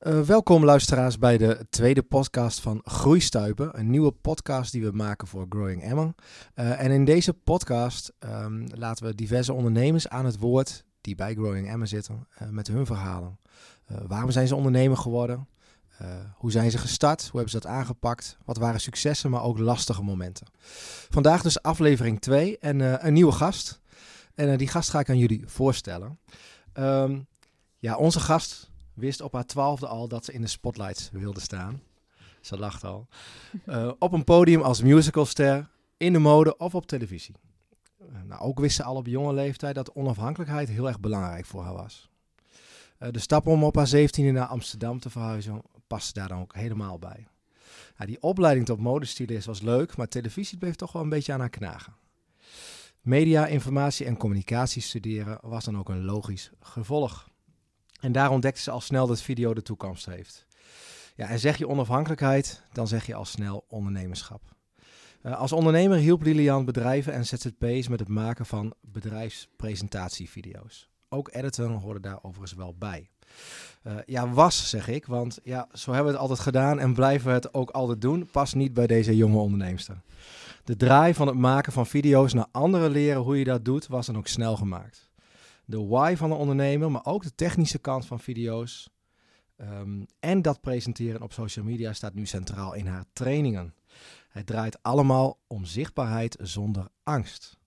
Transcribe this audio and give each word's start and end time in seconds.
Uh, 0.00 0.20
welkom 0.20 0.64
luisteraars 0.64 1.18
bij 1.18 1.38
de 1.38 1.66
tweede 1.70 2.02
podcast 2.02 2.60
van 2.60 2.80
Groeistuipen. 2.84 3.78
Een 3.78 3.90
nieuwe 3.90 4.10
podcast 4.10 4.72
die 4.72 4.84
we 4.84 4.90
maken 4.92 5.28
voor 5.28 5.46
Growing 5.48 5.82
Emmen. 5.82 6.14
Uh, 6.54 6.82
en 6.82 6.90
in 6.90 7.04
deze 7.04 7.32
podcast 7.32 8.12
um, 8.20 8.66
laten 8.74 9.06
we 9.06 9.14
diverse 9.14 9.52
ondernemers 9.52 10.08
aan 10.08 10.24
het 10.24 10.38
woord 10.38 10.84
die 11.00 11.14
bij 11.14 11.34
Growing 11.34 11.68
Emmen 11.68 11.88
zitten 11.88 12.26
uh, 12.42 12.48
met 12.48 12.66
hun 12.66 12.86
verhalen. 12.86 13.38
waarom 14.06 14.30
zijn 14.30 14.46
ze 14.46 14.54
ondernemer 14.54 14.96
geworden? 14.96 15.48
hoe 16.34 16.50
zijn 16.50 16.70
ze 16.70 16.78
gestart? 16.78 17.22
Hoe 17.22 17.40
hebben 17.40 17.50
ze 17.50 17.60
dat 17.60 17.70
aangepakt? 17.70 18.38
Wat 18.44 18.56
waren 18.56 18.80
successen, 18.80 19.30
maar 19.30 19.42
ook 19.42 19.58
lastige 19.58 20.02
momenten? 20.02 20.46
Vandaag 21.10 21.42
dus 21.42 21.62
aflevering 21.62 22.20
2 22.20 22.58
en 22.58 23.06
een 23.06 23.12
nieuwe 23.12 23.32
gast. 23.32 23.80
En 24.34 24.56
die 24.58 24.68
gast 24.68 24.90
ga 24.90 25.00
ik 25.00 25.08
aan 25.08 25.18
jullie 25.18 25.42
voorstellen. 25.46 26.18
Um, 26.74 27.26
ja, 27.78 27.96
onze 27.96 28.20
gast 28.20 28.69
wist 29.00 29.20
op 29.20 29.32
haar 29.32 29.46
twaalfde 29.46 29.86
al 29.86 30.08
dat 30.08 30.24
ze 30.24 30.32
in 30.32 30.40
de 30.40 30.46
spotlights 30.46 31.10
wilde 31.12 31.40
staan. 31.40 31.82
Ze 32.40 32.58
lacht 32.58 32.84
al. 32.84 33.06
Uh, 33.66 33.92
op 33.98 34.12
een 34.12 34.24
podium 34.24 34.62
als 34.62 34.82
musicalster, 34.82 35.68
in 35.96 36.12
de 36.12 36.18
mode 36.18 36.56
of 36.56 36.74
op 36.74 36.86
televisie. 36.86 37.34
Uh, 38.00 38.06
nou, 38.26 38.40
ook 38.40 38.60
wist 38.60 38.76
ze 38.76 38.82
al 38.82 38.96
op 38.96 39.06
jonge 39.06 39.32
leeftijd 39.32 39.74
dat 39.74 39.92
onafhankelijkheid 39.92 40.68
heel 40.68 40.86
erg 40.86 41.00
belangrijk 41.00 41.46
voor 41.46 41.62
haar 41.62 41.74
was. 41.74 42.08
Uh, 42.98 43.08
de 43.10 43.18
stap 43.18 43.46
om 43.46 43.64
op 43.64 43.76
haar 43.76 43.86
zeventiende 43.86 44.32
naar 44.32 44.46
Amsterdam 44.46 45.00
te 45.00 45.10
verhuizen 45.10 45.62
paste 45.90 46.12
daar 46.12 46.28
dan 46.28 46.40
ook 46.40 46.54
helemaal 46.54 46.98
bij. 46.98 47.28
Nou, 47.96 48.10
die 48.10 48.22
opleiding 48.22 48.66
tot 48.66 48.80
modestylist 48.80 49.46
was 49.46 49.60
leuk, 49.60 49.96
maar 49.96 50.08
televisie 50.08 50.58
bleef 50.58 50.74
toch 50.74 50.92
wel 50.92 51.02
een 51.02 51.08
beetje 51.08 51.32
aan 51.32 51.40
haar 51.40 51.50
knagen. 51.50 51.94
Media, 53.00 53.46
informatie 53.46 54.06
en 54.06 54.16
communicatie 54.16 54.82
studeren 54.82 55.38
was 55.42 55.64
dan 55.64 55.78
ook 55.78 55.88
een 55.88 56.04
logisch 56.04 56.50
gevolg. 56.60 57.29
En 58.00 58.12
daar 58.12 58.30
ontdekte 58.30 58.60
ze 58.60 58.70
al 58.70 58.80
snel 58.80 59.06
dat 59.06 59.22
video 59.22 59.54
de 59.54 59.62
toekomst 59.62 60.06
heeft. 60.06 60.46
Ja, 61.16 61.28
en 61.28 61.38
zeg 61.38 61.56
je 61.56 61.68
onafhankelijkheid, 61.68 62.62
dan 62.72 62.88
zeg 62.88 63.06
je 63.06 63.14
al 63.14 63.24
snel 63.24 63.64
ondernemerschap. 63.68 64.42
Uh, 65.22 65.38
als 65.38 65.52
ondernemer 65.52 65.98
hielp 65.98 66.22
Lilian 66.22 66.64
bedrijven 66.64 67.12
en 67.12 67.26
ZZP's 67.26 67.88
met 67.88 68.00
het 68.00 68.08
maken 68.08 68.46
van 68.46 68.74
bedrijfspresentatievideo's. 68.80 70.88
Ook 71.08 71.28
editen 71.32 71.70
hoorde 71.70 72.00
daar 72.00 72.18
overigens 72.22 72.54
wel 72.54 72.74
bij. 72.78 73.10
Uh, 73.86 73.92
ja, 74.06 74.28
was, 74.28 74.68
zeg 74.68 74.88
ik, 74.88 75.06
want 75.06 75.38
ja, 75.42 75.68
zo 75.72 75.92
hebben 75.92 76.12
we 76.12 76.18
het 76.18 76.28
altijd 76.28 76.40
gedaan 76.40 76.78
en 76.78 76.94
blijven 76.94 77.28
we 77.28 77.32
het 77.32 77.54
ook 77.54 77.70
altijd 77.70 78.00
doen. 78.00 78.28
Past 78.30 78.54
niet 78.54 78.74
bij 78.74 78.86
deze 78.86 79.16
jonge 79.16 79.38
onderneemster. 79.38 80.02
De 80.64 80.76
draai 80.76 81.14
van 81.14 81.26
het 81.26 81.36
maken 81.36 81.72
van 81.72 81.86
video's 81.86 82.32
naar 82.32 82.46
anderen 82.52 82.90
leren 82.90 83.22
hoe 83.22 83.38
je 83.38 83.44
dat 83.44 83.64
doet, 83.64 83.86
was 83.86 84.06
dan 84.06 84.16
ook 84.16 84.26
snel 84.26 84.56
gemaakt 84.56 85.09
de 85.70 85.86
why 85.86 86.14
van 86.16 86.28
de 86.28 86.34
ondernemer, 86.34 86.90
maar 86.90 87.04
ook 87.04 87.22
de 87.22 87.34
technische 87.34 87.78
kant 87.78 88.06
van 88.06 88.20
video's. 88.20 88.90
Um, 89.56 90.06
en 90.20 90.42
dat 90.42 90.60
presenteren 90.60 91.22
op 91.22 91.32
social 91.32 91.64
media 91.64 91.92
staat 91.92 92.14
nu 92.14 92.26
centraal 92.26 92.74
in 92.74 92.86
haar 92.86 93.04
trainingen. 93.12 93.74
Het 94.28 94.46
draait 94.46 94.82
allemaal 94.82 95.38
om 95.46 95.64
zichtbaarheid 95.64 96.36
zonder 96.40 96.88
angst. 97.02 97.58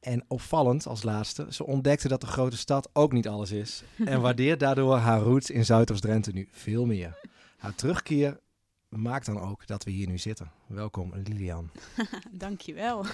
En 0.00 0.24
opvallend 0.28 0.86
als 0.86 1.02
laatste, 1.02 1.46
ze 1.50 1.66
ontdekte 1.66 2.08
dat 2.08 2.20
de 2.20 2.26
grote 2.26 2.56
stad 2.56 2.88
ook 2.92 3.12
niet 3.12 3.28
alles 3.28 3.50
is. 3.50 3.82
En 4.04 4.20
waardeert 4.20 4.60
daardoor 4.60 4.96
haar 4.96 5.20
roots 5.20 5.50
in 5.50 5.64
Zuidoost-Drenthe 5.64 6.30
nu 6.32 6.48
veel 6.50 6.86
meer. 6.86 7.18
Haar 7.56 7.74
terugkeer 7.74 8.40
maakt 8.88 9.26
dan 9.26 9.40
ook 9.40 9.66
dat 9.66 9.84
we 9.84 9.90
hier 9.90 10.06
nu 10.06 10.18
zitten. 10.18 10.50
Welkom 10.66 11.12
Lilian. 11.14 11.70
Dankjewel. 12.32 13.04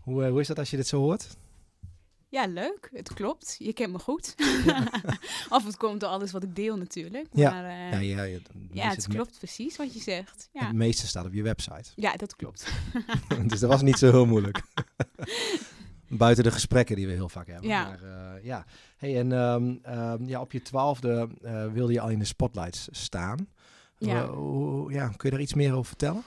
hoe, 0.00 0.26
hoe 0.26 0.40
is 0.40 0.46
dat 0.46 0.58
als 0.58 0.70
je 0.70 0.76
dit 0.76 0.86
zo 0.86 0.98
hoort? 0.98 1.36
Ja, 2.30 2.46
leuk. 2.46 2.90
Het 2.92 3.12
klopt. 3.12 3.56
Je 3.58 3.72
kent 3.72 3.92
me 3.92 3.98
goed. 3.98 4.34
of 5.48 5.64
het 5.70 5.76
komt 5.76 6.00
door 6.00 6.08
alles 6.08 6.32
wat 6.32 6.42
ik 6.42 6.56
deel 6.56 6.76
natuurlijk. 6.76 7.26
Ja, 7.32 7.50
maar, 7.50 7.64
uh, 7.64 7.92
ja, 7.92 7.98
ja, 7.98 8.22
ja, 8.22 8.38
ja, 8.72 8.88
het, 8.88 8.96
het 8.96 9.06
klopt 9.08 9.38
precies 9.38 9.76
wat 9.76 9.94
je 9.94 10.00
zegt. 10.00 10.48
Ja. 10.52 10.66
Het 10.66 10.76
meeste 10.76 11.06
staat 11.06 11.26
op 11.26 11.32
je 11.32 11.42
website. 11.42 11.90
Ja, 11.94 12.16
dat 12.16 12.36
klopt. 12.36 12.72
dus 13.46 13.60
dat 13.60 13.70
was 13.70 13.82
niet 13.82 13.98
zo 13.98 14.10
heel 14.10 14.26
moeilijk. 14.26 14.62
Buiten 16.08 16.44
de 16.44 16.50
gesprekken 16.50 16.96
die 16.96 17.06
we 17.06 17.12
heel 17.12 17.28
vaak 17.28 17.46
hebben. 17.46 17.68
Ja. 17.68 17.84
Maar, 17.84 18.02
uh, 18.02 18.44
ja. 18.44 18.64
Hey, 18.96 19.18
en 19.18 19.32
um, 19.32 19.80
um, 19.88 20.26
ja, 20.26 20.40
op 20.40 20.52
je 20.52 20.62
twaalfde 20.62 21.28
uh, 21.42 21.66
wilde 21.72 21.92
je 21.92 22.00
al 22.00 22.10
in 22.10 22.18
de 22.18 22.24
spotlights 22.24 22.88
staan. 22.90 23.48
Ja. 23.98 24.30
ja. 24.88 25.08
Kun 25.08 25.28
je 25.28 25.30
daar 25.30 25.40
iets 25.40 25.54
meer 25.54 25.72
over 25.72 25.86
vertellen? 25.86 26.22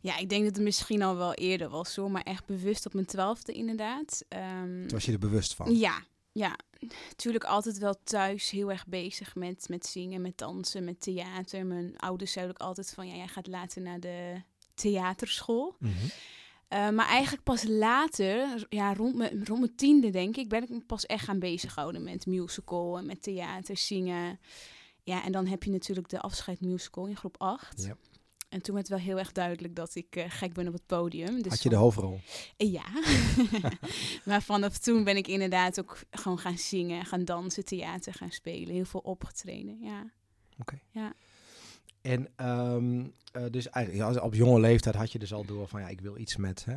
Ja, 0.00 0.16
ik 0.16 0.28
denk 0.28 0.44
dat 0.44 0.54
het 0.54 0.64
misschien 0.64 1.02
al 1.02 1.16
wel 1.16 1.34
eerder 1.34 1.68
was 1.68 1.92
zo, 1.92 2.08
maar 2.08 2.22
echt 2.22 2.46
bewust 2.46 2.86
op 2.86 2.94
mijn 2.94 3.06
twaalfde 3.06 3.52
inderdaad. 3.52 4.24
Um, 4.62 4.80
Toen 4.80 4.88
was 4.88 5.04
je 5.04 5.12
er 5.12 5.18
bewust 5.18 5.54
van? 5.54 5.76
Ja, 5.76 6.02
ja. 6.32 6.56
Natuurlijk 7.08 7.44
altijd 7.44 7.78
wel 7.78 7.94
thuis 8.04 8.50
heel 8.50 8.70
erg 8.70 8.86
bezig 8.86 9.34
met, 9.34 9.68
met 9.68 9.86
zingen, 9.86 10.20
met 10.20 10.38
dansen, 10.38 10.84
met 10.84 11.00
theater. 11.00 11.66
Mijn 11.66 11.98
ouders 11.98 12.32
zeiden 12.32 12.54
ook 12.54 12.66
altijd 12.66 12.92
van, 12.94 13.08
ja, 13.08 13.14
jij 13.14 13.28
gaat 13.28 13.46
later 13.46 13.82
naar 13.82 14.00
de 14.00 14.42
theaterschool. 14.74 15.76
Mm 15.78 15.92
-hmm. 15.92 16.08
uh, 16.78 16.90
maar 16.96 17.06
eigenlijk 17.06 17.42
pas 17.42 17.64
later, 17.64 18.66
ja, 18.68 18.94
rond 18.94 19.16
mijn, 19.16 19.46
rond 19.46 19.60
mijn 19.60 19.74
tiende 19.74 20.10
denk 20.10 20.36
ik, 20.36 20.48
ben 20.48 20.62
ik 20.62 20.68
me 20.68 20.80
pas 20.80 21.06
echt 21.06 21.24
gaan 21.24 21.38
bezighouden 21.38 22.02
met 22.02 22.26
musical 22.26 22.98
en 22.98 23.06
met 23.06 23.22
theater, 23.22 23.76
zingen. 23.76 24.40
Ja, 25.02 25.24
en 25.24 25.32
dan 25.32 25.46
heb 25.46 25.62
je 25.62 25.70
natuurlijk 25.70 26.08
de 26.08 26.20
afscheid 26.20 26.60
musical 26.60 27.06
in 27.06 27.16
groep 27.16 27.34
8. 27.38 27.82
Ja. 27.82 27.96
En 28.50 28.62
toen 28.62 28.74
werd 28.74 28.88
wel 28.88 28.98
heel 28.98 29.18
erg 29.18 29.32
duidelijk 29.32 29.76
dat 29.76 29.94
ik 29.94 30.16
uh, 30.16 30.24
gek 30.28 30.52
ben 30.52 30.66
op 30.66 30.72
het 30.72 30.86
podium. 30.86 31.42
Dus 31.42 31.52
Had 31.52 31.62
je 31.62 31.68
de 31.68 31.76
hoofdrol? 31.76 32.20
Uh, 32.56 32.72
ja. 32.72 32.84
maar 34.24 34.42
vanaf 34.42 34.78
toen 34.78 35.04
ben 35.04 35.16
ik 35.16 35.28
inderdaad 35.28 35.80
ook 35.80 35.98
gewoon 36.10 36.38
gaan 36.38 36.58
zingen, 36.58 37.04
gaan 37.04 37.24
dansen, 37.24 37.64
theater 37.64 38.14
gaan 38.14 38.30
spelen. 38.30 38.74
Heel 38.74 38.84
veel 38.84 39.00
opgetreden, 39.00 39.78
ja. 39.80 40.00
Oké. 40.58 40.74
Okay. 40.74 40.82
Ja. 40.90 41.12
En 42.00 42.46
um, 42.50 43.14
uh, 43.36 43.44
dus 43.50 43.68
eigenlijk, 43.68 44.24
op 44.24 44.34
jonge 44.34 44.60
leeftijd 44.60 44.94
had 44.94 45.12
je 45.12 45.18
dus 45.18 45.32
al 45.32 45.44
door 45.44 45.68
van 45.68 45.80
ja, 45.80 45.88
ik 45.88 46.00
wil 46.00 46.18
iets 46.18 46.36
met, 46.36 46.64
hè, 46.64 46.76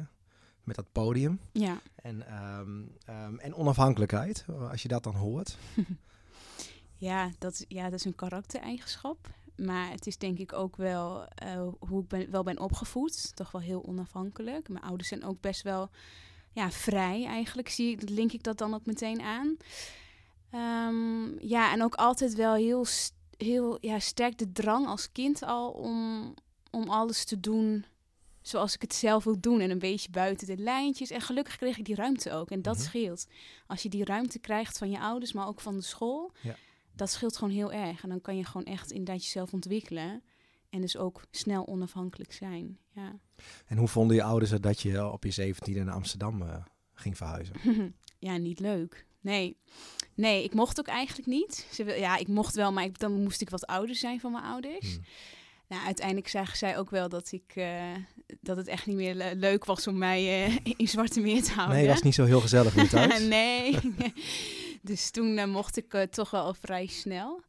met 0.64 0.76
dat 0.76 0.92
podium. 0.92 1.40
Ja. 1.52 1.82
En, 1.96 2.44
um, 2.44 2.98
um, 3.10 3.40
en 3.40 3.56
onafhankelijkheid, 3.56 4.46
als 4.70 4.82
je 4.82 4.88
dat 4.88 5.04
dan 5.04 5.16
hoort. 5.16 5.58
ja, 6.96 7.32
dat, 7.40 7.66
ja, 7.68 7.84
dat 7.84 8.00
is 8.00 8.06
een 8.06 8.16
karaktereigenschap. 8.16 9.30
Maar 9.56 9.90
het 9.90 10.08
is 10.08 10.18
denk 10.18 10.40
ik 10.40 10.54
ook 10.54 10.76
wel 10.76 11.28
uh, 11.44 11.68
hoe 11.80 12.02
ik 12.02 12.08
ben, 12.08 12.32
wel 12.32 12.44
ben 12.44 12.60
opgevoed. 12.60 13.36
Toch 13.36 13.52
wel 13.52 13.62
heel 13.62 13.86
onafhankelijk. 13.86 14.70
Mijn 14.70 14.84
ouders 14.84 15.10
zijn 15.10 15.24
ook 15.24 15.42
best 15.42 15.62
wel 15.62 15.90
ja, 16.52 16.72
vrij 16.72 17.26
eigenlijk. 17.26 17.70
Zie 17.70 17.92
ik, 17.92 18.10
link 18.10 18.32
ik 18.32 18.44
dat 18.44 18.58
dan 18.58 18.74
ook 18.74 18.86
meteen 18.86 19.22
aan. 19.22 19.58
Um, 20.90 21.40
ja, 21.40 21.72
en 21.72 21.84
ook 21.84 21.96
altijd 21.96 22.36
wel 22.36 22.54
heel, 22.54 22.86
heel 23.38 23.78
ja, 23.82 24.00
sterk 24.00 24.38
de 24.38 24.52
drang 24.52 24.88
als 24.88 25.12
kind 25.12 25.44
al 25.44 25.72
om, 25.72 26.34
om 26.72 26.90
alles 26.90 27.26
te 27.26 27.40
doen 27.40 27.86
zoals 28.42 28.76
ik 28.76 28.82
het 28.82 28.94
zelf 28.94 29.24
wil 29.24 29.40
doen. 29.40 29.60
En 29.60 29.70
een 29.70 29.80
beetje 29.80 30.10
buiten 30.10 30.48
de 30.48 30.58
lijntjes. 30.58 31.10
En 31.10 31.22
gelukkig 31.22 31.58
kreeg 31.58 31.78
ik 31.78 31.86
die 31.86 31.96
ruimte 31.96 32.32
ook. 32.32 32.50
En 32.52 32.62
dat 32.62 32.76
mm 32.76 32.80
-hmm. 32.82 32.90
scheelt. 32.90 33.28
Als 33.68 33.84
je 33.84 33.90
die 33.90 34.06
ruimte 34.06 34.40
krijgt 34.40 34.78
van 34.78 34.90
je 34.90 35.00
ouders, 35.00 35.34
maar 35.34 35.48
ook 35.48 35.62
van 35.62 35.76
de 35.76 35.84
school. 35.84 36.32
Ja 36.42 36.56
dat 36.96 37.10
scheelt 37.10 37.38
gewoon 37.38 37.54
heel 37.54 37.72
erg. 37.72 38.04
En 38.04 38.10
dan 38.10 38.22
kan 38.22 38.38
je 38.38 38.46
gewoon 38.46 38.66
echt 38.66 38.92
inderdaad 38.92 39.24
jezelf 39.24 39.54
ontwikkelen. 39.54 40.24
En 40.70 40.82
dus 40.82 40.98
ook 40.98 41.26
snel 41.32 41.68
onafhankelijk 41.68 42.34
zijn. 42.34 42.78
Ja. 42.92 43.20
En 43.66 43.78
hoe 43.78 43.88
vonden 43.88 44.16
je 44.16 44.24
ouders 44.24 44.52
dat 44.52 44.82
je 44.82 45.12
op 45.12 45.24
je 45.24 45.32
17 45.32 45.86
naar 45.86 45.94
Amsterdam 45.94 46.42
uh, 46.42 46.56
ging 46.94 47.18
verhuizen? 47.18 47.56
ja, 48.20 48.38
niet 48.38 48.60
leuk. 48.60 49.06
Nee. 49.22 49.58
Nee, 50.16 50.44
ik 50.44 50.54
mocht 50.54 50.80
ook 50.80 50.88
eigenlijk 50.88 51.28
niet. 51.28 51.68
Ze 51.72 51.84
wil, 51.84 51.96
ja, 51.96 52.18
ik 52.18 52.28
mocht 52.28 52.56
wel, 52.56 52.72
maar 52.72 52.84
ik, 52.84 53.00
dan 53.00 53.24
moest 53.24 53.42
ik 53.42 53.50
wat 53.50 53.66
ouder 53.66 53.96
zijn 53.96 54.20
van 54.20 54.32
mijn 54.32 54.44
ouders. 54.44 54.94
Hmm. 54.94 55.04
Nou, 55.68 55.86
uiteindelijk 55.86 56.28
zagen 56.28 56.58
zij 56.58 56.78
ook 56.78 56.90
wel 56.90 57.10
dat, 57.10 57.32
ik, 57.32 57.56
uh, 57.56 57.82
dat 58.42 58.58
het 58.58 58.68
echt 58.68 58.86
niet 58.86 58.96
meer 58.96 59.16
le 59.16 59.36
leuk 59.36 59.66
was 59.66 59.88
om 59.88 59.98
mij 59.98 60.48
uh, 60.48 60.58
in 60.78 60.88
Zwarte 60.88 61.20
Meer 61.20 61.44
te 61.44 61.52
houden. 61.52 61.76
Nee, 61.76 61.86
dat 61.86 61.94
was 61.94 62.04
niet 62.04 62.16
zo 62.16 62.26
heel 62.26 62.42
gezellig 62.42 62.76
meer 62.76 62.90
thuis. 63.10 63.28
nee. 63.28 63.80
Dus 64.84 65.12
toen 65.12 65.38
uh, 65.38 65.46
mocht 65.46 65.78
ik 65.78 65.94
uh, 65.94 66.02
toch 66.02 66.32
wel 66.32 66.54
vrij 66.54 66.86
snel. 66.86 67.42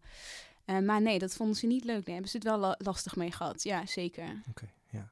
Uh, 0.66 0.78
maar 0.78 1.02
nee, 1.02 1.18
dat 1.18 1.34
vonden 1.34 1.56
ze 1.56 1.66
niet 1.66 1.84
leuk. 1.84 2.04
Nee, 2.04 2.12
hebben 2.12 2.30
ze 2.30 2.36
het 2.36 2.46
wel 2.46 2.58
la 2.58 2.74
lastig 2.78 3.16
mee 3.16 3.32
gehad. 3.32 3.62
Ja, 3.62 3.86
zeker. 3.86 4.24
Oké, 4.24 4.48
okay, 4.50 4.72
ja. 4.90 5.10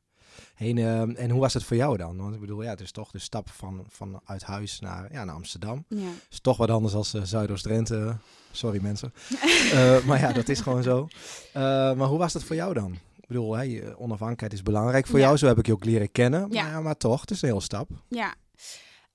Hey, 0.54 0.74
en, 0.74 1.16
en 1.16 1.30
hoe 1.30 1.40
was 1.40 1.54
het 1.54 1.64
voor 1.64 1.76
jou 1.76 1.96
dan? 1.96 2.16
Want 2.16 2.34
ik 2.34 2.40
bedoel, 2.40 2.62
ja, 2.62 2.70
het 2.70 2.80
is 2.80 2.92
toch 2.92 3.10
de 3.10 3.18
stap 3.18 3.50
van, 3.50 3.84
van 3.88 4.20
uit 4.24 4.42
huis 4.42 4.80
naar, 4.80 5.12
ja, 5.12 5.24
naar 5.24 5.34
Amsterdam. 5.34 5.84
Ja. 5.88 6.10
is 6.30 6.40
toch 6.40 6.56
wat 6.56 6.70
anders 6.70 6.94
als 6.94 7.10
Zuidoost-Drenthe. 7.10 8.16
Sorry 8.52 8.82
mensen. 8.82 9.12
maar 10.06 10.20
ja, 10.20 10.32
dat 10.32 10.48
is 10.48 10.60
gewoon 10.60 10.82
zo. 10.82 11.08
maar 11.52 12.06
hoe 12.08 12.18
was 12.18 12.32
dat 12.32 12.44
voor 12.44 12.56
jou 12.56 12.74
dan? 12.74 12.92
Ik 12.92 13.28
bedoel, 13.28 13.54
hey, 13.54 13.94
onafhankelijkheid 13.94 14.52
is 14.52 14.62
belangrijk 14.62 15.06
voor 15.06 15.18
ja. 15.18 15.24
jou. 15.24 15.36
Zo 15.36 15.46
heb 15.46 15.58
ik 15.58 15.66
je 15.66 15.72
ook 15.72 15.84
leren 15.84 16.12
kennen. 16.12 16.52
Ja. 16.52 16.70
Maar, 16.70 16.82
maar 16.82 16.96
toch, 16.96 17.20
het 17.20 17.30
is 17.30 17.42
een 17.42 17.48
heel 17.48 17.60
stap. 17.60 17.88
Ja. 18.08 18.34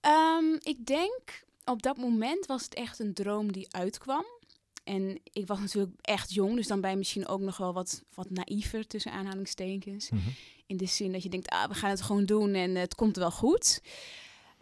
Um, 0.01 0.57
ik 0.63 0.85
denk 0.85 1.45
op 1.67 1.81
dat 1.81 1.97
moment 1.97 2.45
was 2.45 2.63
het 2.63 2.73
echt 2.73 2.99
een 2.99 3.13
droom 3.13 3.51
die 3.51 3.67
uitkwam. 3.69 4.25
En 4.83 5.19
ik 5.23 5.47
was 5.47 5.59
natuurlijk 5.59 5.93
echt 6.01 6.33
jong, 6.33 6.55
dus 6.55 6.67
dan 6.67 6.81
ben 6.81 6.89
je 6.89 6.97
misschien 6.97 7.27
ook 7.27 7.41
nog 7.41 7.57
wel 7.57 7.73
wat, 7.73 8.03
wat 8.13 8.29
naïver 8.29 8.87
tussen 8.87 9.11
aanhalingstekens. 9.11 10.09
Mm 10.09 10.19
-hmm. 10.19 10.33
In 10.65 10.77
de 10.77 10.85
zin 10.85 11.11
dat 11.11 11.23
je 11.23 11.29
denkt, 11.29 11.49
ah, 11.49 11.67
we 11.67 11.73
gaan 11.73 11.89
het 11.89 12.01
gewoon 12.01 12.25
doen 12.25 12.53
en 12.53 12.75
het 12.75 12.95
komt 12.95 13.15
wel 13.15 13.31
goed. 13.31 13.81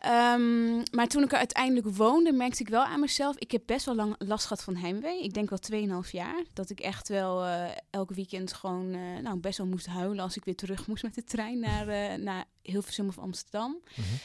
Ehm, 0.05 0.75
maar 0.91 1.07
toen 1.07 1.23
ik 1.23 1.31
er 1.31 1.37
uiteindelijk 1.37 1.95
woonde, 1.95 2.31
merkte 2.31 2.61
ik 2.61 2.69
wel 2.69 2.83
aan 2.83 2.99
mezelf. 2.99 3.37
Ik 3.37 3.51
heb 3.51 3.61
best 3.65 3.85
wel 3.85 3.95
lang 3.95 4.15
last 4.17 4.45
gehad 4.45 4.63
van 4.63 4.75
heimwee. 4.75 5.23
Ik 5.23 5.33
denk 5.33 5.49
wel 5.49 6.03
2,5 6.03 6.11
jaar. 6.11 6.43
Dat 6.53 6.69
ik 6.69 6.79
echt 6.79 7.07
wel 7.07 7.45
uh, 7.45 7.65
elk 7.89 8.11
weekend 8.11 8.53
gewoon 8.53 8.93
uh, 8.93 9.19
nou, 9.19 9.37
best 9.37 9.57
wel 9.57 9.67
moest 9.67 9.85
huilen 9.85 10.19
als 10.19 10.37
ik 10.37 10.45
weer 10.45 10.55
terug 10.55 10.87
moest 10.87 11.03
met 11.03 11.15
de 11.15 11.23
trein 11.23 11.59
naar, 11.59 11.87
uh, 11.87 12.23
naar 12.23 12.45
Hilversum 12.61 13.07
of 13.07 13.17
Amsterdam. 13.17 13.81
Mm-hmm. 13.95 14.17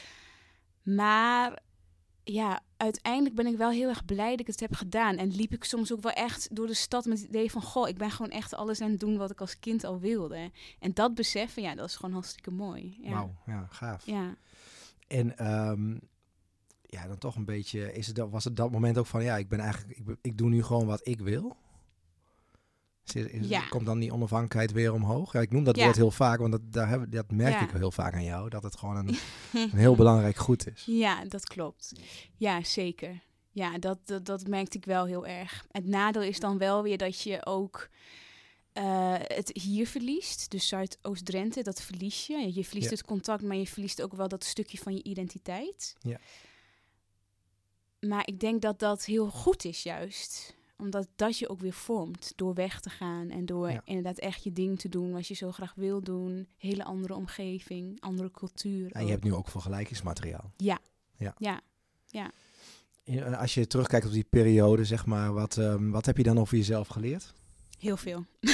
Maar 0.97 1.59
ja, 2.23 2.59
uiteindelijk 2.77 3.35
ben 3.35 3.47
ik 3.47 3.57
wel 3.57 3.69
heel 3.69 3.89
erg 3.89 4.05
blij 4.05 4.31
dat 4.31 4.39
ik 4.39 4.47
het 4.47 4.59
heb 4.59 4.73
gedaan. 4.73 5.17
En 5.17 5.35
liep 5.35 5.53
ik 5.53 5.63
soms 5.63 5.93
ook 5.93 6.01
wel 6.01 6.11
echt 6.11 6.55
door 6.55 6.67
de 6.67 6.73
stad 6.73 7.05
met 7.05 7.19
het 7.19 7.27
idee 7.27 7.51
van... 7.51 7.61
goh, 7.61 7.87
ik 7.87 7.97
ben 7.97 8.11
gewoon 8.11 8.31
echt 8.31 8.55
alles 8.55 8.81
aan 8.81 8.91
het 8.91 8.99
doen 8.99 9.17
wat 9.17 9.31
ik 9.31 9.41
als 9.41 9.59
kind 9.59 9.83
al 9.83 9.99
wilde. 9.99 10.51
En 10.79 10.93
dat 10.93 11.15
beseffen, 11.15 11.61
ja, 11.61 11.75
dat 11.75 11.89
is 11.89 11.95
gewoon 11.95 12.13
hartstikke 12.13 12.51
mooi. 12.51 12.97
Ja. 13.01 13.09
Wauw, 13.09 13.35
ja, 13.45 13.67
gaaf. 13.69 14.05
Ja. 14.05 14.35
En 15.07 15.51
um, 15.51 15.99
ja, 16.81 17.07
dan 17.07 17.17
toch 17.17 17.35
een 17.35 17.45
beetje... 17.45 17.93
Is 17.93 18.07
het, 18.07 18.17
was 18.17 18.43
het 18.43 18.55
dat 18.55 18.71
moment 18.71 18.97
ook 18.97 19.05
van, 19.05 19.23
ja, 19.23 19.37
ik 19.37 19.49
ben 19.49 19.59
eigenlijk... 19.59 19.99
Ik, 19.99 20.17
ik 20.21 20.37
doe 20.37 20.49
nu 20.49 20.63
gewoon 20.63 20.85
wat 20.85 21.07
ik 21.07 21.19
wil? 21.19 21.55
Ja. 23.41 23.67
Komt 23.67 23.85
dan 23.85 23.99
die 23.99 24.13
onafhankelijkheid 24.13 24.71
weer 24.71 24.93
omhoog? 24.93 25.33
Ja, 25.33 25.39
ik 25.41 25.51
noem 25.51 25.63
dat 25.63 25.75
Ja. 25.75 25.83
woord 25.83 25.95
heel 25.95 26.11
vaak, 26.11 26.39
want 26.39 26.51
dat, 26.51 26.61
daar 26.73 26.87
hebben, 26.87 27.09
dat 27.09 27.31
merk 27.31 27.53
Ja. 27.53 27.61
ik 27.63 27.69
heel 27.71 27.91
vaak 27.91 28.13
aan 28.13 28.23
jou. 28.23 28.49
Dat 28.49 28.63
het 28.63 28.77
gewoon 28.77 28.95
een, 28.95 29.07
een 29.71 29.77
heel 29.77 29.95
belangrijk 29.95 30.37
goed 30.37 30.67
is. 30.67 30.83
Ja, 30.85 31.25
dat 31.25 31.45
klopt. 31.47 31.91
Ja, 32.37 32.63
zeker. 32.63 33.23
Ja, 33.51 33.77
dat, 33.77 33.97
dat, 34.07 34.25
dat 34.25 34.47
merkte 34.47 34.77
ik 34.77 34.85
wel 34.85 35.05
heel 35.05 35.25
erg. 35.27 35.65
Het 35.71 35.85
nadeel 35.85 36.21
is 36.21 36.39
dan 36.39 36.57
wel 36.57 36.83
weer 36.83 36.97
dat 36.97 37.21
je 37.21 37.45
ook 37.45 37.89
eh, 38.73 39.15
het 39.17 39.51
hier 39.61 39.87
verliest. 39.87 40.51
Dus 40.51 40.67
Zuidoost-Drenthe, 40.67 41.61
dat 41.61 41.81
verlies 41.81 42.27
je. 42.27 42.53
Je 42.53 42.65
verliest 42.65 42.89
het 42.89 43.03
contact, 43.03 43.43
maar 43.43 43.57
je 43.57 43.67
verliest 43.67 44.01
ook 44.01 44.13
wel 44.13 44.27
dat 44.27 44.43
stukje 44.43 44.77
van 44.77 44.93
je 44.93 45.03
identiteit. 45.03 45.95
Ja. 45.99 46.19
Maar 47.99 48.27
ik 48.27 48.39
denk 48.39 48.61
dat 48.61 48.79
dat 48.79 49.05
heel 49.05 49.27
goed 49.29 49.65
is 49.65 49.83
juist. 49.83 50.55
Omdat 50.81 51.07
dat 51.15 51.37
je 51.37 51.49
ook 51.49 51.59
weer 51.59 51.73
vormt 51.73 52.33
door 52.35 52.53
weg 52.53 52.79
te 52.79 52.89
gaan. 52.89 53.29
En 53.29 53.45
door 53.45 53.71
Ja. 53.71 53.81
inderdaad 53.85 54.17
echt 54.17 54.43
je 54.43 54.53
ding 54.53 54.79
te 54.79 54.89
doen 54.89 55.11
wat 55.11 55.27
je 55.27 55.33
zo 55.33 55.51
graag 55.51 55.73
wil 55.75 56.01
doen. 56.01 56.47
Hele 56.57 56.83
andere 56.83 57.15
omgeving, 57.15 58.01
andere 58.01 58.31
cultuur. 58.31 58.91
En 58.91 59.05
je 59.05 59.11
hebt 59.11 59.23
nu 59.23 59.33
ook 59.33 59.47
vergelijkingsmateriaal. 59.49 60.51
Ja. 60.57 60.79
Ja. 61.17 61.35
Ja. 62.07 62.31
En 63.03 63.33
Als 63.37 63.53
je 63.53 63.67
terugkijkt 63.67 64.05
op 64.05 64.11
die 64.11 64.23
periode, 64.29 64.85
zeg 64.85 65.05
maar, 65.05 65.33
wat, 65.33 65.57
ehm, 65.57 65.89
wat 65.89 66.05
heb 66.05 66.17
je 66.17 66.23
dan 66.23 66.39
over 66.39 66.57
jezelf 66.57 66.87
geleerd? 66.87 67.33
Heel 67.79 67.97
veel. 67.97 68.25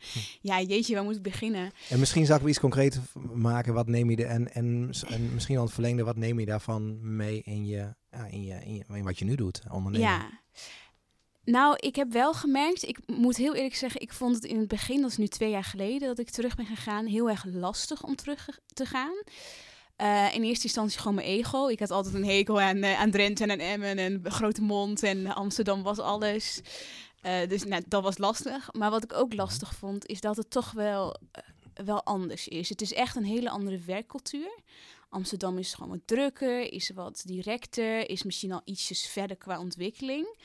ja, 0.50 0.60
jeetje, 0.60 0.94
waar 0.94 1.04
moet 1.04 1.16
ik 1.16 1.22
beginnen? 1.22 1.70
En 1.88 1.98
misschien 1.98 2.26
zou 2.26 2.40
ik 2.40 2.46
iets 2.48 2.60
concreter 2.60 3.02
v- 3.02 3.14
maken. 3.34 3.74
Wat 3.74 3.86
neem 3.88 4.10
je 4.10 4.16
er 4.16 4.26
en, 4.30 4.52
en, 4.54 4.90
en 5.08 5.34
misschien 5.34 5.56
al 5.56 5.64
het 5.64 5.72
verlengde, 5.72 6.04
wat 6.04 6.16
neem 6.16 6.40
je 6.40 6.46
daarvan 6.46 7.14
mee 7.16 7.42
in, 7.42 7.66
je, 7.66 7.94
ja, 8.10 8.26
in, 8.26 8.42
je, 8.44 8.54
in, 8.64 8.74
je, 8.74 8.84
in 8.92 9.04
wat 9.04 9.18
je 9.18 9.24
nu 9.24 9.34
doet, 9.34 9.62
ondernemen? 9.70 10.08
Ja. 10.08 10.30
Nou, 11.50 11.76
ik 11.76 11.96
heb 11.96 12.12
wel 12.12 12.34
gemerkt, 12.34 12.88
ik 12.88 12.98
moet 13.06 13.36
heel 13.36 13.54
eerlijk 13.54 13.74
zeggen, 13.74 14.00
ik 14.00 14.12
vond 14.12 14.34
het 14.34 14.44
in 14.44 14.58
het 14.58 14.68
begin, 14.68 15.00
dat 15.00 15.10
is 15.10 15.16
nu 15.16 15.26
twee 15.26 15.50
jaar 15.50 15.64
geleden 15.64 16.08
dat 16.08 16.18
ik 16.18 16.30
terug 16.30 16.54
ben 16.54 16.66
gegaan, 16.66 17.06
heel 17.06 17.30
erg 17.30 17.44
lastig 17.44 18.02
om 18.02 18.16
terug 18.16 18.48
te 18.74 18.86
gaan. 18.86 19.22
Eh, 19.96 20.34
in 20.34 20.42
eerste 20.42 20.64
instantie 20.64 20.98
gewoon 20.98 21.14
mijn 21.14 21.26
ego. 21.26 21.68
Ik 21.68 21.78
had 21.78 21.90
altijd 21.90 22.14
een 22.14 22.24
hekel 22.24 22.60
aan, 22.60 22.82
eh, 22.82 23.00
aan 23.00 23.10
Drenthe 23.10 23.42
en 23.42 23.50
aan 23.50 23.58
Emmen 23.58 23.98
en 23.98 24.20
grote 24.24 24.62
mond 24.62 25.02
en 25.02 25.34
Amsterdam 25.34 25.82
was 25.82 25.98
alles. 25.98 26.60
Eh, 27.20 27.48
dus 27.48 27.64
nou, 27.64 27.82
dat 27.88 28.02
was 28.02 28.18
lastig. 28.18 28.72
Maar 28.72 28.90
wat 28.90 29.04
ik 29.04 29.12
ook 29.12 29.34
lastig 29.34 29.74
vond, 29.74 30.06
is 30.06 30.20
dat 30.20 30.36
het 30.36 30.50
toch 30.50 30.70
wel, 30.72 31.16
wel 31.74 32.04
anders 32.04 32.48
is. 32.48 32.68
Het 32.68 32.80
is 32.80 32.92
echt 32.92 33.16
een 33.16 33.24
hele 33.24 33.50
andere 33.50 33.78
werkcultuur. 33.78 34.58
Amsterdam 35.08 35.58
is 35.58 35.74
gewoon 35.74 35.90
wat 35.90 36.00
drukker, 36.04 36.72
is 36.72 36.90
wat 36.94 37.22
directer, 37.26 38.10
is 38.10 38.22
misschien 38.22 38.52
al 38.52 38.62
ietsjes 38.64 39.06
verder 39.06 39.36
qua 39.36 39.58
ontwikkeling. 39.58 40.36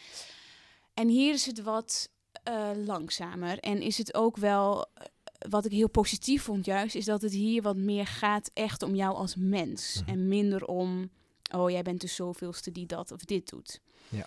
En 0.95 1.07
hier 1.07 1.33
is 1.33 1.45
het 1.45 1.61
wat 1.61 2.09
eh, 2.43 2.69
langzamer. 2.85 3.59
En 3.59 3.81
is 3.81 3.97
het 3.97 4.13
ook 4.13 4.37
wel, 4.37 4.87
eh, 4.93 5.05
wat 5.49 5.65
ik 5.65 5.71
heel 5.71 5.89
positief 5.89 6.43
vond 6.43 6.65
juist, 6.65 6.95
is 6.95 7.05
dat 7.05 7.21
het 7.21 7.31
hier 7.31 7.61
wat 7.61 7.77
meer 7.77 8.07
gaat 8.07 8.51
echt 8.53 8.83
om 8.83 8.95
jou 8.95 9.15
als 9.15 9.35
mens. 9.35 10.01
Mhm. 10.01 10.09
En 10.09 10.27
minder 10.27 10.65
om, 10.65 11.09
oh 11.55 11.69
jij 11.69 11.81
bent 11.81 12.01
de 12.01 12.07
zoveelste 12.07 12.71
die 12.71 12.85
dat 12.85 13.11
of 13.11 13.19
dit 13.19 13.49
doet. 13.49 13.81
Ja. 14.09 14.25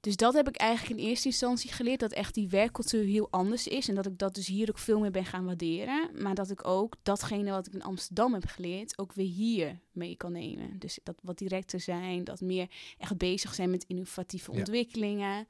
Dus 0.00 0.16
dat 0.16 0.34
heb 0.34 0.48
ik 0.48 0.56
eigenlijk 0.56 1.00
in 1.00 1.06
eerste 1.06 1.28
instantie 1.28 1.72
geleerd, 1.72 2.00
dat 2.00 2.12
echt 2.12 2.34
die 2.34 2.48
werkcultuur 2.48 3.04
heel 3.04 3.28
anders 3.30 3.66
is. 3.66 3.88
En 3.88 3.94
dat 3.94 4.06
ik 4.06 4.18
dat 4.18 4.34
dus 4.34 4.46
hier 4.46 4.68
ook 4.68 4.78
veel 4.78 5.00
meer 5.00 5.10
ben 5.10 5.24
gaan 5.24 5.44
waarderen. 5.44 6.10
Maar 6.22 6.34
dat 6.34 6.50
ik 6.50 6.66
ook 6.66 6.94
datgene 7.02 7.50
wat 7.50 7.66
ik 7.66 7.72
in 7.72 7.82
Amsterdam 7.82 8.34
heb 8.34 8.44
geleerd, 8.46 8.98
ook 8.98 9.12
weer 9.12 9.26
hier 9.26 9.78
mee 9.92 10.16
kan 10.16 10.32
nemen. 10.32 10.78
Dus 10.78 10.98
dat 11.02 11.16
wat 11.22 11.38
directer 11.38 11.80
zijn, 11.80 12.24
dat 12.24 12.40
meer 12.40 12.70
echt 12.98 13.16
bezig 13.16 13.54
zijn 13.54 13.70
met 13.70 13.84
innovatieve 13.84 14.52
Ja. 14.52 14.58
ontwikkelingen. 14.58 15.48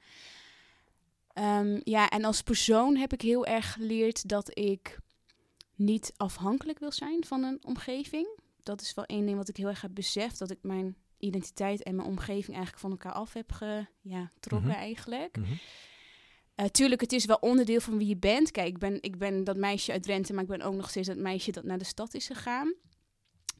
Ehm, 1.32 1.80
ja, 1.84 2.08
en 2.08 2.24
als 2.24 2.42
persoon 2.42 2.96
heb 2.96 3.12
ik 3.12 3.22
heel 3.22 3.46
erg 3.46 3.72
geleerd 3.72 4.28
dat 4.28 4.58
ik 4.58 4.98
niet 5.74 6.12
afhankelijk 6.16 6.78
wil 6.78 6.92
zijn 6.92 7.24
van 7.24 7.42
een 7.42 7.58
omgeving. 7.64 8.28
Dat 8.62 8.80
is 8.80 8.94
wel 8.94 9.04
één 9.04 9.26
ding 9.26 9.36
wat 9.36 9.48
ik 9.48 9.56
heel 9.56 9.68
erg 9.68 9.80
heb 9.80 9.94
beseft, 9.94 10.38
dat 10.38 10.50
ik 10.50 10.58
mijn 10.62 10.96
identiteit 11.18 11.82
en 11.82 11.94
mijn 11.96 12.08
omgeving 12.08 12.56
eigenlijk 12.56 12.78
van 12.78 12.90
elkaar 12.90 13.12
af 13.12 13.32
heb 13.32 13.52
ge, 13.52 13.86
ja, 14.00 14.30
getrokken 14.34 14.68
Mhm. 14.70 14.78
eigenlijk. 14.78 15.36
Mhm. 15.36 15.52
Eh, 16.54 16.66
tuurlijk, 16.66 17.00
het 17.00 17.12
is 17.12 17.24
wel 17.24 17.36
onderdeel 17.40 17.80
van 17.80 17.98
wie 17.98 18.08
je 18.08 18.16
bent. 18.16 18.50
Kijk, 18.50 18.68
ik 18.68 18.78
ben, 18.78 19.02
ik 19.02 19.18
ben 19.18 19.44
dat 19.44 19.56
meisje 19.56 19.92
uit 19.92 20.02
Drenthe, 20.02 20.32
maar 20.32 20.42
ik 20.42 20.48
ben 20.48 20.62
ook 20.62 20.74
nog 20.74 20.90
steeds 20.90 21.08
dat 21.08 21.16
meisje 21.16 21.52
dat 21.52 21.64
naar 21.64 21.78
de 21.78 21.84
stad 21.84 22.14
is 22.14 22.26
gegaan. 22.26 22.74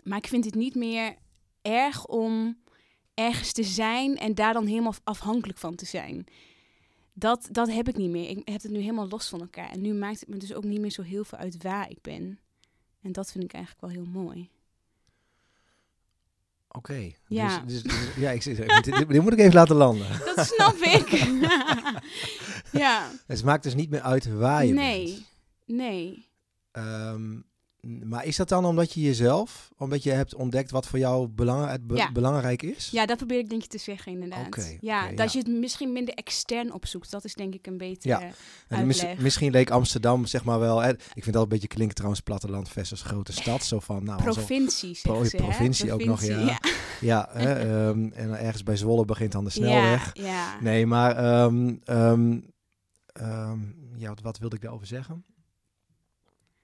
Maar 0.02 0.19
ik 0.19 0.26
vind 0.26 0.44
het 0.44 0.55
niet 0.55 0.75
meer 0.75 1.16
erg 1.62 2.06
om 2.06 2.62
ergens 3.14 3.52
te 3.52 3.62
zijn 3.62 4.16
en 4.16 4.34
daar 4.34 4.52
dan 4.52 4.66
helemaal 4.66 4.94
afhankelijk 5.05 5.58
van 5.58 5.75
te 5.75 5.87
zijn. 5.87 6.25
Dat, 7.12 7.49
dat 7.50 7.70
heb 7.72 7.88
ik 7.88 7.96
niet 7.96 8.10
meer. 8.10 8.28
Ik 8.31 8.49
heb 8.49 8.62
het 8.62 8.70
nu 8.70 8.78
helemaal 8.78 9.08
los 9.08 9.28
van 9.28 9.40
elkaar. 9.40 9.70
En 9.70 9.81
nu 9.81 9.93
maakt 9.94 10.20
het 10.20 10.28
me 10.28 10.37
dus 10.37 10.55
ook 10.55 10.64
niet 10.64 10.81
meer 10.81 10.90
zo 10.90 11.02
heel 11.02 11.25
veel 11.25 11.38
uit 11.38 11.62
waar 11.62 11.90
ik 11.90 12.00
ben. 12.02 12.38
En 13.02 13.12
dat 13.12 13.32
vind 13.32 13.44
ik 13.44 13.52
eigenlijk 13.52 13.84
wel 13.84 14.02
heel 14.05 14.12
mooi. 14.22 14.50
Oké. 16.69 17.11
Ja. 17.26 17.59
Dus, 17.59 17.82
dus- 17.82 17.93
dus- 17.93 18.15
ja, 18.17 18.31
ik 18.31 18.43
zit, 18.43 18.56
dit, 18.85 18.85
dit- 19.09 19.23
moet 19.23 19.32
ik 19.32 19.38
even 19.38 19.55
laten 19.55 19.76
landen. 19.76 20.06
Dat 20.35 20.47
snap 20.47 20.75
ik. 20.99 21.09
ja. 22.73 23.11
Het 23.26 23.44
maakt 23.44 23.62
dus 23.62 23.75
niet 23.75 23.91
meer 23.91 24.00
uit 24.00 24.35
waar 24.35 24.65
je 24.67 24.73
Nee. 24.73 25.05
bent. 25.05 25.26
Nee. 25.79 26.29
Ehm, 26.73 27.41
maar 28.04 28.25
is 28.26 28.36
dat 28.36 28.48
dan 28.48 28.64
omdat 28.64 28.92
je 28.92 29.00
jezelf, 29.00 29.70
omdat 29.76 30.02
je 30.02 30.10
hebt 30.10 30.34
ontdekt 30.34 30.70
wat 30.70 30.86
voor 30.86 30.98
jou 30.98 31.28
belang, 31.28 31.70
het 31.70 31.86
be- 31.86 31.94
Ja. 31.96 32.12
belangrijk 32.12 32.62
is? 32.62 32.88
Ja, 32.90 33.06
dat 33.06 33.16
probeer 33.16 33.38
ik 33.38 33.48
denk 33.48 33.62
ik 33.62 33.69
te 33.70 33.78
zeggen 33.78 34.12
inderdaad. 34.12 34.76
Ja, 34.80 35.08
dat 35.12 35.32
ja. 35.32 35.38
je 35.40 35.48
het 35.48 35.58
misschien 35.58 35.92
minder 35.92 36.14
extern 36.14 36.72
opzoekt. 36.72 37.10
Dat 37.10 37.25
is 37.25 37.34
denk 37.34 37.54
ik 37.54 37.66
een 37.66 37.78
betere 37.78 38.08
Ja. 38.20 38.30
En 38.69 38.86
mis- 38.86 39.00
uitleg. 39.05 39.22
misschien 39.22 39.50
leek 39.50 39.70
Amsterdam, 39.70 40.26
zeg 40.26 40.44
maar 40.44 40.58
wel. 40.58 40.81
Hè, 40.81 40.91
ik 41.12 41.24
vind 41.24 41.36
al 41.36 41.43
een 41.43 41.48
beetje 41.48 41.69
klinken 41.69 41.94
trouwens 41.94 42.22
platteland 42.22 42.69
versus 42.69 43.03
grote 43.03 43.32
stad. 43.32 43.64
Zo 43.64 43.81
van, 43.81 44.05
nou, 44.05 44.19
alsof- 44.19 44.34
provincie, 44.34 44.98
Pro- 45.03 45.12
zeggen 45.24 45.31
ze, 45.31 45.36
hè? 45.36 45.43
provincie 45.43 45.93
ook 45.93 46.05
nog, 46.05 46.22
ja. 46.24 46.58
Ja, 47.00 47.29
hè, 47.32 47.53
ehm, 47.53 48.08
en 48.12 48.38
ergens 48.41 48.62
bij 48.62 48.76
Zwolle 48.76 49.05
begint 49.05 49.32
dan 49.32 49.44
de 49.44 49.50
snelweg. 49.50 50.10
ja. 50.14 50.60
Nee, 50.60 50.86
maar 50.86 51.17
ehm, 51.17 51.74
ehm, 51.84 52.38
ja, 53.96 54.08
wat, 54.08 54.20
wat 54.20 54.38
wilde 54.38 54.56
ik 54.56 54.62
daarover 54.62 54.86
zeggen? 54.86 55.24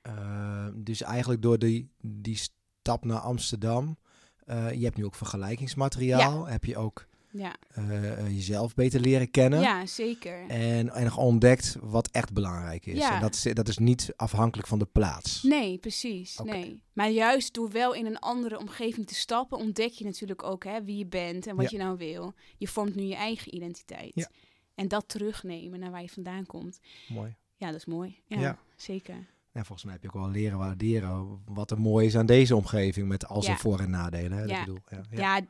Ehm, 0.04 0.73
dus 0.82 1.02
eigenlijk 1.02 1.42
door 1.42 1.58
die, 1.58 1.90
die 2.00 2.37
stap 2.37 3.04
naar 3.04 3.18
Amsterdam, 3.18 3.99
eh, 4.44 4.73
je 4.73 4.84
hebt 4.84 4.96
nu 4.96 5.04
ook 5.04 5.14
vergelijkingsmateriaal, 5.14 6.46
heb 6.46 6.64
je 6.64 6.76
ook 6.76 7.06
Ja. 7.30 7.54
eh, 7.68 8.12
eh, 8.12 8.26
jezelf 8.28 8.75
beter 8.75 9.00
leren 9.00 9.30
kennen. 9.30 9.61
ja, 9.61 9.87
zeker. 9.87 10.49
En, 10.49 10.90
en 10.90 11.12
ontdekt 11.14 11.76
wat 11.80 12.08
echt 12.11 12.32
belangrijk 12.32 12.87
is. 12.87 12.99
Ja. 12.99 13.14
En 13.14 13.20
dat, 13.20 13.34
is 13.34 13.42
dat 13.54 13.68
is 13.68 13.78
niet 13.78 14.12
afhankelijk 14.16 14.68
van 14.68 14.78
de 14.78 14.84
plaats. 14.92 15.42
Nee, 15.42 15.78
precies. 15.78 16.38
Nee. 16.44 16.82
Maar 16.92 17.11
juist 17.11 17.54
door 17.54 17.70
wel 17.70 17.92
in 17.94 18.06
een 18.06 18.18
andere 18.18 18.58
omgeving 18.58 19.06
te 19.06 19.14
stappen, 19.14 19.58
ontdek 19.58 19.90
je 19.92 20.04
natuurlijk 20.04 20.42
ook 20.42 20.64
hè, 20.64 20.84
wie 20.84 20.96
je 20.99 21.06
bent 21.06 21.46
en 21.46 21.56
wat 21.56 21.70
je 21.70 21.78
nou 21.78 21.96
wil. 21.96 22.34
Je 22.58 22.68
vormt 22.68 22.94
nu 22.94 23.02
je 23.02 23.16
eigen 23.16 23.54
identiteit. 23.54 24.30
En 24.75 24.88
dat 24.88 25.08
terugnemen 25.08 25.80
naar 25.80 25.90
waar 25.90 26.02
je 26.02 26.08
vandaan 26.08 26.46
komt. 26.46 26.80
Mooi. 27.08 27.34
Ja, 27.56 27.66
dat 27.66 27.76
is 27.76 27.84
mooi. 27.87 28.20
Ja, 28.26 28.40
Ja. 28.40 28.58
zeker. 28.76 29.26
En 29.54 29.64
volgens 29.64 29.84
mij 29.84 29.92
heb 29.92 30.02
je 30.02 30.08
ook 30.08 30.23
wel 30.25 30.30
leren 30.30 30.58
waarderen 30.58 31.40
wat 31.44 31.70
er 31.70 31.80
mooi 31.80 32.06
is 32.06 32.16
aan 32.16 32.26
deze 32.26 32.56
omgeving. 32.56 33.08
Met 33.08 33.26
al 33.28 33.42
zijn 33.42 33.54
Ja. 33.54 33.61
voor- 33.61 33.80
en 33.80 33.90
nadelen. 33.90 34.38
Hè? 34.38 34.44
Ja. 34.44 34.61
bedoel, 34.64 34.78
ja, 34.90 35.00
ja. 35.11 35.40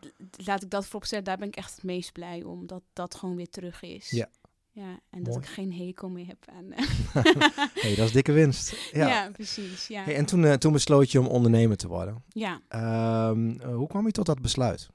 Laat 0.45 0.63
ik 0.63 0.71
dat 0.71 0.87
vooropstellen. 0.87 1.25
Daar 1.25 1.37
ben 1.39 1.49
ik 1.49 1.57
echt 1.57 1.75
het 1.75 1.85
meest 1.85 2.13
blij 2.13 2.43
om. 2.43 2.67
Dat 2.67 2.83
dat 2.93 3.15
gewoon 3.15 3.37
weer 3.37 3.49
terug 3.51 3.83
is. 3.83 4.11
Ja. 4.11 4.29
Ja, 4.71 4.99
en 5.11 5.23
dat 5.23 5.37
ik 5.37 5.47
geen 5.47 5.73
hekel 5.73 6.09
meer 6.09 6.27
heb 6.27 6.45
aan... 6.57 6.73
eh, 6.73 6.85
Hey, 7.83 7.95
dat 7.95 8.07
is 8.07 8.13
dikke 8.13 8.33
winst. 8.33 8.75
ja. 8.93 9.09
Ja. 9.09 9.31
precies. 9.33 9.87
Ja. 9.87 10.03
Hey, 10.05 10.17
en 10.17 10.25
toen, 10.27 10.45
eh, 10.45 10.53
toen 10.53 10.73
besloot 10.73 11.13
je 11.13 11.21
om 11.21 11.27
ondernemer 11.27 11.77
te 11.77 11.89
worden. 11.89 12.23
ja. 12.29 12.61
Ehm, 12.69 13.51
eh, 13.61 13.75
hoe 13.75 13.87
kwam 13.89 14.07
je 14.07 14.13
tot 14.13 14.27
dat 14.27 14.41
besluit? 14.41 14.91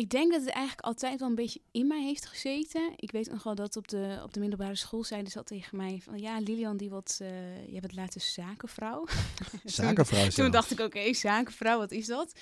Ik 0.00 0.10
denk 0.10 0.32
dat 0.32 0.40
het 0.40 0.50
eigenlijk 0.50 0.86
altijd 0.86 1.20
wel 1.20 1.28
een 1.28 1.34
beetje 1.34 1.60
in 1.70 1.86
mij 1.86 2.02
heeft 2.02 2.26
gezeten. 2.26 2.92
Ik 2.96 3.10
weet 3.10 3.30
nog 3.30 3.42
wel 3.42 3.54
dat 3.54 3.76
op 3.76 3.88
de, 3.88 4.20
op 4.22 4.32
de 4.32 4.40
middelbare 4.40 4.74
school 4.74 5.04
zeiden 5.04 5.30
ze 5.30 5.38
al 5.38 5.44
tegen 5.44 5.76
mij 5.76 6.00
van... 6.02 6.18
Ja, 6.18 6.38
Lilian, 6.38 6.76
die 6.76 6.90
wat, 6.90 7.18
eh 7.22 7.72
je 7.72 7.80
bent 7.80 7.94
later 7.94 8.20
zakenvrouw. 8.20 9.06
Zakenvrouw 9.64 10.28
Toen 10.28 10.50
dacht 10.50 10.70
ik, 10.70 10.80
oké, 10.80 11.14
zakenvrouw, 11.14 11.78
wat 11.78 11.90
is 11.90 12.06
dat? 12.06 12.32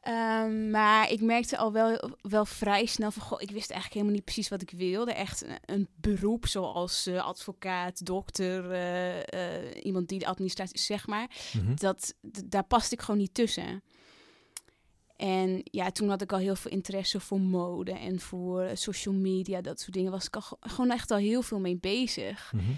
Ehm, 0.00 0.70
maar 0.70 1.10
ik 1.10 1.20
merkte 1.20 1.56
al 1.56 1.72
wel, 1.72 2.10
wel 2.20 2.44
vrij 2.44 2.86
snel 2.86 3.10
van, 3.10 3.22
goh, 3.22 3.40
ik 3.40 3.50
wist 3.50 3.70
eigenlijk 3.70 3.92
helemaal 3.92 4.14
niet 4.14 4.24
precies 4.24 4.48
wat 4.48 4.62
ik 4.62 4.70
wilde. 4.70 5.12
Echt 5.12 5.42
een, 5.42 5.58
een 5.64 5.88
beroep 5.94 6.46
zoals 6.46 7.06
eh, 7.06 7.24
advocaat, 7.24 8.06
dokter, 8.06 8.70
eh, 8.70 9.84
iemand 9.84 10.08
die 10.08 10.18
de 10.18 10.26
administratie, 10.26 10.78
zeg 10.78 11.06
maar. 11.06 11.30
Mhm. 11.52 11.74
Dat, 11.74 12.14
daar 12.44 12.64
paste 12.64 12.94
ik 12.94 13.00
gewoon 13.00 13.20
niet 13.20 13.34
tussen. 13.34 13.82
En 15.20 15.60
ja, 15.64 15.90
toen 15.90 16.08
had 16.08 16.22
ik 16.22 16.32
al 16.32 16.38
heel 16.38 16.56
veel 16.56 16.70
interesse 16.70 17.20
voor 17.20 17.40
mode 17.40 17.92
en 17.92 18.20
voor 18.20 18.70
social 18.74 19.14
media, 19.14 19.60
dat 19.60 19.80
soort 19.80 19.92
dingen. 19.92 20.10
Was 20.10 20.26
ik 20.26 20.34
al 20.36 20.40
ge- 20.42 20.56
gewoon 20.60 20.90
echt 20.90 21.10
al 21.10 21.18
heel 21.18 21.42
veel 21.42 21.60
mee 21.60 21.76
bezig. 21.76 22.52
Mhm. 22.52 22.72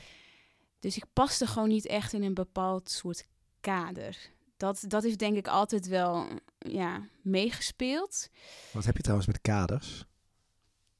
Dus 0.81 0.97
ik 0.97 1.05
paste 1.13 1.47
gewoon 1.47 1.69
niet 1.69 1.87
echt 1.87 2.13
in 2.13 2.23
een 2.23 2.35
bepaald 2.35 2.91
soort 2.91 3.27
kader. 3.61 4.17
Dat, 4.57 4.85
dat 4.89 5.03
heeft 5.03 5.19
denk 5.19 5.37
ik 5.37 5.49
altijd 5.49 5.87
wel 5.87 6.27
ja, 6.59 7.07
meegespeeld. 7.23 8.29
Wat 8.73 8.85
heb 8.85 8.97
je 8.97 9.03
trouwens 9.03 9.29
met 9.29 9.41
kaders? 9.41 10.05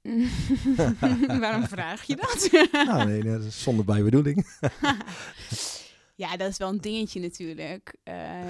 Waarom 1.41 1.67
vraag 1.69 2.03
je 2.03 2.17
dat? 2.17 2.49
nou, 2.87 3.05
nee, 3.07 3.23
nee, 3.23 3.33
dat 3.33 3.45
is 3.45 3.63
zonder 3.63 3.85
bijbedoeling. 3.85 4.47
ja, 6.15 6.37
dat 6.37 6.51
is 6.51 6.57
wel 6.57 6.69
een 6.69 6.81
dingetje 6.81 7.21
natuurlijk. 7.21 7.97
Eh, 8.03 8.49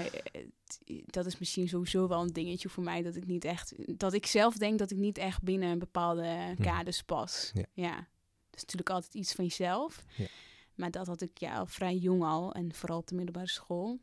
dat 1.05 1.25
is 1.25 1.37
misschien 1.39 1.67
sowieso 1.67 2.07
wel 2.07 2.21
een 2.21 2.33
dingetje 2.33 2.69
voor 2.69 2.83
mij. 2.83 3.01
Dat 3.01 3.15
ik 3.15 3.25
niet 3.25 3.45
echt. 3.45 3.73
Dat 3.97 4.13
ik 4.13 4.25
zelf 4.25 4.57
denk 4.57 4.79
dat 4.79 4.91
ik 4.91 4.97
niet 4.97 5.17
echt 5.17 5.41
binnen 5.41 5.69
een 5.69 5.79
bepaalde 5.79 6.55
kaders 6.61 7.01
pas. 7.01 7.51
Ja. 7.53 7.65
ja. 7.73 7.95
Dat 7.95 8.55
is 8.55 8.61
natuurlijk 8.61 8.89
altijd 8.89 9.13
iets 9.13 9.33
van 9.33 9.43
jezelf. 9.45 10.03
Ja. 10.17 10.27
Maar 10.75 10.91
dat 10.91 11.07
had 11.07 11.21
ik 11.21 11.37
ja 11.37 11.57
al 11.57 11.65
vrij 11.65 11.95
jong 11.95 12.23
al. 12.23 12.53
En 12.53 12.73
vooral 12.73 12.97
op 12.97 13.07
de 13.07 13.15
middelbare 13.15 13.49
school. 13.49 13.99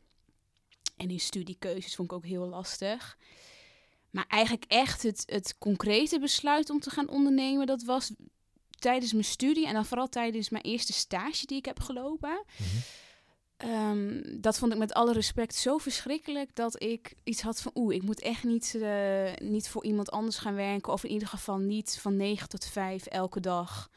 En 0.97 1.09
in 1.09 1.19
studiekeuzes 1.19 1.95
vond 1.95 2.11
ik 2.11 2.17
ook 2.17 2.25
heel 2.25 2.47
lastig. 2.47 3.17
Maar 4.09 4.25
eigenlijk 4.27 4.65
echt 4.67 5.03
het, 5.03 5.23
het 5.25 5.57
concrete 5.57 6.19
besluit 6.19 6.69
om 6.69 6.79
te 6.79 6.89
gaan 6.89 7.09
ondernemen, 7.09 7.65
dat 7.65 7.83
was 7.83 8.11
tijdens 8.69 9.11
mijn 9.11 9.25
studie 9.25 9.67
en 9.67 9.73
dan 9.73 9.85
vooral 9.85 10.09
tijdens 10.09 10.49
mijn 10.49 10.63
eerste 10.63 10.93
stage 10.93 11.45
die 11.45 11.57
ik 11.57 11.65
heb 11.65 11.79
gelopen. 11.79 12.43
Mhm. 12.57 12.77
Ehm, 13.61 14.21
dat 14.41 14.57
vond 14.57 14.71
ik 14.73 14.77
met 14.77 14.93
alle 14.93 15.13
respect 15.13 15.55
zo 15.55 15.77
verschrikkelijk 15.77 16.55
dat 16.55 16.81
ik 16.83 17.13
iets 17.23 17.41
had 17.41 17.61
van 17.61 17.71
oeh, 17.75 17.95
ik 17.95 18.01
moet 18.03 18.21
echt 18.21 18.43
niet, 18.43 18.75
eh, 18.81 19.33
niet 19.37 19.69
voor 19.69 19.83
iemand 19.85 20.11
anders 20.11 20.37
gaan 20.37 20.55
werken. 20.55 20.93
Of 20.93 21.03
in 21.03 21.11
ieder 21.11 21.27
geval 21.27 21.57
niet 21.57 21.97
van 22.01 22.15
9 22.15 22.49
tot 22.49 22.65
5 22.65 23.05
elke 23.05 23.39
dag 23.39 23.89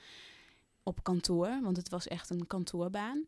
op 0.83 1.03
kantoor. 1.03 1.61
Want 1.63 1.77
het 1.77 1.89
was 1.89 2.07
echt 2.09 2.31
een 2.31 2.47
kantoorbaan. 2.47 3.25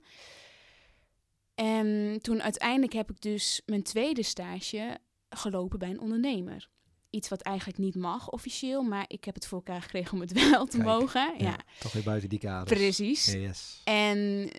En 1.55 2.19
toen 2.23 2.43
uiteindelijk 2.43 2.93
heb 2.93 3.11
ik 3.11 3.21
dus 3.21 3.62
mijn 3.66 3.83
tweede 3.83 4.23
stage 4.23 4.99
gelopen 5.28 5.78
bij 5.78 5.90
een 5.90 6.00
ondernemer. 6.00 6.69
Iets 7.11 7.28
wat 7.28 7.40
eigenlijk 7.40 7.78
niet 7.78 7.95
mag 7.95 8.31
officieel, 8.31 8.83
maar 8.83 9.05
ik 9.09 9.25
heb 9.25 9.35
het 9.35 9.47
voor 9.47 9.59
elkaar 9.59 9.83
gekregen 9.83 10.12
om 10.12 10.21
het 10.21 10.33
wel 10.50 10.66
te 10.66 10.76
Kijk, 10.76 10.88
mogen. 10.88 11.35
Ja, 11.38 11.45
Ja, 11.45 11.57
toch 11.81 11.93
weer 11.93 12.02
buiten 12.02 12.28
die 12.28 12.38
kaders. 12.38 12.78
precies. 12.81 13.26
Yes. 13.33 13.81
En 13.85 14.50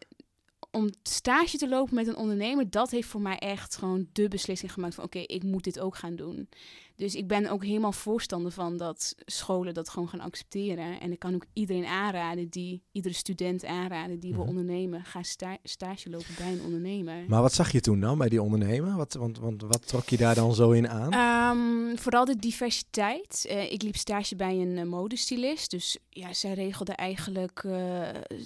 om 0.72 0.90
stage 1.04 1.58
te 1.58 1.68
lopen 1.68 1.96
met 1.96 2.08
een 2.08 2.16
ondernemer, 2.16 2.70
dat 2.70 2.92
heeft 2.92 3.08
voor 3.08 3.22
mij 3.22 3.38
echt 3.38 3.76
gewoon 3.76 4.08
de 4.12 4.28
beslissing 4.28 4.74
gemaakt 4.74 4.96
van 4.96 5.04
oké, 5.04 5.20
ik 5.20 5.44
moet 5.44 5.64
dit 5.64 5.80
ook 5.80 5.96
gaan 5.96 6.16
doen. 6.16 6.50
Dus 6.98 7.16
ik 7.16 7.28
ben 7.28 7.50
ook 7.50 7.64
helemaal 7.64 7.92
voorstander 7.92 8.52
van 8.52 8.78
dat 8.78 9.16
scholen 9.26 9.74
dat 9.74 9.90
gewoon 9.90 10.10
gaan 10.10 10.20
accepteren. 10.20 11.00
En 11.00 11.12
ik 11.12 11.20
kan 11.20 11.34
ook 11.36 11.46
iedereen 11.54 11.86
aanraden, 11.86 12.50
die, 12.50 12.84
iedere 12.92 13.14
student 13.14 13.66
aanraden 13.66 14.20
die 14.20 14.32
wil 14.34 14.40
Mhm. 14.42 14.50
ondernemen, 14.50 15.04
ga 15.06 15.24
sta- 15.24 15.58
stage 15.64 16.10
lopen 16.10 16.34
bij 16.38 16.52
een 16.52 16.62
ondernemer. 16.62 17.24
Maar 17.28 17.42
wat 17.42 17.54
zag 17.54 17.72
je 17.72 17.80
toen 17.80 18.00
dan 18.00 18.18
bij 18.18 18.30
die 18.30 18.42
ondernemer? 18.42 18.96
Wat, 18.96 19.14
want, 19.14 19.40
want 19.40 19.62
wat 19.62 19.88
trok 19.88 20.10
je 20.10 20.18
daar 20.18 20.36
dan 20.36 20.56
zo 20.56 20.72
in 20.72 20.90
aan? 20.90 21.12
Ehm, 21.12 21.96
vooral 21.98 22.26
de 22.26 22.36
diversiteit. 22.36 23.46
Eh, 23.50 23.72
ik 23.72 23.82
liep 23.82 23.96
stage 23.96 24.36
bij 24.36 24.56
een 24.56 24.78
uh, 24.78 24.84
modestylist. 24.84 25.72
Dus 25.72 25.98
ja, 26.10 26.34
zij 26.34 26.54
regelde 26.54 26.92
eigenlijk 26.94 27.64
eh, 27.64 28.02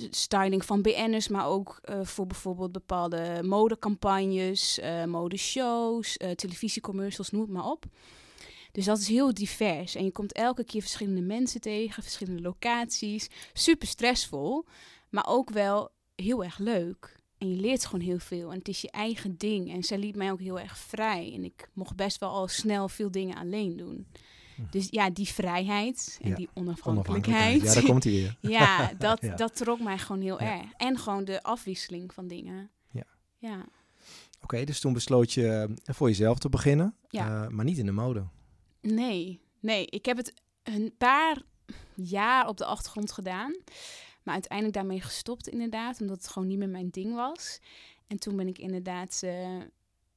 styling 0.09 0.65
van 0.65 0.81
BN'ers, 0.81 1.27
maar 1.27 1.47
ook 1.47 1.81
voor 2.03 2.27
bijvoorbeeld 2.27 2.71
bepaalde 2.71 3.39
modecampagnes, 3.43 4.79
modeshows, 5.05 6.17
televisiecommercials, 6.35 7.29
noem 7.29 7.41
het 7.41 7.51
maar 7.51 7.65
op. 7.65 7.85
Dus 8.71 8.85
dat 8.85 8.97
is 8.99 9.07
heel 9.07 9.33
divers. 9.33 9.95
En 9.95 10.03
je 10.03 10.11
komt 10.11 10.33
elke 10.33 10.63
keer 10.63 10.81
verschillende 10.81 11.21
mensen 11.21 11.61
tegen, 11.61 12.03
verschillende 12.03 12.41
locaties. 12.41 13.27
Super 13.53 13.87
stressvol, 13.87 14.65
maar 15.09 15.25
ook 15.27 15.49
wel 15.49 15.89
heel 16.15 16.43
erg 16.43 16.57
leuk. 16.57 17.19
En 17.37 17.49
je 17.49 17.61
leert 17.61 17.85
gewoon 17.85 18.05
heel 18.05 18.19
veel. 18.19 18.51
En 18.51 18.57
het 18.57 18.67
is 18.67 18.81
je 18.81 18.91
eigen 18.91 19.37
ding. 19.37 19.71
En 19.73 19.83
zij 19.83 19.97
liet 19.97 20.15
mij 20.15 20.31
ook 20.31 20.39
heel 20.39 20.59
erg 20.59 20.77
vrij. 20.77 21.31
En 21.33 21.43
ik 21.43 21.69
mocht 21.73 21.95
best 21.95 22.19
wel 22.19 22.29
al 22.29 22.47
snel 22.47 22.89
veel 22.89 23.11
dingen 23.11 23.37
alleen 23.37 23.77
doen. 23.77 24.07
Dus 24.71 24.87
ja, 24.89 25.09
die 25.09 25.27
vrijheid 25.27 26.17
en 26.21 26.29
Ja, 26.29 26.35
die 26.35 26.49
onafhankelijkheid. 26.53 27.27
Onafhankelijkheid. 27.27 27.63
Ja, 27.63 27.73
daar 27.81 27.89
komt 27.91 28.03
hij 28.03 28.13
weer. 28.13 28.37
Ja, 28.51 28.93
dat, 28.97 29.21
Ja. 29.21 29.35
dat 29.35 29.55
trok 29.55 29.79
mij 29.79 29.97
gewoon 29.97 30.21
heel 30.21 30.41
Ja. 30.43 30.59
erg. 30.59 30.71
En 30.77 30.97
gewoon 30.97 31.25
de 31.25 31.43
afwisseling 31.43 32.13
van 32.13 32.27
dingen. 32.27 32.69
Ja. 32.91 33.03
Ja. 33.37 33.65
Oké, 34.43 34.63
dus 34.63 34.79
toen 34.79 34.93
besloot 34.93 35.33
je 35.33 35.73
voor 35.83 36.07
jezelf 36.07 36.39
te 36.39 36.49
beginnen, 36.49 36.95
Ja. 37.09 37.43
eh, 37.43 37.49
maar 37.49 37.65
niet 37.65 37.77
in 37.77 37.85
de 37.85 37.91
mode. 37.91 38.23
Nee, 38.81 39.39
nee. 39.59 39.85
Ik 39.85 40.05
heb 40.05 40.17
het 40.17 40.33
een 40.63 40.93
paar 40.97 41.41
jaar 41.95 42.47
op 42.47 42.57
de 42.57 42.65
achtergrond 42.65 43.11
gedaan. 43.11 43.55
Maar 44.23 44.33
uiteindelijk 44.33 44.77
daarmee 44.77 45.01
gestopt 45.01 45.47
inderdaad. 45.47 46.01
Omdat 46.01 46.17
het 46.17 46.27
gewoon 46.27 46.47
niet 46.47 46.57
meer 46.57 46.69
mijn 46.69 46.89
ding 46.89 47.13
was. 47.15 47.59
En 48.07 48.19
toen 48.19 48.35
ben 48.35 48.47
ik 48.47 48.57
inderdaad... 48.57 49.19
eh, 49.23 49.59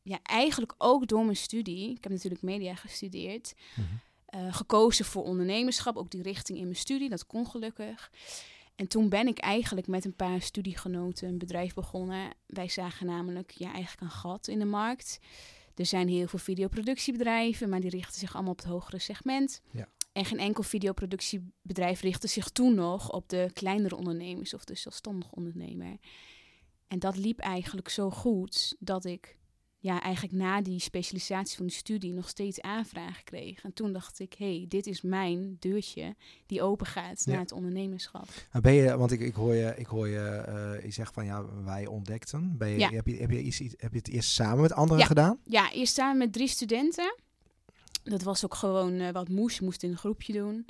ja, 0.02 0.18
eigenlijk 0.22 0.74
ook 0.78 1.06
door 1.06 1.24
mijn 1.24 1.36
studie. 1.36 1.90
Ik 1.90 2.02
heb 2.02 2.12
natuurlijk 2.12 2.42
media 2.42 2.74
gestudeerd. 2.74 3.54
Mhm. 3.74 3.86
eh, 4.26 4.54
gekozen 4.54 5.04
voor 5.04 5.24
ondernemerschap. 5.24 5.96
Ook 5.96 6.10
die 6.10 6.22
richting 6.22 6.58
in 6.58 6.64
mijn 6.64 6.76
studie. 6.76 7.08
Dat 7.08 7.26
kon 7.26 7.46
gelukkig. 7.46 8.10
En 8.74 8.88
toen 8.88 9.08
ben 9.08 9.26
ik 9.26 9.38
eigenlijk 9.38 9.86
met 9.86 10.04
een 10.04 10.16
paar 10.16 10.40
studiegenoten 10.42 11.28
een 11.28 11.38
bedrijf 11.38 11.74
begonnen. 11.74 12.30
Wij 12.46 12.68
zagen 12.68 13.06
namelijk 13.06 13.50
ja, 13.50 13.72
eigenlijk 13.72 14.00
een 14.00 14.18
gat 14.18 14.48
in 14.48 14.58
de 14.58 14.64
markt. 14.64 15.18
Er 15.74 15.86
zijn 15.86 16.08
heel 16.08 16.26
veel 16.26 16.38
videoproductiebedrijven, 16.38 17.68
maar 17.68 17.80
die 17.80 17.90
richten 17.90 18.18
zich 18.18 18.34
allemaal 18.34 18.52
op 18.52 18.58
het 18.58 18.68
hogere 18.68 18.98
segment. 18.98 19.60
Ja. 19.70 19.88
En 20.12 20.24
geen 20.24 20.38
enkel 20.38 20.62
videoproductiebedrijf 20.62 22.00
richtte 22.00 22.26
zich 22.28 22.48
toen 22.48 22.74
nog 22.74 23.12
op 23.12 23.28
de 23.28 23.50
kleinere 23.52 23.96
ondernemers 23.96 24.54
of 24.54 24.64
de 24.64 24.74
zelfstandig 24.74 25.32
ondernemer. 25.32 25.96
En 26.88 26.98
dat 26.98 27.16
liep 27.16 27.38
eigenlijk 27.38 27.88
zo 27.88 28.10
goed 28.10 28.76
dat 28.78 29.04
ik 29.04 29.36
ja, 29.84 30.02
eigenlijk 30.02 30.34
na 30.34 30.62
die 30.62 30.78
specialisatie 30.78 31.56
van 31.56 31.66
de 31.66 31.72
studie 31.72 32.12
nog 32.12 32.28
steeds 32.28 32.60
aanvragen 32.60 33.24
kreeg. 33.24 33.62
En 33.62 33.72
toen 33.72 33.92
dacht 33.92 34.18
ik, 34.18 34.32
hé, 34.32 34.56
hey, 34.56 34.64
dit 34.68 34.86
is 34.86 35.02
mijn 35.02 35.56
deurtje 35.58 36.14
die 36.46 36.62
open 36.62 36.86
gaat 36.86 37.22
Ja. 37.24 37.32
naar 37.32 37.40
het 37.40 37.52
ondernemerschap. 37.52 38.28
Ben 38.62 38.72
je, 38.72 38.96
want 38.96 39.10
ik, 39.12 39.20
ik 39.20 39.34
hoor 39.34 39.54
je, 39.54 39.74
ik 39.76 39.86
hoor 39.86 40.08
je, 40.08 40.18
eh, 40.20 40.84
je 40.84 40.90
zegt 40.90 41.14
van 41.14 41.24
ja, 41.24 41.62
wij 41.64 41.86
ontdekten. 41.86 42.56
Ben 42.58 42.68
je, 42.68 42.78
Ja. 42.78 42.90
heb, 42.90 43.06
je, 43.06 43.16
heb, 43.16 43.30
je 43.30 43.42
iets, 43.42 43.58
heb 43.58 43.92
je 43.92 43.98
het 43.98 44.08
eerst 44.08 44.30
samen 44.30 44.60
met 44.60 44.72
anderen 44.72 44.98
Ja. 44.98 45.06
gedaan? 45.06 45.38
Ja, 45.44 45.72
eerst 45.72 45.94
samen 45.94 46.18
met 46.18 46.32
drie 46.32 46.48
studenten. 46.48 47.14
Dat 48.02 48.22
was 48.22 48.44
ook 48.44 48.54
gewoon 48.54 48.94
eh, 48.98 49.12
wat 49.12 49.28
moest. 49.28 49.60
Moest 49.60 49.82
in 49.82 49.90
een 49.90 49.96
groepje 49.96 50.32
doen. 50.32 50.66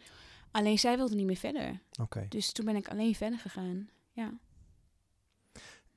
Alleen 0.50 0.78
zij 0.78 0.96
wilden 0.96 1.16
niet 1.16 1.26
meer 1.26 1.36
verder. 1.36 1.80
Oké. 2.00 2.26
Dus 2.28 2.52
toen 2.52 2.64
ben 2.64 2.76
ik 2.76 2.88
alleen 2.88 3.14
verder 3.14 3.38
gegaan. 3.38 3.88
Ja. 4.12 4.32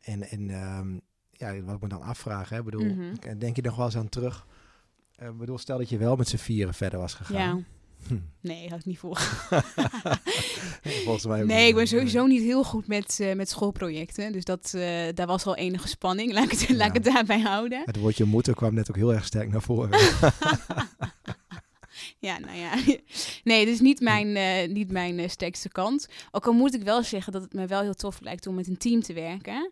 En, 0.02 0.24
en 0.30 0.50
ehm, 0.50 0.98
ja, 1.38 1.62
wat 1.62 1.76
ik 1.76 1.82
me 1.82 1.88
dan 1.88 2.02
afvraag, 2.02 2.50
hè, 2.50 2.64
bedoel, 2.64 2.86
Mhm. 2.86 3.14
ik- 3.14 3.40
denk 3.40 3.56
je 3.56 3.62
nog 3.62 3.76
wel 3.76 3.86
eens 3.86 3.98
aan 3.98 4.10
terug? 4.10 4.46
Eh, 5.16 5.30
bedoel, 5.32 5.58
stel 5.58 5.78
dat 5.78 5.90
je 5.90 5.98
wel 5.98 6.16
met 6.16 6.28
z'n 6.28 6.38
vieren 6.38 6.74
verder 6.74 7.00
was 7.00 7.14
gegaan. 7.14 7.58
Ja. 7.58 7.64
Hm. 8.08 8.16
Nee, 8.42 8.70
had 8.70 8.80
ik 8.80 8.86
niet 8.86 8.98
voor. 9.00 9.18
Volgens 11.04 11.26
mij 11.26 11.44
Nee, 11.44 11.68
ik 11.68 11.76
ben 11.76 11.88
sowieso 11.88 12.26
niet 12.26 12.42
heel 12.42 12.64
goed 12.64 12.88
met, 12.88 13.20
eh, 13.20 13.34
met 13.36 13.50
schoolprojecten. 13.50 14.32
Dus 14.32 14.44
dat, 14.44 14.74
eh, 14.74 15.06
daar 15.14 15.28
was 15.28 15.46
al 15.46 15.56
enige 15.56 15.88
spanning. 15.88 16.32
Laat 16.38 16.52
ik 16.52 16.60
het, 16.60 16.70
laat 16.70 16.88
ik 16.88 16.94
het 16.94 17.14
daarbij 17.14 17.40
houden. 17.42 17.82
Het 17.86 17.98
woordje 17.98 18.24
moeten 18.24 18.54
kwam 18.54 18.74
net 18.74 18.90
ook 18.90 18.96
heel 18.96 19.14
erg 19.14 19.26
sterk 19.26 19.50
naar 19.52 19.62
voren. 19.62 20.00
Ja, 22.20 22.40
nou 22.40 22.58
ja. 22.58 22.74
Nee, 23.44 23.66
is 23.66 23.80
niet 23.80 24.00
mijn, 24.00 24.36
eh, 24.36 24.70
niet 24.74 24.92
mijn 24.92 25.20
eh, 25.20 25.30
sterkste 25.30 25.70
kant. 25.70 26.08
Ook 26.32 26.46
al 26.48 26.54
moet 26.54 26.74
ik 26.76 26.84
wel 26.84 27.04
zeggen 27.04 27.34
dat 27.34 27.42
het 27.42 27.54
me 27.54 27.66
wel 27.68 27.82
heel 27.82 27.94
tof 27.94 28.20
lijkt 28.22 28.48
om 28.48 28.56
met 28.56 28.68
een 28.68 28.78
team 28.78 29.02
te 29.02 29.14
werken. 29.14 29.72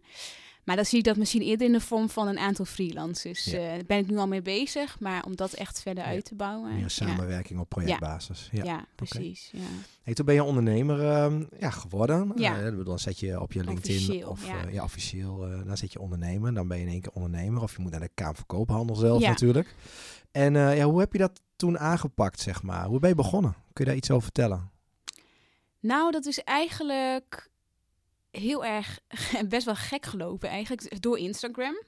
Maar 0.66 0.76
dan 0.76 0.86
zie 0.86 0.98
ik 0.98 1.04
dat 1.04 1.18
misschien 1.18 1.42
eerder 1.42 1.68
in 1.68 1.74
de 1.74 1.80
vorm 1.80 2.10
van 2.10 2.28
een 2.28 2.38
aantal 2.40 2.66
freelancers. 2.66 3.44
Ja. 3.44 3.58
Eh, 3.58 3.70
daar 3.70 3.86
ben 3.86 3.98
ik 3.98 4.08
nu 4.10 4.18
al 4.18 4.28
mee 4.28 4.42
bezig, 4.42 5.00
maar 5.00 5.24
om 5.24 5.36
dat 5.36 5.54
echt 5.54 5.82
verder 5.82 6.04
Ja. 6.04 6.10
uit 6.10 6.26
te 6.26 6.36
bouwen. 6.36 6.72
Meer 6.74 6.80
ja. 6.82 6.88
samenwerking 6.88 7.60
op 7.60 7.70
projectbasis. 7.70 8.50
Ja. 8.52 8.64
Ja, 8.64 8.86
precies. 8.96 9.52
Hey, 10.04 10.14
toen 10.14 10.26
ben 10.26 10.36
je 10.36 10.44
ondernemer 10.44 11.10
ehm, 11.12 11.44
ja, 11.60 11.70
geworden. 11.70 12.32
Ja. 12.36 12.62
Eh, 12.62 12.86
dan 12.86 13.00
zet 13.00 13.20
je 13.20 13.42
op 13.42 13.52
je 13.54 13.64
LinkedIn 13.64 13.96
Officieel, 13.96 14.30
of 14.30 14.48
ja. 14.48 14.66
eh, 14.68 14.84
officieel, 14.84 15.38
dan 15.66 15.78
zet 15.78 15.94
je 15.94 16.00
ondernemer. 16.00 16.54
Dan 16.54 16.68
ben 16.68 16.78
je 16.78 16.84
in 16.84 16.90
één 16.92 17.02
keer 17.02 17.12
ondernemer. 17.14 17.62
Of 17.62 17.76
je 17.76 17.82
moet 17.82 17.92
naar 17.92 18.00
de 18.00 18.10
Kamer 18.14 18.36
van 18.36 18.46
Koophandel 18.46 18.96
zelf 18.96 19.22
natuurlijk. 19.22 19.76
En 20.32 20.54
ja, 20.54 20.84
hoe 20.84 21.00
heb 21.00 21.12
je 21.12 21.20
dat 21.20 21.42
toen 21.56 21.80
aangepakt, 21.80 22.40
zeg 22.40 22.64
maar? 22.64 22.86
Hoe 22.86 23.00
ben 23.00 23.10
je 23.10 23.16
begonnen? 23.16 23.52
Kun 23.52 23.84
je 23.86 23.86
daar 23.86 23.96
iets 24.00 24.12
over 24.12 24.24
vertellen? 24.24 24.72
Nou, 25.80 26.12
dat 26.12 26.26
is 26.26 26.40
eigenlijk 26.40 27.50
heel 28.38 28.66
erg 28.66 29.00
best 29.50 29.66
wel 29.66 29.76
gek 29.76 30.06
gelopen 30.06 30.50
eigenlijk 30.50 31.02
door 31.02 31.18
Instagram. 31.18 31.84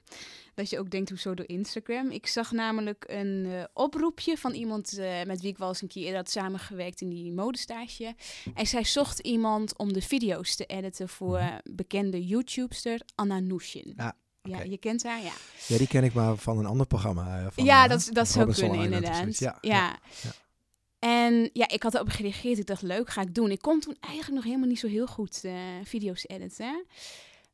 Dat 0.54 0.70
je 0.70 0.78
ook 0.78 0.90
denkt, 0.90 1.08
hoezo 1.08 1.34
door 1.34 1.48
Instagram? 1.48 2.10
Ik 2.10 2.26
zag 2.26 2.52
namelijk 2.52 3.04
een 3.08 3.44
uh, 3.46 3.64
oproepje 3.74 4.36
van 4.36 4.52
iemand 4.52 4.98
uh, 4.98 5.22
met 5.26 5.40
wie 5.40 5.50
ik 5.50 5.58
wel 5.58 5.68
eens 5.68 5.82
een 5.82 5.88
keer 5.88 6.02
eerder 6.02 6.18
had 6.18 6.30
samengewerkt 6.30 7.00
in 7.00 7.08
die 7.08 7.32
modestage. 7.32 8.14
En 8.54 8.66
zij 8.66 8.84
zocht 8.84 9.18
iemand 9.18 9.78
om 9.78 9.92
de 9.92 10.02
video's 10.02 10.56
te 10.56 10.66
editen 10.66 11.08
voor 11.08 11.38
uh, 11.38 11.54
bekende 11.70 12.26
YouTubester 12.26 13.00
Anna 13.14 13.38
Nushin. 13.38 13.92
Ja. 13.96 14.16
Ja, 14.42 14.62
je 14.62 14.78
kent 14.78 15.02
haar, 15.02 15.22
ja. 15.22 15.32
Ja, 15.66 15.78
die 15.78 15.86
ken 15.86 16.04
ik 16.04 16.14
maar 16.14 16.36
van 16.36 16.58
een 16.58 16.66
ander 16.66 16.86
programma. 16.86 17.50
Van, 17.50 17.64
ja, 17.64 17.88
dat, 17.88 18.08
dat 18.12 18.28
zou 18.28 18.52
kunnen, 18.52 18.80
inderdaad. 18.80 19.38
Ja, 19.38 19.58
ja. 19.60 19.98
En 20.98 21.50
ja, 21.52 21.68
ik 21.68 21.82
had 21.82 21.94
erop 21.94 22.08
gereageerd. 22.08 22.58
Ik 22.58 22.66
dacht, 22.66 22.82
leuk, 22.82 23.10
ga 23.10 23.20
ik 23.20 23.34
doen. 23.34 23.50
Ik 23.50 23.60
kon 23.60 23.80
toen 23.80 23.96
eigenlijk 24.00 24.34
nog 24.34 24.44
helemaal 24.44 24.68
niet 24.68 24.78
zo 24.78 24.86
heel 24.86 25.06
goed 25.06 25.40
uh, 25.44 25.54
video's 25.84 26.24
editen. 26.26 26.84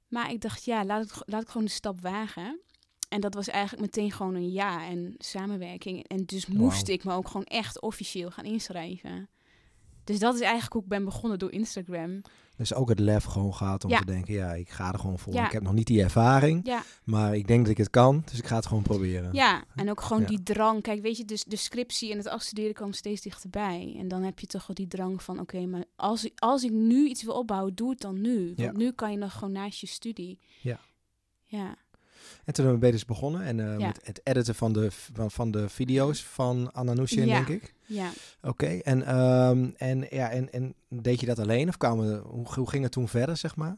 Maar 0.09 0.31
ik 0.31 0.41
dacht, 0.41 0.65
ja, 0.65 0.85
laat 0.85 1.05
ik, 1.05 1.13
laat 1.27 1.43
ik 1.43 1.49
gewoon 1.49 1.67
de 1.67 1.73
stap 1.73 2.01
wagen. 2.01 2.61
En 3.09 3.21
dat 3.21 3.35
was 3.35 3.49
eigenlijk 3.49 3.83
meteen 3.83 4.13
gewoon 4.13 4.35
een 4.35 4.53
ja 4.53 4.87
en 4.87 5.15
samenwerking. 5.19 6.09
En 6.09 6.25
dus 6.25 6.47
moest 6.47 6.89
ik 6.89 7.05
me 7.05 7.13
ook 7.13 7.29
gewoon 7.29 7.45
echt 7.45 7.81
officieel 7.81 8.31
gaan 8.31 8.45
inschrijven. 8.45 9.29
Dus 10.05 10.19
dat 10.19 10.35
is 10.35 10.41
eigenlijk 10.41 10.73
hoe 10.73 10.83
ik 10.83 10.89
ben 10.89 11.05
begonnen 11.05 11.39
door 11.39 11.53
Instagram. 11.53 12.23
Dus 12.57 12.75
ook 12.75 12.89
het 12.89 12.99
lef 12.99 13.25
gewoon 13.25 13.55
gaat 13.55 13.85
om 13.85 13.91
Ja. 13.91 13.99
te 13.99 14.05
denken, 14.05 14.35
ja, 14.35 14.53
ik 14.53 14.69
ga 14.71 14.93
er 14.93 14.99
gewoon 14.99 15.19
voor. 15.19 15.33
Ja. 15.33 15.47
Ik 15.47 15.53
heb 15.53 15.63
nog 15.63 15.73
niet 15.73 15.87
die 15.87 16.03
ervaring, 16.03 16.61
Ja, 16.67 16.83
maar 17.05 17.37
ik 17.37 17.47
denk 17.47 17.61
dat 17.63 17.71
ik 17.71 17.77
het 17.77 17.91
kan, 17.91 18.23
dus 18.31 18.39
ik 18.39 18.47
ga 18.47 18.57
het 18.57 18.67
gewoon 18.67 18.83
proberen. 18.83 19.33
ja. 19.33 19.65
en 19.75 19.91
ook 19.91 20.01
gewoon 20.01 20.25
die 20.25 20.43
drang. 20.43 20.83
Kijk, 20.83 21.03
weet 21.03 21.17
je, 21.17 21.25
dus 21.25 21.45
de 21.45 21.57
scriptie 21.57 22.11
en 22.13 22.17
het 22.19 22.29
afstuderen 22.29 22.75
kwam 22.75 22.93
steeds 22.93 23.21
dichterbij. 23.21 23.95
En 23.99 24.09
dan 24.09 24.23
heb 24.23 24.39
je 24.39 24.47
toch 24.47 24.67
wel 24.67 24.75
die 24.77 24.87
drang 24.87 25.23
van, 25.23 25.41
oké, 25.41 25.67
maar 25.67 25.85
als, 25.97 26.25
ik- 26.25 26.39
als 26.41 26.65
ik 26.65 26.71
nu 26.73 27.09
iets 27.09 27.23
wil 27.23 27.35
opbouwen, 27.35 27.75
doe 27.75 27.91
het 27.91 28.01
dan 28.01 28.21
nu. 28.21 28.53
Want 28.57 28.77
nu 28.77 28.93
kan 28.93 29.11
je 29.11 29.19
nog 29.19 29.33
gewoon 29.33 29.53
naast 29.53 29.81
je 29.81 29.87
studie. 29.87 30.39
Ja. 30.63 30.79
Ja. 31.45 31.77
En 32.45 32.53
toen 32.53 32.79
ben 32.79 32.87
je 32.89 32.95
dus 32.95 33.05
begonnen 33.05 33.43
en 33.43 33.61
eh, 33.61 33.79
Ja. 33.79 33.87
met 33.87 34.01
het 34.03 34.21
editen 34.25 34.55
van 34.55 34.73
de, 34.73 34.91
van, 34.91 35.31
van 35.31 35.51
de 35.51 35.69
video's 35.69 36.25
van 36.25 36.73
Anna 36.73 36.93
Nushin, 36.93 37.27
Ja. 37.27 37.35
denk 37.45 37.63
ik. 37.63 37.75
Ja. 37.87 38.11
Oké, 38.43 38.67
en, 38.67 39.03
ehm, 39.07 39.71
en, 39.77 40.07
ja, 40.11 40.31
en, 40.31 40.53
en 40.53 40.75
deed 40.89 41.21
je 41.21 41.27
dat 41.27 41.39
alleen 41.39 41.69
of 41.69 41.77
kwamen, 41.77 42.19
hoe, 42.19 42.47
hoe 42.55 42.69
ging 42.69 42.83
het 42.83 42.93
toen 42.93 43.09
verder, 43.09 43.37
zeg 43.37 43.57
maar? 43.57 43.77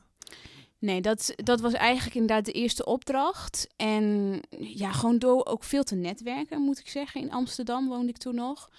Nee, 0.79 1.01
dat, 1.01 1.33
dat 1.37 1.61
was 1.61 1.73
eigenlijk 1.73 2.15
inderdaad 2.17 2.45
de 2.45 2.53
eerste 2.53 2.85
opdracht. 2.85 3.67
En 3.77 4.41
ja, 4.59 4.93
gewoon 4.93 5.19
door 5.19 5.45
ook 5.47 5.65
veel 5.65 5.83
te 5.83 5.95
netwerken, 5.95 6.61
moet 6.63 6.79
ik 6.79 6.89
zeggen. 6.89 7.21
In 7.21 7.33
Amsterdam 7.33 7.89
woonde 7.89 8.09
ik 8.09 8.17
toen 8.17 8.35
nog. 8.35 8.71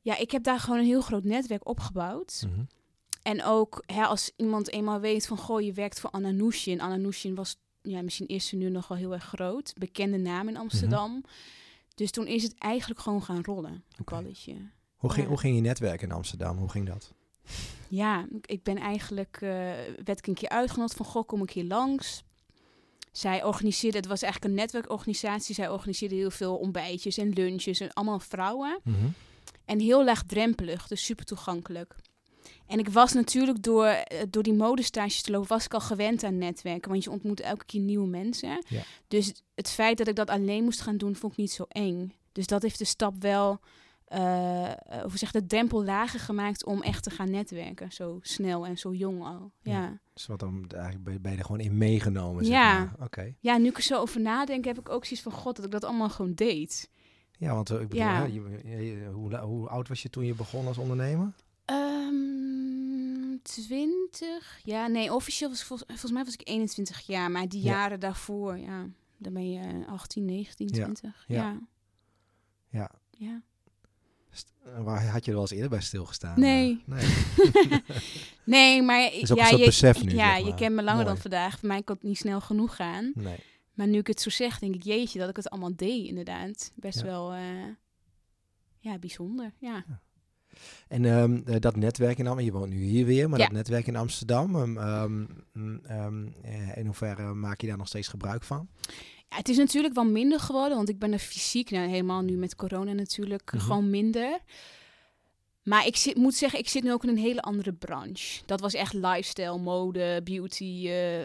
Ja, 0.00 0.16
ik 0.16 0.30
heb 0.30 0.42
daar 0.42 0.60
gewoon 0.60 0.78
een 0.78 0.84
heel 0.84 1.00
groot 1.00 1.24
netwerk 1.24 1.68
opgebouwd. 1.68 2.44
Mhm. 2.48 2.60
En 3.22 3.44
ook 3.44 3.82
hè, 3.86 4.02
als 4.04 4.30
iemand 4.36 4.70
eenmaal 4.70 5.00
weet 5.00 5.26
van, 5.26 5.36
goh, 5.38 5.60
je 5.60 5.72
werkt 5.72 6.00
voor 6.00 6.10
Anna 6.10 6.30
Nushin. 6.30 6.80
Anna 6.80 6.96
Nushin 6.96 7.34
was, 7.34 7.56
ja, 7.84 8.02
misschien 8.02 8.26
is 8.26 8.46
ze 8.46 8.56
nu 8.56 8.70
nog 8.70 8.88
wel 8.88 8.98
heel 8.98 9.12
erg 9.12 9.24
groot. 9.24 9.72
Bekende 9.78 10.16
naam 10.18 10.48
in 10.48 10.56
Amsterdam. 10.56 11.24
Dus 11.94 12.10
toen 12.10 12.26
is 12.26 12.42
het 12.42 12.54
eigenlijk 12.58 13.00
gewoon 13.00 13.22
gaan 13.22 13.44
rollen, 13.44 13.72
een 13.72 14.04
balletje. 14.04 14.54
Hoe, 14.96 15.10
ging, 15.10 15.22
Ja. 15.22 15.28
hoe 15.28 15.38
ging 15.40 15.54
je 15.56 15.60
netwerk 15.60 16.02
in 16.02 16.12
Amsterdam? 16.12 16.58
Hoe 16.58 16.68
ging 16.70 16.86
dat? 16.86 17.12
Ja, 17.88 18.26
ik 18.42 18.62
ben 18.62 18.76
eigenlijk, 18.76 19.36
eh, 19.40 19.48
werd 20.04 20.18
ik 20.18 20.26
een 20.26 20.34
keer 20.34 20.48
uitgenodigd 20.48 20.96
van, 20.96 21.06
goh, 21.06 21.26
kom 21.26 21.42
ik 21.42 21.50
hier 21.50 21.64
langs. 21.64 22.22
Zij 23.12 23.44
organiseerde, 23.44 23.96
het 23.96 24.06
was 24.06 24.22
eigenlijk 24.22 24.52
een 24.52 24.60
netwerkorganisatie. 24.60 25.54
Zij 25.54 25.68
organiseerde 25.68 26.14
heel 26.14 26.30
veel 26.30 26.56
ontbijtjes 26.56 27.18
en 27.18 27.28
lunches 27.28 27.80
en 27.80 27.92
allemaal 27.92 28.20
vrouwen. 28.20 28.80
Mhm. 28.84 28.96
En 29.64 29.80
heel 29.80 30.04
laagdrempelig, 30.04 30.86
dus 30.86 31.04
super 31.04 31.24
toegankelijk. 31.24 31.94
En 32.66 32.78
ik 32.78 32.88
was 32.88 33.12
natuurlijk 33.12 33.62
door, 33.62 33.84
eh, 33.86 34.22
door 34.30 34.42
die 34.42 34.54
modestages 34.54 35.22
te 35.22 35.30
lopen, 35.30 35.48
was 35.48 35.64
ik 35.64 35.74
al 35.74 35.80
gewend 35.80 36.22
aan 36.24 36.38
netwerken. 36.38 36.90
Want 36.90 37.04
je 37.04 37.10
ontmoet 37.10 37.40
elke 37.40 37.64
keer 37.64 37.80
nieuwe 37.80 38.06
mensen. 38.08 38.64
Ja. 38.68 38.82
Dus 39.08 39.42
het 39.54 39.68
feit 39.70 39.98
dat 39.98 40.08
ik 40.08 40.16
dat 40.16 40.30
alleen 40.30 40.64
moest 40.64 40.80
gaan 40.80 40.96
doen, 40.96 41.16
vond 41.16 41.32
ik 41.32 41.38
niet 41.38 41.52
zo 41.52 41.64
eng. 41.68 42.12
Dus 42.32 42.46
dat 42.46 42.62
heeft 42.62 42.78
de 42.78 42.84
stap 42.84 43.14
wel, 43.22 43.60
hoe 45.02 45.10
zeg 45.18 45.30
de 45.30 45.46
drempel 45.46 45.84
lager 45.84 46.20
gemaakt 46.20 46.64
om 46.64 46.82
echt 46.82 47.02
te 47.02 47.10
gaan 47.10 47.30
netwerken. 47.30 47.92
Zo 47.92 48.18
snel 48.22 48.66
en 48.66 48.78
zo 48.78 48.92
jong 48.92 49.22
al. 49.24 49.50
Ja, 49.62 49.72
Ja. 49.72 49.82
ja. 49.82 49.98
Dus 50.14 50.26
wat 50.26 50.38
dan 50.40 50.64
eigenlijk 50.68 51.04
ben 51.22 51.32
je- 51.32 51.38
er 51.38 51.44
gewoon 51.44 51.60
in 51.60 51.78
meegenomen, 51.78 52.44
zeg 52.44 52.54
Ja. 52.54 52.92
Oké. 53.00 53.34
nu 53.40 53.68
ik 53.68 53.76
er 53.76 53.82
zo 53.82 54.00
over 54.00 54.20
nadenk, 54.20 54.64
heb 54.64 54.78
ik 54.78 54.88
ook 54.88 55.04
zoiets 55.04 55.22
van, 55.22 55.32
god, 55.32 55.56
dat 55.56 55.64
ik 55.64 55.70
dat 55.70 55.84
allemaal 55.84 56.10
gewoon 56.10 56.34
deed. 56.34 56.90
Ja, 57.38 57.54
want 57.54 57.70
ik 57.70 57.78
bedoel, 57.78 57.98
Ja. 58.04 58.14
hè, 58.16 58.24
je- 58.24 58.60
je- 58.64 58.76
je- 58.86 59.06
hoe, 59.12 59.36
hoe 59.36 59.68
oud 59.68 59.88
was 59.88 60.02
je 60.02 60.10
toen 60.10 60.24
je 60.24 60.34
begon 60.34 60.66
als 60.66 60.78
ondernemer? 60.78 61.32
Ehm 61.64 63.36
20. 63.42 64.60
Ja, 64.64 64.86
nee, 64.86 65.12
officieel 65.14 65.48
was 65.50 65.60
ik 65.60 65.66
vol- 65.66 65.76
volgens 65.86 66.12
mij 66.12 66.24
was 66.24 66.34
ik 66.34 66.48
21 66.48 67.00
jaar, 67.06 67.30
maar 67.30 67.48
die 67.48 67.62
Ja. 67.62 67.70
jaren 67.70 68.00
daarvoor, 68.00 68.58
ja, 68.58 68.86
dan 69.18 69.32
ben 69.32 69.50
je 69.50 69.60
eh, 69.60 69.88
18, 69.92 70.24
19, 70.24 70.66
Ja. 70.68 70.72
20. 70.84 71.24
Ja. 71.28 71.58
Ja. 72.70 72.90
Ja. 73.10 73.42
Eh, 74.64 74.82
Waar 74.82 75.06
had 75.06 75.24
je 75.24 75.30
er 75.30 75.36
wel 75.36 75.40
eens 75.46 75.50
eerder 75.50 75.70
bij 75.70 75.80
stilgestaan? 75.80 76.40
Nee. 76.40 76.82
Eh, 76.88 76.94
nee. 76.94 77.82
Nee, 78.44 78.82
maar 78.82 79.00
ja, 79.34 79.48
je, 79.48 79.64
besef 79.64 80.04
nu, 80.04 80.12
ja, 80.14 80.36
zeg 80.36 80.46
je 80.46 80.54
kent 80.54 80.74
me 80.74 80.82
langer 80.82 81.04
dan 81.04 81.18
vandaag. 81.18 81.58
Voor 81.58 81.68
mij 81.68 81.82
kon 81.82 81.94
het 81.94 82.04
niet 82.04 82.18
snel 82.18 82.40
genoeg 82.40 82.76
gaan. 82.76 83.12
nee. 83.14 83.38
Maar 83.74 83.86
nu 83.86 83.98
ik 83.98 84.06
het 84.06 84.20
zo 84.20 84.30
zeg, 84.30 84.58
denk 84.58 84.74
ik, 84.74 84.82
jeetje, 84.82 85.18
dat 85.18 85.28
ik 85.28 85.36
het 85.36 85.50
allemaal 85.50 85.76
deed, 85.76 86.06
inderdaad. 86.06 86.72
Best 86.74 86.98
Ja. 86.98 87.04
wel, 87.04 87.32
eh, 87.32 87.40
ja, 88.78 88.98
bijzonder. 88.98 89.52
Ja. 89.58 89.84
En 90.88 91.04
ehm, 91.04 91.40
eh, 91.44 91.60
dat 91.60 91.76
netwerk 91.76 92.18
in 92.18 92.26
Amsterdam, 92.26 92.54
je 92.54 92.58
woont 92.60 92.72
nu 92.72 92.82
hier 92.84 93.06
weer, 93.06 93.28
maar 93.28 93.38
Ja. 93.38 93.44
dat 93.44 93.54
netwerk 93.54 93.86
in 93.86 93.96
Amsterdam, 93.96 94.56
ehm, 94.56 94.76
ehm, 94.76 95.24
mm, 95.52 95.80
eh, 96.42 96.76
in 96.76 96.84
hoeverre 96.86 97.34
maak 97.34 97.60
je 97.60 97.66
daar 97.66 97.76
nog 97.76 97.88
steeds 97.88 98.08
gebruik 98.08 98.42
van? 98.42 98.68
Ja, 99.28 99.36
het 99.36 99.48
is 99.48 99.56
natuurlijk 99.56 99.94
wel 99.94 100.04
minder 100.04 100.40
geworden, 100.40 100.76
want 100.76 100.88
ik 100.88 100.98
ben 100.98 101.12
er 101.12 101.18
fysiek, 101.18 101.70
nou, 101.70 101.88
helemaal 101.88 102.22
nu 102.22 102.36
met 102.36 102.56
corona 102.56 102.92
natuurlijk, 102.92 103.52
Mhm. 103.52 103.62
gewoon 103.62 103.90
minder. 103.90 104.38
Maar 105.62 105.86
ik 105.86 105.96
zit, 105.96 106.16
moet 106.16 106.34
zeggen, 106.34 106.58
ik 106.58 106.68
zit 106.68 106.82
nu 106.82 106.92
ook 106.92 107.02
in 107.02 107.08
een 107.08 107.16
hele 107.18 107.40
andere 107.42 107.72
branche. 107.72 108.42
Dat 108.46 108.60
was 108.60 108.74
echt 108.74 108.92
lifestyle, 108.92 109.58
mode, 109.58 110.20
beauty, 110.24 110.88
eh, 110.88 111.16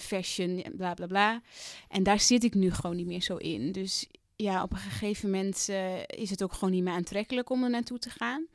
fashion, 0.00 0.64
bla 0.76 0.94
bla 0.94 1.06
bla. 1.06 1.42
En 1.88 2.02
daar 2.02 2.20
zit 2.20 2.44
ik 2.44 2.54
nu 2.54 2.70
gewoon 2.70 2.96
niet 2.96 3.06
meer 3.06 3.22
zo 3.22 3.36
in. 3.36 3.72
Dus 3.72 4.06
ja, 4.46 4.62
op 4.62 4.72
een 4.72 4.78
gegeven 4.78 5.30
moment 5.30 5.66
eh, 5.68 6.02
is 6.06 6.30
het 6.30 6.42
ook 6.42 6.52
gewoon 6.52 6.70
niet 6.70 6.82
meer 6.82 6.92
aantrekkelijk 6.92 7.50
om 7.50 7.64
er 7.64 7.70
naartoe 7.70 7.98
te 7.98 8.10
gaan. 8.10 8.46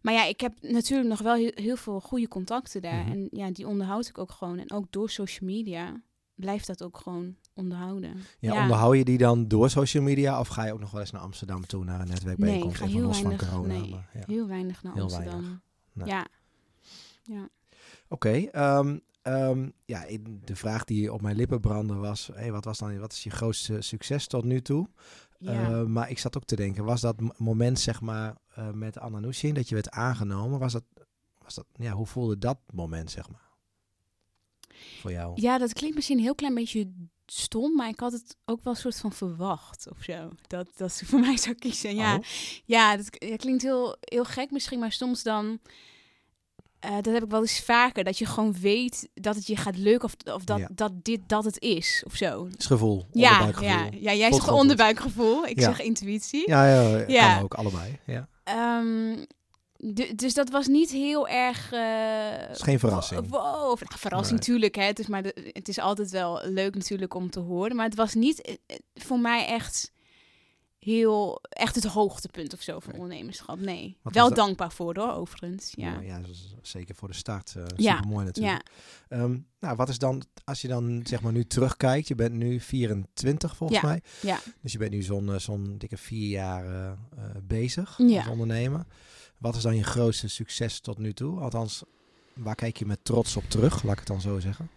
Maar 0.00 0.14
ja, 0.14 0.24
ik 0.24 0.40
heb 0.40 0.52
natuurlijk 0.60 1.08
nog 1.08 1.20
wel 1.20 1.34
heel, 1.34 1.52
heel 1.54 1.76
veel 1.76 2.00
goede 2.00 2.28
contacten 2.28 2.82
daar. 2.82 3.02
Mhm. 3.02 3.10
En 3.10 3.28
ja, 3.30 3.50
die 3.50 3.66
onderhoud 3.68 4.06
ik 4.08 4.18
ook 4.18 4.30
gewoon. 4.30 4.58
En 4.58 4.70
ook 4.72 4.86
door 4.90 5.10
social 5.10 5.50
media 5.50 6.00
blijft 6.34 6.66
dat 6.66 6.82
ook 6.82 6.96
gewoon 6.98 7.36
onderhouden. 7.54 8.16
Ja, 8.38 8.62
onderhoud 8.62 8.96
je 8.96 9.04
die 9.04 9.18
dan 9.18 9.48
door 9.48 9.70
social 9.70 10.02
media 10.02 10.40
of 10.40 10.48
ga 10.48 10.64
je 10.64 10.72
ook 10.72 10.80
nog 10.80 10.90
wel 10.90 11.00
eens 11.00 11.10
naar 11.10 11.20
Amsterdam 11.20 11.66
toe, 11.66 11.84
naar 11.84 11.94
een 12.00 12.06
Nee, 12.06 12.06
ik 12.06 12.12
netwerkbijeenkomst, 12.14 12.76
ga 12.78 12.86
heel 12.86 13.00
los 13.06 13.18
van 13.20 13.28
weinig, 13.28 13.48
corona? 13.48 13.72
nee, 13.78 13.90
maar 13.90 14.10
ja. 14.14 14.22
heel 14.26 14.46
weinig 14.46 14.82
naar 14.82 14.92
Heel 14.92 15.02
Amsterdam. 15.02 15.32
weinig. 15.40 15.60
Nee. 15.92 16.06
Ja. 16.08 16.26
ja. 17.22 17.48
Oké, 18.08 18.30
ehm, 18.30 18.98
ehm, 19.22 19.68
ja, 19.84 20.06
de 20.44 20.56
vraag 20.56 20.84
die 20.84 21.12
op 21.12 21.22
mijn 21.22 21.36
lippen 21.36 21.60
brandde 21.60 21.94
was, 21.94 22.30
hey, 22.34 22.52
wat 22.52 22.64
was 22.64 22.78
dan, 22.78 22.98
wat 22.98 23.12
is 23.12 23.22
je 23.22 23.30
grootste 23.30 23.80
succes 23.80 24.26
tot 24.26 24.44
nu 24.44 24.62
toe? 24.62 24.88
ja. 25.38 25.70
Eh, 25.70 25.84
maar 25.84 26.10
ik 26.10 26.18
zat 26.18 26.36
ook 26.36 26.44
te 26.44 26.56
denken, 26.56 26.84
was 26.84 27.00
dat 27.00 27.38
moment 27.38 27.80
zeg 27.80 28.00
maar 28.00 28.36
eh, 28.54 28.70
met 28.70 28.98
Anna 28.98 29.18
Nushin, 29.18 29.54
dat 29.54 29.68
je 29.68 29.74
werd 29.74 29.90
aangenomen, 29.90 30.58
was 30.58 30.72
dat, 30.72 30.84
was 31.38 31.54
dat, 31.54 31.66
ja, 31.72 31.92
hoe 31.92 32.06
voelde 32.06 32.38
dat 32.38 32.58
moment 32.72 33.10
zeg 33.10 33.30
maar? 33.30 33.50
Voor 35.00 35.12
jou? 35.12 35.40
ja, 35.40 35.58
dat 35.58 35.72
klinkt 35.72 35.94
misschien 35.96 36.16
een 36.16 36.24
heel 36.24 36.34
klein 36.34 36.54
beetje 36.54 36.92
stom, 37.26 37.76
maar 37.76 37.88
ik 37.88 38.00
had 38.00 38.12
het 38.12 38.36
ook 38.44 38.64
wel 38.64 38.72
een 38.72 38.78
soort 38.78 38.96
van 38.96 39.12
verwacht 39.12 39.90
of 39.90 40.02
zo. 40.02 40.28
Dat, 40.46 40.68
dat 40.76 40.92
ze 40.92 41.06
voor 41.06 41.20
mij 41.20 41.36
zou 41.36 41.54
kiezen. 41.54 41.94
Ja, 41.94 42.16
Oh, 42.16 42.24
ja 42.64 42.96
dat, 42.96 43.06
ja, 43.10 43.36
klinkt 43.36 43.62
heel, 43.62 43.96
heel 44.00 44.24
gek 44.24 44.50
misschien, 44.50 44.78
maar 44.78 44.92
soms 44.92 45.22
dan... 45.22 45.60
eh, 46.82 46.94
dat 47.00 47.14
heb 47.14 47.22
ik 47.24 47.30
wel 47.30 47.40
eens 47.40 47.60
vaker, 47.60 48.04
dat 48.04 48.18
je 48.18 48.26
gewoon 48.26 48.54
weet 48.60 49.08
dat 49.14 49.34
het 49.34 49.46
je 49.46 49.56
gaat 49.56 49.76
lukken 49.76 50.08
of, 50.08 50.34
of 50.34 50.44
dat, 50.44 50.58
Ja. 50.58 50.68
dat 50.72 50.92
dit 51.04 51.20
dat 51.26 51.44
het 51.44 51.60
is 51.60 52.02
of 52.06 52.14
zo. 52.14 52.44
het 52.44 52.58
is 52.58 52.66
gevoel, 52.66 53.06
Ja, 53.12 53.30
onderbuikgevoel. 53.30 54.00
ja, 54.00 54.10
ja, 54.10 54.14
jij 54.18 54.32
zegt 54.32 54.48
onderbuikgevoel, 54.48 55.46
ik 55.46 55.58
Ja. 55.60 55.64
zeg 55.64 55.80
intuïtie. 55.80 56.42
Ja, 56.50 57.04
ja, 57.06 57.34
kan 57.34 57.42
ook 57.44 57.54
allebei. 57.54 57.98
Ja. 58.06 58.28
Ehm, 58.44 59.16
du- 59.76 60.14
dus 60.14 60.34
dat 60.34 60.50
was 60.50 60.66
niet 60.66 60.90
heel 60.90 61.28
erg. 61.28 61.70
Het 61.70 62.56
is 62.56 62.62
geen 62.62 62.78
verrassing. 62.78 63.28
Wow. 63.30 63.42
Nou, 63.64 63.78
verrassing 63.98 64.38
natuurlijk. 64.38 64.74
Hè. 64.74 64.82
Het, 64.84 64.98
is 64.98 65.06
maar 65.06 65.22
de- 65.22 65.50
het 65.52 65.68
is 65.68 65.78
altijd 65.78 66.10
wel 66.10 66.40
leuk 66.44 66.74
natuurlijk 66.74 67.14
om 67.14 67.30
te 67.30 67.40
horen. 67.40 67.76
Maar 67.76 67.84
het 67.86 67.94
was 67.94 68.14
niet 68.14 68.40
eh, 68.40 68.76
voor 68.94 69.18
mij 69.18 69.46
echt 69.46 69.91
heel 70.84 71.40
echt 71.48 71.74
het 71.74 71.84
hoogtepunt 71.84 72.52
of 72.52 72.60
zo 72.62 72.78
van 72.80 72.92
ondernemerschap. 72.92 73.58
Nee. 73.60 73.96
Wat 74.02 74.14
wel 74.14 74.34
dankbaar 74.34 74.72
voor 74.72 74.96
hoor, 74.98 75.12
overigens. 75.12 75.72
Ja. 75.76 75.92
Ja, 75.92 76.00
ja 76.00 76.18
dat 76.20 76.28
is 76.30 76.54
zeker 76.62 76.94
voor 76.94 77.08
de 77.08 77.14
start. 77.14 77.54
eh 77.56 77.64
Ja, 77.76 78.00
mooi 78.00 78.24
natuurlijk. 78.24 78.62
Ja. 79.08 79.16
Ehm, 79.18 79.38
nou, 79.60 79.76
wat 79.76 79.88
is 79.88 79.98
dan, 79.98 80.22
als 80.44 80.60
je 80.60 80.68
dan 80.68 81.00
zeg 81.04 81.20
maar 81.22 81.32
nu 81.32 81.44
terugkijkt, 81.44 82.08
je 82.08 82.14
bent 82.14 82.34
nu 82.34 82.60
24 82.60 83.56
volgens 83.56 83.80
Ja, 83.80 83.86
mij. 83.88 84.02
ja. 84.22 84.38
Dus 84.60 84.72
je 84.72 84.78
bent 84.78 84.90
nu 84.90 85.02
zo'n 85.02 85.32
eh, 85.32 85.38
zo'n 85.38 85.74
dikke 85.78 85.96
vier 85.96 86.28
jaar 86.28 86.66
eh, 86.66 86.92
bezig 87.42 87.94
Ja. 87.98 88.18
als 88.18 88.26
ondernemer. 88.28 88.84
Wat 89.38 89.56
is 89.56 89.62
dan 89.62 89.76
je 89.76 89.84
grootste 89.84 90.28
succes 90.28 90.80
tot 90.80 90.98
nu 90.98 91.12
toe? 91.12 91.40
Althans, 91.40 91.82
waar 92.34 92.54
kijk 92.54 92.76
je 92.76 92.86
met 92.86 93.04
trots 93.04 93.36
op 93.36 93.44
terug, 93.48 93.82
laat 93.82 93.92
ik 93.92 93.98
het 93.98 94.08
dan 94.08 94.20
zo 94.20 94.38
zeggen? 94.40 94.68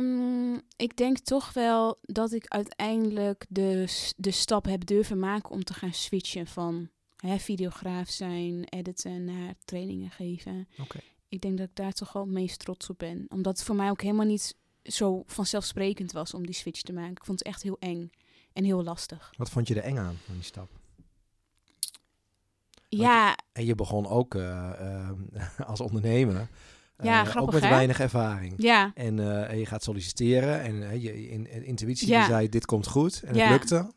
Ehm, 0.00 0.58
ik 0.76 0.96
denk 0.96 1.18
toch 1.18 1.52
wel 1.52 1.98
dat 2.02 2.32
ik 2.32 2.46
uiteindelijk 2.46 3.46
de, 3.48 3.84
de 4.16 4.30
stap 4.30 4.64
heb 4.64 4.86
durven 4.86 5.18
maken 5.18 5.50
om 5.50 5.64
te 5.64 5.74
gaan 5.74 5.92
switchen 5.92 6.46
van 6.46 6.88
hè, 7.16 7.38
videograaf 7.38 8.08
zijn, 8.08 8.64
editen 8.64 9.24
naar 9.24 9.54
trainingen 9.64 10.10
geven. 10.10 10.68
Ik 11.28 11.40
denk 11.40 11.58
dat 11.58 11.68
ik 11.68 11.76
daar 11.76 11.92
toch 11.92 12.12
wel 12.12 12.22
het 12.22 12.32
meest 12.32 12.58
trots 12.58 12.90
op 12.90 12.98
ben. 12.98 13.26
Omdat 13.28 13.58
het 13.58 13.66
voor 13.66 13.76
mij 13.76 13.90
ook 13.90 14.02
helemaal 14.02 14.26
niet 14.26 14.56
zo 14.82 15.22
vanzelfsprekend 15.26 16.12
was 16.12 16.34
om 16.34 16.46
die 16.46 16.54
switch 16.54 16.80
te 16.80 16.92
maken. 16.92 17.10
Ik 17.10 17.24
vond 17.24 17.38
het 17.38 17.48
echt 17.48 17.62
heel 17.62 17.76
eng 17.78 18.10
en 18.52 18.64
heel 18.64 18.82
lastig. 18.82 19.32
Wat 19.36 19.50
vond 19.50 19.68
je 19.68 19.74
er 19.74 19.82
eng 19.82 19.98
aan, 19.98 20.18
van 20.24 20.34
die 20.34 20.44
stap? 20.44 20.70
Ja, 22.88 23.38
En 23.52 23.64
je 23.64 23.74
begon 23.74 24.06
ook 24.06 24.34
eh, 24.34 24.70
eh, 24.70 25.10
als 25.70 25.80
ondernemer. 25.80 26.48
Eh, 27.00 27.04
Ja, 27.06 27.20
ook 27.20 27.26
grappig, 27.28 27.54
met 27.54 27.62
hè? 27.62 27.68
weinig 27.68 28.00
ervaring. 28.00 28.54
ja, 28.56 28.90
En 28.94 29.46
eh, 29.48 29.58
je 29.58 29.66
gaat 29.66 29.82
solliciteren 29.82 30.60
en 30.62 30.90
eh, 30.90 31.02
je 31.02 31.28
in, 31.30 31.50
in- 31.50 31.64
intuïtie 31.64 32.08
Ja. 32.08 32.18
die 32.18 32.28
zei 32.34 32.48
dit 32.48 32.66
komt 32.66 32.86
goed 32.86 33.22
en 33.24 33.34
Ja. 33.34 33.42
het 33.42 33.50
lukte. 33.50 33.92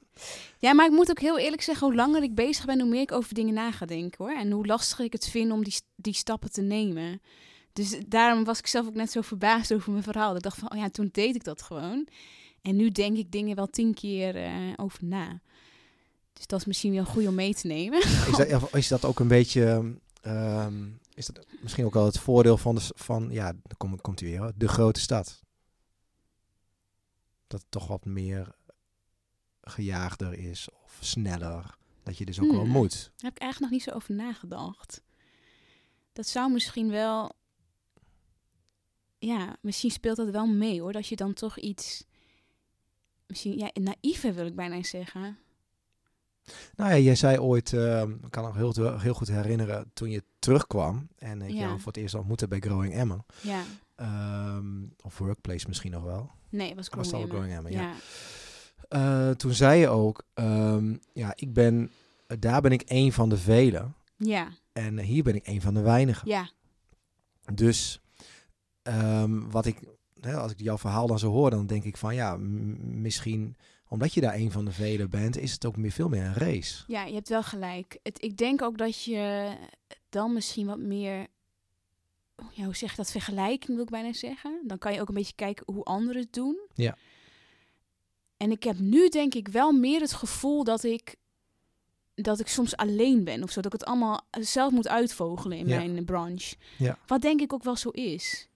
Ja, 0.57 0.73
maar 0.73 0.85
ik 0.85 0.91
moet 0.91 1.09
ook 1.09 1.19
heel 1.19 1.39
eerlijk 1.39 1.61
zeggen, 1.61 1.87
hoe 1.87 1.95
langer 1.95 2.23
ik 2.23 2.35
bezig 2.35 2.65
ben, 2.65 2.79
hoe 2.79 2.89
meer 2.89 3.01
ik 3.01 3.11
over 3.11 3.33
dingen 3.33 3.53
na 3.53 3.71
ga 3.71 3.85
denken 3.85 4.25
hoor. 4.25 4.35
En 4.37 4.51
hoe 4.51 4.65
lastiger 4.65 5.05
ik 5.05 5.13
het 5.13 5.27
vind 5.29 5.51
om 5.51 5.63
die, 5.63 5.75
die 5.95 6.13
stappen 6.13 6.51
te 6.51 6.61
nemen. 6.61 7.21
Dus 7.73 7.97
daarom 8.07 8.43
was 8.43 8.59
ik 8.59 8.67
zelf 8.67 8.87
ook 8.87 8.93
net 8.93 9.11
zo 9.11 9.21
verbaasd 9.21 9.73
over 9.73 9.91
mijn 9.91 10.03
verhaal. 10.03 10.35
Ik 10.35 10.41
dacht 10.41 10.57
van, 10.57 10.71
oh 10.71 10.77
ja, 10.77 10.89
toen 10.89 11.09
deed 11.11 11.35
ik 11.35 11.43
dat 11.43 11.61
gewoon. 11.61 12.07
En 12.61 12.75
nu 12.75 12.89
denk 12.89 13.17
ik 13.17 13.31
dingen 13.31 13.55
wel 13.55 13.67
tien 13.67 13.93
keer 13.93 14.35
eh, 14.35 14.51
over 14.75 14.99
na. 15.05 15.41
Dus 16.33 16.47
dat 16.47 16.59
is 16.59 16.65
misschien 16.65 16.93
wel 16.93 17.05
goed 17.05 17.27
om 17.27 17.35
mee 17.35 17.53
te 17.53 17.67
nemen. 17.67 17.99
Is 17.99 18.37
dat, 18.37 18.73
is 18.75 18.87
dat 18.87 19.05
ook 19.05 19.19
een 19.19 19.27
beetje, 19.27 19.93
ehm, 20.21 20.73
is 21.15 21.25
dat 21.25 21.45
misschien 21.61 21.85
ook 21.85 21.93
wel 21.93 22.05
het 22.05 22.19
voordeel 22.19 22.57
van, 22.57 22.75
de, 22.75 22.81
van 22.95 23.29
ja, 23.31 23.51
dan 23.51 23.77
komt, 23.77 24.01
komt 24.01 24.19
hij 24.19 24.29
weer, 24.29 24.39
hoor, 24.39 24.51
de 24.55 24.67
grote 24.67 24.99
stad. 24.99 25.41
Dat 27.47 27.61
het 27.61 27.71
toch 27.71 27.87
wat 27.87 28.05
meer 28.05 28.55
gejaagder 29.61 30.33
is 30.33 30.69
of 30.83 30.97
sneller. 30.99 31.77
Dat 32.03 32.17
je 32.17 32.25
dus 32.25 32.39
ook 32.39 32.51
wel 32.51 32.61
Hmm. 32.61 32.71
moet. 32.71 32.91
Daar 32.91 33.11
heb 33.31 33.35
ik 33.35 33.41
eigenlijk 33.41 33.59
nog 33.59 33.69
niet 33.69 33.89
zo 33.89 33.95
over 33.95 34.13
nagedacht. 34.13 35.01
Dat 36.13 36.27
zou 36.27 36.51
misschien 36.51 36.89
wel... 36.89 37.31
Ja, 39.17 39.57
misschien 39.61 39.91
speelt 39.91 40.17
dat 40.17 40.29
wel 40.29 40.47
mee 40.47 40.81
hoor. 40.81 40.91
Dat 40.91 41.07
je 41.07 41.15
dan 41.15 41.33
toch 41.33 41.59
iets... 41.59 42.05
Misschien, 43.27 43.57
ja, 43.57 43.71
naïever 43.73 44.33
wil 44.33 44.45
ik 44.45 44.55
bijna 44.55 44.83
zeggen. 44.83 45.37
Nou 46.75 46.89
ja, 46.91 46.97
jij 46.97 47.15
zei 47.15 47.39
ooit, 47.39 47.73
ehm, 47.73 48.11
ik 48.11 48.31
kan 48.31 48.43
nog 48.43 48.55
heel, 48.55 48.97
heel 48.99 49.13
goed 49.13 49.27
herinneren, 49.27 49.89
toen 49.93 50.09
je 50.09 50.23
terugkwam 50.39 51.07
en 51.17 51.41
ik 51.41 51.49
Ja. 51.53 51.59
jou 51.59 51.77
voor 51.79 51.91
het 51.91 52.01
eerst 52.01 52.15
ontmoette 52.15 52.47
bij 52.47 52.59
Growing 52.59 52.93
Emma. 52.93 53.25
Ja. 53.41 53.63
Ehm, 53.95 54.83
of 55.01 55.17
Workplace 55.17 55.67
misschien 55.67 55.91
nog 55.91 56.03
wel. 56.03 56.31
Nee, 56.49 56.67
het 56.67 56.75
was 56.75 56.89
Was 56.89 57.07
Growing 57.07 57.29
Growing 57.29 57.53
Emma. 57.53 57.69
Emma, 57.69 57.81
ja. 57.81 57.93
Ja. 58.89 59.29
Eh, 59.29 59.35
toen 59.35 59.53
zei 59.53 59.79
je 59.79 59.87
ook, 59.87 60.23
ehm, 60.33 60.95
ja, 61.13 61.31
ik 61.35 61.53
ben, 61.53 61.91
daar 62.39 62.61
ben 62.61 62.71
ik 62.71 62.83
een 62.85 63.13
van 63.13 63.29
de 63.29 63.37
velen. 63.37 63.95
Ja. 64.17 64.47
En 64.73 64.99
hier 64.99 65.23
ben 65.23 65.35
ik 65.35 65.47
een 65.47 65.61
van 65.61 65.73
de 65.73 65.81
weinigen. 65.81 66.27
Ja. 66.29 66.49
Dus 67.53 68.01
wat 69.49 69.65
ik, 69.65 69.79
hè, 70.19 70.35
als 70.37 70.51
ik 70.51 70.59
jouw 70.59 70.77
verhaal 70.77 71.07
dan 71.07 71.19
zo 71.19 71.31
hoor, 71.31 71.49
dan 71.49 71.65
denk 71.67 71.83
ik 71.83 71.97
van 71.97 72.15
ja, 72.15 72.37
misschien 72.77 73.55
omdat 73.93 74.13
je 74.13 74.21
daar 74.21 74.35
een 74.35 74.51
van 74.51 74.65
de 74.65 74.71
velen 74.71 75.09
bent, 75.09 75.37
is 75.37 75.51
het 75.51 75.65
ook 75.65 75.77
meer, 75.77 75.91
veel 75.91 76.09
meer 76.09 76.23
een 76.23 76.33
race. 76.33 76.83
Ja, 76.87 77.03
je 77.05 77.13
hebt 77.13 77.29
wel 77.29 77.43
gelijk. 77.43 77.99
Het, 78.03 78.23
ik 78.23 78.37
denk 78.37 78.61
ook 78.61 78.77
dat 78.77 79.03
je 79.03 79.51
dan 80.09 80.33
misschien 80.33 80.65
wat 80.65 80.79
meer... 80.79 81.27
Ja, 82.51 82.63
hoe 82.63 82.75
zeg 82.75 82.89
je 82.89 82.95
dat? 82.95 83.11
Vergelijking 83.11 83.73
wil 83.75 83.83
ik 83.83 83.89
bijna 83.89 84.13
zeggen. 84.13 84.61
Dan 84.67 84.77
kan 84.77 84.93
je 84.93 85.01
ook 85.01 85.07
een 85.07 85.13
beetje 85.13 85.35
kijken 85.35 85.73
hoe 85.73 85.83
anderen 85.83 86.21
het 86.21 86.33
doen. 86.33 86.57
Ja. 86.73 86.97
En 88.37 88.51
ik 88.51 88.63
heb 88.63 88.79
nu 88.79 89.09
denk 89.09 89.33
ik 89.33 89.47
wel 89.47 89.71
meer 89.71 89.99
het 90.01 90.13
gevoel 90.13 90.63
dat 90.63 90.83
ik... 90.83 91.15
Dat 92.15 92.39
ik 92.39 92.47
soms 92.47 92.75
alleen 92.75 93.23
ben 93.23 93.43
of 93.43 93.51
zo. 93.51 93.61
Dat 93.61 93.73
ik 93.73 93.79
het 93.79 93.89
allemaal 93.89 94.21
zelf 94.31 94.71
moet 94.71 94.87
uitvogelen 94.87 95.57
in 95.57 95.67
Ja. 95.67 95.77
mijn 95.77 96.05
branche. 96.05 96.55
Ja. 96.77 96.97
Wat 97.07 97.21
denk 97.21 97.41
ik 97.41 97.53
ook 97.53 97.63
wel 97.63 97.75
zo 97.75 97.89
is. 97.89 98.47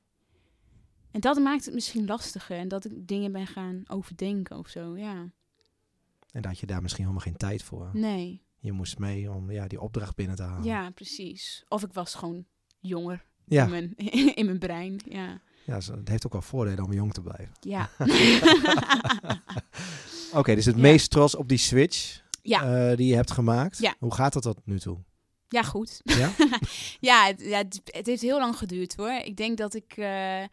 En 1.17 1.23
dat 1.23 1.37
maakt 1.37 1.65
het 1.65 1.73
misschien 1.73 2.05
lastiger. 2.05 2.57
En 2.57 2.67
dat 2.67 2.85
ik 2.85 2.91
dingen 3.07 3.31
ben 3.31 3.47
gaan 3.47 3.83
overdenken 3.87 4.57
of 4.57 4.67
zo, 4.67 4.97
ja. 4.97 5.29
En 6.31 6.41
dat 6.41 6.59
je 6.59 6.65
daar 6.65 6.81
misschien 6.81 7.03
helemaal 7.03 7.25
geen 7.25 7.37
tijd 7.37 7.63
voor. 7.63 7.89
Nee. 7.93 8.41
Je 8.59 8.71
moest 8.71 8.99
mee 8.99 9.31
om 9.31 9.51
ja, 9.51 9.67
die 9.67 9.81
opdracht 9.81 10.15
binnen 10.15 10.35
te 10.35 10.43
halen. 10.43 10.63
Ja, 10.63 10.89
precies. 10.89 11.63
Of 11.67 11.83
ik 11.83 11.93
was 11.93 12.15
gewoon 12.15 12.45
jonger 12.79 13.25
ja. 13.45 13.63
in, 13.63 13.69
mijn, 13.69 13.95
in 14.39 14.45
mijn 14.45 14.59
brein. 14.59 15.01
Ja. 15.09 15.41
ja 15.65 15.75
het 15.75 16.09
heeft 16.09 16.25
ook 16.25 16.31
wel 16.31 16.41
voordelen 16.41 16.85
om 16.85 16.93
jong 16.93 17.13
te 17.13 17.21
blijven. 17.21 17.51
Ja. 17.59 17.89
Oké, 20.39 20.55
dus 20.55 20.65
het 20.65 20.75
Ja. 20.75 20.81
meest 20.81 21.09
trots 21.09 21.35
op 21.35 21.47
die 21.47 21.57
switch 21.57 22.21
ja. 22.41 22.89
eh, 22.89 22.97
die 22.97 23.07
je 23.07 23.15
hebt 23.15 23.31
gemaakt. 23.31 23.77
Ja. 23.77 23.95
Hoe 23.99 24.13
gaat 24.13 24.33
dat 24.33 24.43
tot 24.43 24.59
nu 24.65 24.79
toe? 24.79 24.99
ja, 25.49 25.63
goed. 25.63 26.01
Ja? 26.03 26.31
Ja, 26.99 27.25
het, 27.25 27.41
ja 27.41 27.57
het, 27.57 27.81
het 27.85 28.05
heeft 28.05 28.21
heel 28.21 28.39
lang 28.39 28.57
geduurd 28.57 28.95
hoor. 28.95 29.11
Ik 29.11 29.37
denk 29.37 29.57
dat 29.57 29.73
ik, 29.73 29.93
eh, 29.97 30.43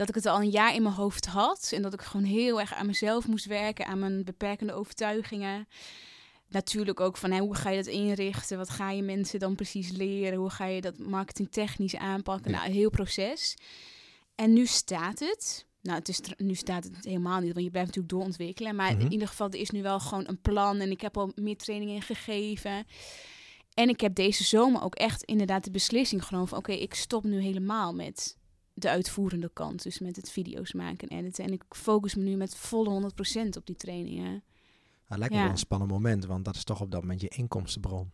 dat 0.00 0.08
ik 0.08 0.14
het 0.14 0.26
al 0.26 0.40
een 0.40 0.50
jaar 0.50 0.74
in 0.74 0.82
mijn 0.82 0.94
hoofd 0.94 1.26
had. 1.26 1.70
En 1.74 1.82
dat 1.82 1.92
ik 1.92 2.02
gewoon 2.02 2.26
heel 2.26 2.60
erg 2.60 2.74
aan 2.74 2.86
mezelf 2.86 3.26
moest 3.26 3.44
werken, 3.44 3.86
aan 3.86 3.98
mijn 3.98 4.24
beperkende 4.24 4.72
overtuigingen. 4.72 5.68
Natuurlijk 6.48 7.00
ook 7.00 7.16
van 7.16 7.30
hè, 7.30 7.38
hoe 7.38 7.54
ga 7.54 7.70
je 7.70 7.76
dat 7.76 7.92
inrichten? 7.92 8.58
Wat 8.58 8.70
ga 8.70 8.90
je 8.90 9.02
mensen 9.02 9.38
dan 9.38 9.54
precies 9.54 9.90
leren? 9.90 10.38
Hoe 10.38 10.50
ga 10.50 10.64
je 10.66 10.80
dat 10.80 10.98
marketingtechnisch 10.98 11.96
aanpakken? 11.96 12.50
Nou, 12.50 12.66
een 12.66 12.72
heel 12.72 12.90
proces. 12.90 13.56
En 14.34 14.52
nu 14.52 14.66
staat 14.66 15.18
het. 15.18 15.66
Nou, 15.82 15.98
het 15.98 16.08
is, 16.08 16.20
nu 16.36 16.54
staat 16.54 16.84
het 16.84 17.04
helemaal 17.04 17.40
niet, 17.40 17.52
want 17.52 17.64
je 17.64 17.70
blijft 17.70 17.88
natuurlijk 17.88 18.14
doorontwikkelen. 18.14 18.76
Maar 18.76 18.92
Mhm. 18.92 19.00
in 19.00 19.12
ieder 19.12 19.28
geval, 19.28 19.48
er 19.50 19.60
is 19.60 19.70
nu 19.70 19.82
wel 19.82 20.00
gewoon 20.00 20.28
een 20.28 20.40
plan. 20.40 20.80
En 20.80 20.90
ik 20.90 21.00
heb 21.00 21.16
al 21.16 21.32
meer 21.34 21.56
trainingen 21.56 22.02
gegeven. 22.02 22.86
En 23.74 23.88
ik 23.88 24.00
heb 24.00 24.14
deze 24.14 24.44
zomer 24.44 24.82
ook 24.82 24.94
echt 24.94 25.22
inderdaad 25.22 25.64
de 25.64 25.70
beslissing 25.70 26.24
genomen 26.24 26.48
van... 26.48 26.58
oké, 26.58 26.72
ik 26.72 26.94
stop 26.94 27.24
nu 27.24 27.40
helemaal 27.40 27.94
met 27.94 28.38
de 28.82 28.90
uitvoerende 28.90 29.50
kant. 29.52 29.82
Dus 29.82 29.98
met 29.98 30.16
het 30.16 30.30
video's 30.30 30.72
maken 30.72 31.08
en 31.08 31.18
editen. 31.18 31.44
En 31.44 31.52
ik 31.52 31.62
focus 31.68 32.14
me 32.14 32.22
nu 32.22 32.36
met 32.36 32.56
volle 32.56 32.90
100% 32.90 33.56
op 33.56 33.66
die 33.66 33.76
trainingen. 33.76 34.42
Dat 35.08 35.18
lijkt 35.18 35.32
me 35.32 35.38
Ja. 35.38 35.44
wel 35.44 35.52
een 35.52 35.58
spannend 35.58 35.90
moment, 35.90 36.24
want 36.24 36.44
dat 36.44 36.54
is 36.56 36.64
toch 36.64 36.80
op 36.80 36.90
dat 36.90 37.00
moment 37.00 37.20
je 37.20 37.28
inkomstenbron. 37.28 38.10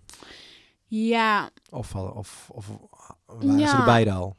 Ja, 0.87 1.50
Of, 1.70 1.94
al- 1.94 2.11
of, 2.11 2.48
of 2.52 2.66
waren 3.26 3.68
ze 3.68 3.76
er 3.76 3.85
beide 3.85 4.12
al? 4.12 4.37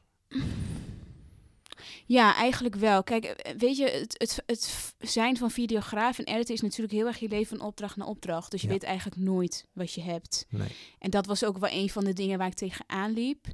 ja, 2.06 2.36
eigenlijk 2.36 2.76
wel. 2.76 3.04
Kijk, 3.04 3.24
eh, 3.26 3.56
weet 3.58 3.78
je, 3.78 3.90
het, 3.90 4.16
het, 4.18 4.44
het 4.46 4.94
zijn 5.00 5.38
van 5.38 5.52
videograaf 5.52 6.20
en 6.20 6.26
editor 6.26 6.56
is 6.56 6.62
natuurlijk 6.62 6.94
heel 6.94 7.06
erg 7.08 7.20
je 7.20 7.28
leven 7.28 7.58
van 7.58 7.68
opdracht 7.68 7.96
naar 7.96 8.08
opdracht. 8.08 8.52
Dus 8.52 8.62
je 8.62 8.68
Ja. 8.68 8.74
weet 8.74 8.84
eigenlijk 8.84 9.22
nooit 9.22 9.68
wat 9.74 9.94
je 9.94 10.02
hebt. 10.02 10.46
Nee. 10.50 10.68
En 11.00 11.10
dat 11.10 11.26
was 11.26 11.44
ook 11.46 11.58
wel 11.58 11.70
een 11.72 11.90
van 11.90 12.04
de 12.04 12.14
dingen 12.14 12.38
waar 12.38 12.48
ik 12.48 12.54
tegenaan 12.54 13.12
liep. 13.14 13.46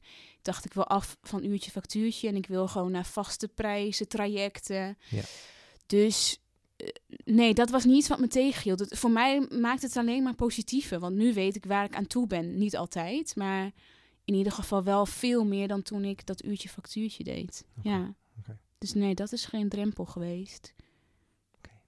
Dacht, 0.43 0.65
ik 0.65 0.73
wil 0.73 0.87
af 0.87 1.17
van 1.21 1.43
uurtje 1.43 1.71
factuurtje 1.71 2.27
en 2.27 2.35
ik 2.35 2.47
wil 2.47 2.67
gewoon 2.67 2.91
naar 2.91 3.05
vaste 3.05 3.47
prijzen, 3.47 4.07
trajecten. 4.07 4.97
Ja. 5.09 5.21
Dus 5.85 6.39
eh, 6.75 6.87
nee, 7.25 7.53
dat 7.53 7.69
was 7.69 7.85
niet 7.85 7.97
iets 7.97 8.07
wat 8.07 8.19
me 8.19 8.27
tegenhield. 8.27 8.79
Het, 8.79 8.97
voor 8.99 9.11
mij 9.11 9.47
maakt 9.49 9.81
het 9.81 9.97
alleen 9.97 10.23
maar 10.23 10.35
positiever, 10.35 10.99
want 10.99 11.15
nu 11.15 11.33
weet 11.33 11.55
ik 11.55 11.65
waar 11.65 11.85
ik 11.85 11.95
aan 11.95 12.07
toe 12.07 12.27
ben. 12.27 12.57
Niet 12.57 12.77
altijd, 12.77 13.35
maar 13.35 13.71
in 14.25 14.33
ieder 14.33 14.51
geval 14.51 14.83
wel 14.83 15.05
veel 15.05 15.45
meer 15.45 15.67
dan 15.67 15.81
toen 15.81 16.03
ik 16.03 16.25
dat 16.25 16.43
uurtje 16.43 16.69
factuurtje 16.69 17.23
deed. 17.23 17.65
Ja. 17.81 18.13
Dus 18.77 18.93
nee, 18.93 19.15
dat 19.15 19.31
is 19.31 19.45
geen 19.45 19.69
drempel 19.69 20.05
geweest. 20.05 20.73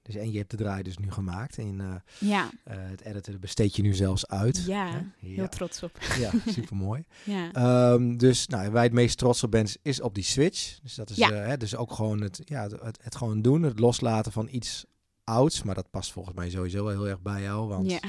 Dus, 0.06 0.16
en 0.16 0.32
je 0.32 0.38
hebt 0.38 0.52
de 0.52 0.58
draai 0.58 0.84
dus 0.84 0.98
nu 0.98 1.12
gemaakt. 1.12 1.58
En 1.58 1.82
eh, 1.82 2.30
Ja, 2.30 2.50
eh, 2.64 2.76
het 2.80 3.02
editen 3.02 3.40
besteed 3.40 3.76
je 3.76 3.82
nu 3.82 3.94
zelfs 3.94 4.28
uit. 4.28 4.64
ja, 4.66 5.04
heel 5.20 5.50
trots 5.50 5.84
op. 5.84 5.98
ja, 6.20 6.32
super 6.46 6.76
mooi. 6.76 7.04
Ja, 7.24 7.52
Ehm, 7.52 8.18
dus 8.18 8.48
nou, 8.48 8.70
waar 8.70 8.82
je 8.82 8.88
het 8.90 8.98
meest 8.98 9.18
trots 9.18 9.44
op 9.44 9.52
bent, 9.52 9.78
is 9.82 10.02
op 10.02 10.16
die 10.16 10.24
switch. 10.24 10.80
Dus 10.84 10.96
dat 10.96 11.10
is 11.10 11.16
Ja. 11.18 11.32
eh, 11.32 11.48
hè, 11.48 11.58
dus 11.58 11.76
ook 11.76 11.92
gewoon 11.92 12.22
het, 12.22 12.42
ja, 12.44 12.62
het, 12.64 12.72
het, 12.82 13.00
het 13.02 13.16
gewoon 13.16 13.42
doen, 13.42 13.64
het 13.64 13.80
loslaten 13.80 14.32
van 14.32 14.48
iets 14.52 14.86
ouds. 15.24 15.64
Maar 15.64 15.76
dat 15.76 15.90
past 15.90 16.12
volgens 16.12 16.36
mij 16.36 16.50
sowieso 16.50 16.84
wel 16.84 16.94
heel 16.94 17.08
erg 17.08 17.22
bij 17.22 17.42
jou, 17.42 17.68
want 17.68 17.92
ja. 17.92 18.00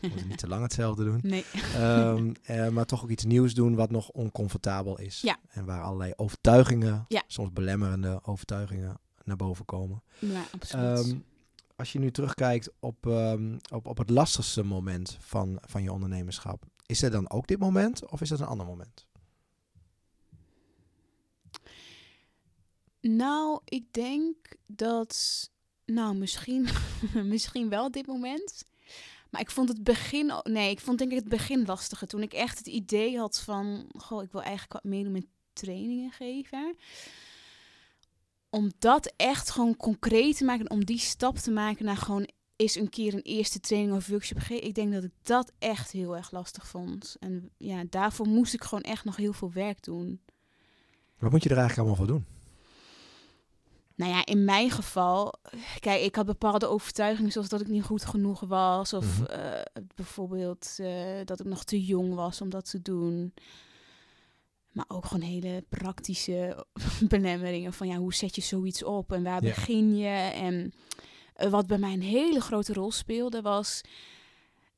we 0.00 0.08
moeten 0.08 0.28
niet 0.28 0.38
te 0.38 0.48
lang 0.48 0.62
hetzelfde 0.62 1.04
doen. 1.04 1.20
Nee. 1.30 1.44
Ehm, 1.74 2.32
eh, 2.42 2.68
maar 2.68 2.84
toch 2.86 3.02
ook 3.02 3.10
iets 3.10 3.24
nieuws 3.24 3.54
doen 3.54 3.74
wat 3.74 3.90
nog 3.90 4.08
oncomfortabel 4.08 4.98
is. 4.98 5.20
Ja. 5.20 5.36
En 5.48 5.64
waar 5.64 5.82
allerlei 5.82 6.12
overtuigingen, 6.16 7.06
soms 7.26 7.52
belemmerende 7.52 8.20
overtuigingen, 8.24 8.98
naar 9.24 9.36
boven 9.36 9.64
komen. 9.64 10.02
Ja, 10.18 10.42
absoluut. 10.50 10.98
Ehm, 11.06 11.16
als 11.76 11.92
je 11.92 11.98
nu 11.98 12.10
terugkijkt 12.10 12.70
op, 12.78 13.06
ehm, 13.06 13.58
op, 13.72 13.86
op 13.86 13.98
het 13.98 14.10
lastigste 14.10 14.62
moment 14.62 15.16
van, 15.20 15.58
van 15.60 15.82
je 15.82 15.92
ondernemerschap, 15.92 16.64
is 16.86 17.02
er 17.02 17.10
dan 17.10 17.30
ook 17.30 17.46
dit 17.46 17.58
moment 17.58 18.10
of 18.10 18.20
is 18.20 18.28
dat 18.28 18.40
een 18.40 18.46
ander 18.46 18.66
moment? 18.66 19.06
Nou, 23.00 23.60
ik 23.64 23.92
denk 23.92 24.36
dat. 24.66 25.42
Nou, 25.86 26.16
misschien, 26.16 26.68
misschien 27.34 27.68
wel 27.68 27.90
dit 27.90 28.06
moment. 28.06 28.64
Maar 29.30 29.40
ik 29.40 29.50
vond 29.50 29.68
het 29.68 29.84
begin, 29.84 30.32
nee, 30.42 30.70
ik 30.70 30.80
vond 30.80 30.98
denk 30.98 31.10
ik 31.10 31.18
het 31.18 31.28
begin 31.28 31.64
lastiger. 31.66 32.06
Toen 32.06 32.22
ik 32.22 32.32
echt 32.32 32.58
het 32.58 32.66
idee 32.66 33.18
had 33.18 33.40
van, 33.40 33.90
goh, 33.96 34.22
ik 34.22 34.32
wil 34.32 34.42
eigenlijk 34.42 34.72
wat 34.72 34.84
meer 34.84 35.04
doen 35.04 35.12
met 35.12 35.26
trainingen 35.52 36.10
geven. 36.10 36.76
Om 38.54 38.70
dat 38.78 39.12
echt 39.16 39.50
gewoon 39.50 39.76
concreet 39.76 40.36
te 40.36 40.44
maken, 40.44 40.70
om 40.70 40.84
die 40.84 40.98
stap 40.98 41.36
te 41.36 41.50
maken 41.50 41.84
naar 41.84 41.96
gewoon 41.96 42.28
is 42.56 42.74
een 42.74 42.88
keer 42.88 43.14
een 43.14 43.22
eerste 43.22 43.60
training 43.60 43.94
of 43.96 44.06
workshop 44.06 44.38
geven. 44.38 44.66
Ik 44.66 44.74
denk 44.74 44.92
dat 44.92 45.04
ik 45.04 45.12
dat 45.22 45.52
echt 45.58 45.90
heel 45.90 46.16
erg 46.16 46.30
lastig 46.30 46.66
vond. 46.66 47.16
En 47.20 47.50
ja, 47.58 47.84
daarvoor 47.90 48.26
moest 48.28 48.54
ik 48.54 48.64
gewoon 48.64 48.82
echt 48.82 49.04
nog 49.04 49.16
heel 49.16 49.32
veel 49.32 49.52
werk 49.52 49.82
doen. 49.82 50.20
Wat 51.18 51.30
moet 51.30 51.42
je 51.42 51.48
er 51.48 51.56
eigenlijk 51.56 51.88
allemaal 51.88 52.06
voor 52.06 52.14
doen? 52.14 52.26
Nou 53.96 54.12
ja, 54.12 54.26
in 54.26 54.44
mijn 54.44 54.70
geval, 54.70 55.34
kijk, 55.80 56.02
ik 56.02 56.14
had 56.14 56.26
bepaalde 56.26 56.66
overtuigingen, 56.66 57.32
zoals 57.32 57.48
dat 57.48 57.60
ik 57.60 57.68
niet 57.68 57.82
goed 57.84 58.04
genoeg 58.04 58.40
was, 58.40 58.92
of 58.92 59.18
Mhm. 59.20 59.24
eh, 59.30 59.60
bijvoorbeeld 59.94 60.74
eh, 60.78 61.20
dat 61.24 61.40
ik 61.40 61.46
nog 61.46 61.64
te 61.64 61.84
jong 61.84 62.14
was 62.14 62.40
om 62.40 62.50
dat 62.50 62.70
te 62.70 62.82
doen. 62.82 63.34
Maar 64.74 64.84
ook 64.88 65.04
gewoon 65.06 65.22
hele 65.28 65.64
praktische 65.68 66.66
belemmeringen 67.08 67.72
van 67.72 67.88
ja, 67.88 67.96
hoe 67.96 68.14
zet 68.14 68.34
je 68.34 68.42
zoiets 68.42 68.84
op 68.84 69.12
en 69.12 69.22
waar 69.22 69.42
Ja. 69.44 69.48
begin 69.54 69.96
je? 69.96 70.30
En 70.34 70.72
eh, 71.34 71.50
wat 71.50 71.66
bij 71.66 71.78
mij 71.78 71.92
een 71.92 72.02
hele 72.02 72.40
grote 72.40 72.72
rol 72.72 72.90
speelde 72.92 73.42
was 73.42 73.80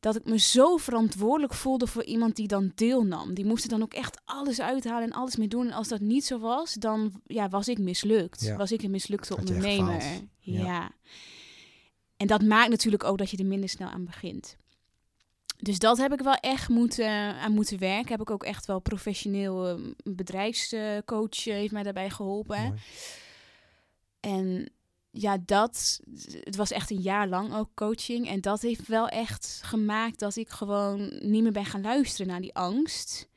dat 0.00 0.16
ik 0.16 0.24
me 0.24 0.38
zo 0.38 0.76
verantwoordelijk 0.76 1.54
voelde 1.54 1.86
voor 1.86 2.04
iemand 2.04 2.36
die 2.36 2.46
dan 2.46 2.72
deelnam. 2.74 3.34
Die 3.34 3.44
moest 3.44 3.64
er 3.64 3.70
dan 3.70 3.82
ook 3.82 3.94
echt 3.94 4.20
alles 4.24 4.60
uithalen 4.60 5.02
en 5.02 5.12
alles 5.16 5.36
mee 5.36 5.48
doen. 5.48 5.66
En 5.66 5.72
als 5.72 5.88
dat 5.88 6.00
niet 6.00 6.24
zo 6.24 6.38
was, 6.38 6.74
dan 6.74 7.20
ja, 7.26 7.48
was 7.48 7.68
ik 7.68 7.78
mislukt. 7.78 8.40
Ja. 8.40 8.56
Was 8.56 8.72
ik 8.72 8.82
een 8.82 8.90
mislukte 8.90 9.36
ondernemer. 9.36 10.02
Ja. 10.40 10.90
En 12.16 12.26
dat 12.26 12.42
maakt 12.42 12.70
natuurlijk 12.70 13.04
ook 13.04 13.18
dat 13.18 13.30
je 13.30 13.36
er 13.36 13.46
minder 13.46 13.68
snel 13.68 13.88
aan 13.88 14.04
begint. 14.04 14.56
Dus 15.58 15.78
dat 15.78 15.98
heb 15.98 16.12
ik 16.12 16.20
wel 16.20 16.34
echt 16.34 16.68
moeten, 16.68 17.34
aan 17.34 17.52
moeten 17.52 17.78
werken. 17.78 18.10
Heb 18.10 18.20
ik 18.20 18.30
ook 18.30 18.44
echt 18.44 18.66
wel 18.66 18.80
professioneel 18.80 19.66
eh, 19.66 19.70
een 20.02 20.16
bedrijfscoach 20.16 21.46
eh, 21.46 21.54
heeft 21.54 21.72
mij 21.72 21.82
daarbij 21.82 22.10
geholpen. 22.10 22.62
Mooi. 22.62 22.78
En 24.20 24.70
ja, 25.10 25.38
dat, 25.46 26.00
het 26.40 26.56
was 26.56 26.70
echt 26.70 26.90
een 26.90 27.00
jaar 27.00 27.28
lang 27.28 27.54
ook 27.54 27.68
coaching. 27.74 28.28
En 28.28 28.40
dat 28.40 28.62
heeft 28.62 28.86
wel 28.88 29.08
echt 29.08 29.60
gemaakt 29.64 30.18
dat 30.18 30.36
ik 30.36 30.48
gewoon 30.48 31.18
niet 31.22 31.42
meer 31.42 31.52
ben 31.52 31.64
gaan 31.64 31.80
luisteren 31.82 32.26
naar 32.26 32.40
die 32.40 32.54
angst. 32.54 33.28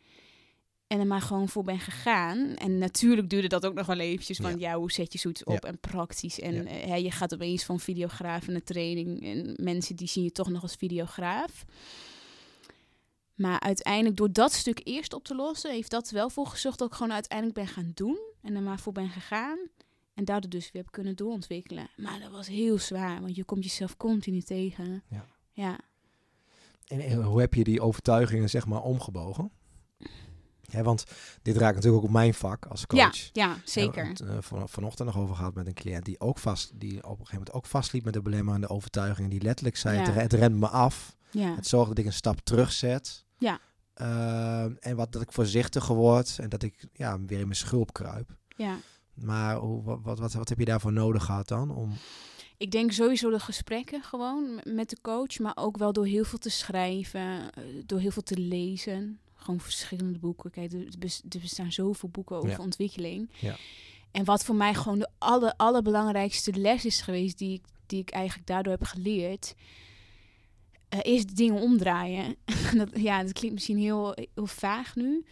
En 0.88 1.00
er 1.00 1.08
maar 1.08 1.22
gewoon 1.22 1.50
voor 1.50 1.64
ben 1.64 1.80
gegaan. 1.80 2.56
En 2.56 2.78
natuurlijk 2.78 3.30
duurde 3.30 3.48
dat 3.48 3.66
ook 3.66 3.74
nog 3.74 3.86
wel 3.86 4.00
eventjes 4.00 4.38
van, 4.38 4.60
ja, 4.60 4.70
Ja. 4.72 4.78
hoe 4.78 4.92
zet 4.92 5.14
je 5.14 5.20
zoiets 5.20 5.44
op 5.44 5.64
Ja. 5.64 5.70
en 5.70 5.80
praktisch. 5.80 6.40
En 6.40 6.54
Ja. 6.54 6.64
eh, 6.64 6.88
hè, 6.88 6.96
je 6.96 7.12
gaat 7.12 7.34
opeens 7.34 7.64
van 7.64 7.80
videograaf 7.80 8.48
naar 8.48 8.64
training. 8.64 9.24
En 9.24 9.54
mensen 9.64 9.96
die 9.96 10.08
zien 10.08 10.24
je 10.24 10.32
toch 10.32 10.50
nog 10.50 10.62
als 10.62 10.76
videograaf. 10.76 11.66
Maar 13.40 13.60
uiteindelijk, 13.60 14.16
door 14.18 14.32
dat 14.32 14.54
stuk 14.54 14.82
eerst 14.84 15.14
op 15.14 15.24
te 15.24 15.36
lossen, 15.36 15.72
heeft 15.72 15.92
dat 15.92 16.10
wel 16.10 16.30
voor 16.30 16.48
gezorgd 16.48 16.80
dat 16.80 16.88
ik 16.88 16.94
gewoon 16.94 17.14
uiteindelijk 17.14 17.58
ben 17.58 17.68
gaan 17.68 17.92
doen. 17.94 18.20
En 18.42 18.56
er 18.56 18.62
maar 18.62 18.80
voor 18.80 18.94
ben 18.94 19.10
gegaan. 19.10 19.58
En 20.14 20.26
daardoor 20.26 20.50
dus 20.50 20.72
weer 20.72 20.82
heb 20.82 20.92
kunnen 20.92 21.16
doorontwikkelen. 21.16 21.90
Maar 21.98 22.20
dat 22.20 22.32
was 22.32 22.48
heel 22.48 22.78
zwaar, 22.78 23.22
want 23.22 23.36
je 23.36 23.44
komt 23.44 23.64
jezelf 23.64 23.98
continu 23.98 24.42
tegen. 24.42 25.04
Ja. 25.10 25.26
Ja. 25.52 25.80
En, 26.88 27.00
en 27.00 27.24
hoe 27.24 27.40
heb 27.40 27.54
je 27.54 27.64
die 27.64 27.82
overtuigingen 27.82 28.50
zeg 28.50 28.66
maar 28.66 28.82
omgebogen? 28.82 29.52
Ja, 30.62 30.84
want 30.84 31.04
dit 31.42 31.58
raakt 31.58 31.76
natuurlijk 31.76 32.04
ook 32.04 32.08
op 32.10 32.16
mijn 32.16 32.34
vak 32.34 32.66
als 32.66 32.80
Ja, 32.80 32.86
coach. 32.88 33.30
ja, 33.34 33.58
zeker. 33.64 34.04
Ja, 34.04 34.10
het, 34.10 34.20
eh, 34.22 34.38
van, 34.40 34.70
vanochtend 34.70 35.08
nog 35.08 35.18
over 35.18 35.36
gehad 35.36 35.54
met 35.54 35.68
een 35.68 35.74
cliënt 35.74 36.06
die 36.06 36.20
ook 36.20 36.40
vast, 36.40 36.72
die 36.80 36.96
op 36.96 37.04
een 37.04 37.10
gegeven 37.10 37.32
moment 37.38 37.54
ook 37.54 37.66
vastliep 37.66 38.04
met 38.04 38.14
de 38.14 38.22
belemmerende 38.22 38.70
overtuigingen. 38.70 39.30
Die 39.30 39.42
letterlijk 39.42 39.78
zei: 39.78 39.98
Ja. 39.98 40.04
het, 40.04 40.16
het 40.16 40.34
remt 40.34 40.60
me 40.60 40.68
af. 40.68 41.16
Ja. 41.32 41.56
Het 41.56 41.68
zorgt 41.68 41.88
dat 41.90 41.98
ik 41.98 42.06
een 42.06 42.14
stap 42.14 42.40
terugzet. 42.40 43.26
Ja. 43.40 43.60
Eh, 43.94 44.64
en 44.88 44.96
wat 44.96 45.12
dat 45.12 45.22
ik 45.22 45.32
voorzichtiger 45.32 45.96
word 45.96 46.38
en 46.40 46.50
dat 46.50 46.64
ik 46.64 46.86
ja, 46.94 47.20
weer 47.26 47.40
in 47.40 47.44
mijn 47.46 47.56
schulp 47.56 47.94
kruip. 47.94 48.36
ja. 48.56 48.78
Maar 49.14 49.56
hoe, 49.56 49.84
wat, 49.84 50.00
wat, 50.04 50.20
wat, 50.20 50.34
wat 50.34 50.50
heb 50.50 50.60
je 50.60 50.66
daarvoor 50.66 50.94
nodig 50.94 51.24
gehad 51.26 51.48
dan? 51.48 51.76
Om, 51.76 51.94
Ik 52.58 52.72
denk 52.72 52.92
sowieso 52.92 53.30
de 53.30 53.40
gesprekken 53.40 54.04
gewoon 54.04 54.62
met 54.64 54.90
de 54.90 54.98
coach, 55.02 55.40
maar 55.40 55.52
ook 55.56 55.78
wel 55.78 55.94
door 55.94 56.06
heel 56.06 56.24
veel 56.24 56.38
te 56.38 56.50
schrijven, 56.50 57.54
eh, 57.54 57.64
door 57.86 58.00
heel 58.00 58.12
veel 58.12 58.22
te 58.24 58.38
lezen. 58.38 59.20
Gewoon 59.34 59.60
verschillende 59.60 60.20
boeken. 60.20 60.52
Kijk, 60.52 60.74
er, 60.74 60.86
bes- 61.00 61.22
er 61.30 61.40
bestaan 61.40 61.72
zoveel 61.72 62.10
boeken 62.10 62.36
over 62.36 62.50
Ja. 62.50 62.58
ontwikkeling. 62.58 63.30
Ja. 63.40 63.56
En 64.12 64.26
wat 64.26 64.44
voor 64.44 64.56
mij 64.56 64.74
gewoon 64.74 65.00
de 65.00 65.10
aller, 65.18 65.54
allerbelangrijkste 65.58 66.54
les 66.54 66.86
is 66.86 67.02
geweest, 67.02 67.38
die 67.38 67.54
ik, 67.54 67.64
die 67.86 68.02
ik 68.02 68.10
eigenlijk 68.10 68.48
daardoor 68.48 68.74
heb 68.74 68.84
geleerd, 68.84 69.56
eh, 70.90 71.22
de 71.22 71.34
dingen 71.34 71.62
omdraaien. 71.62 72.36
dat, 72.78 72.90
ja, 72.94 73.24
dat 73.24 73.34
klinkt 73.34 73.56
misschien 73.56 73.78
heel, 73.78 74.16
heel 74.34 74.48
vaag 74.48 74.96
nu. 74.96 75.26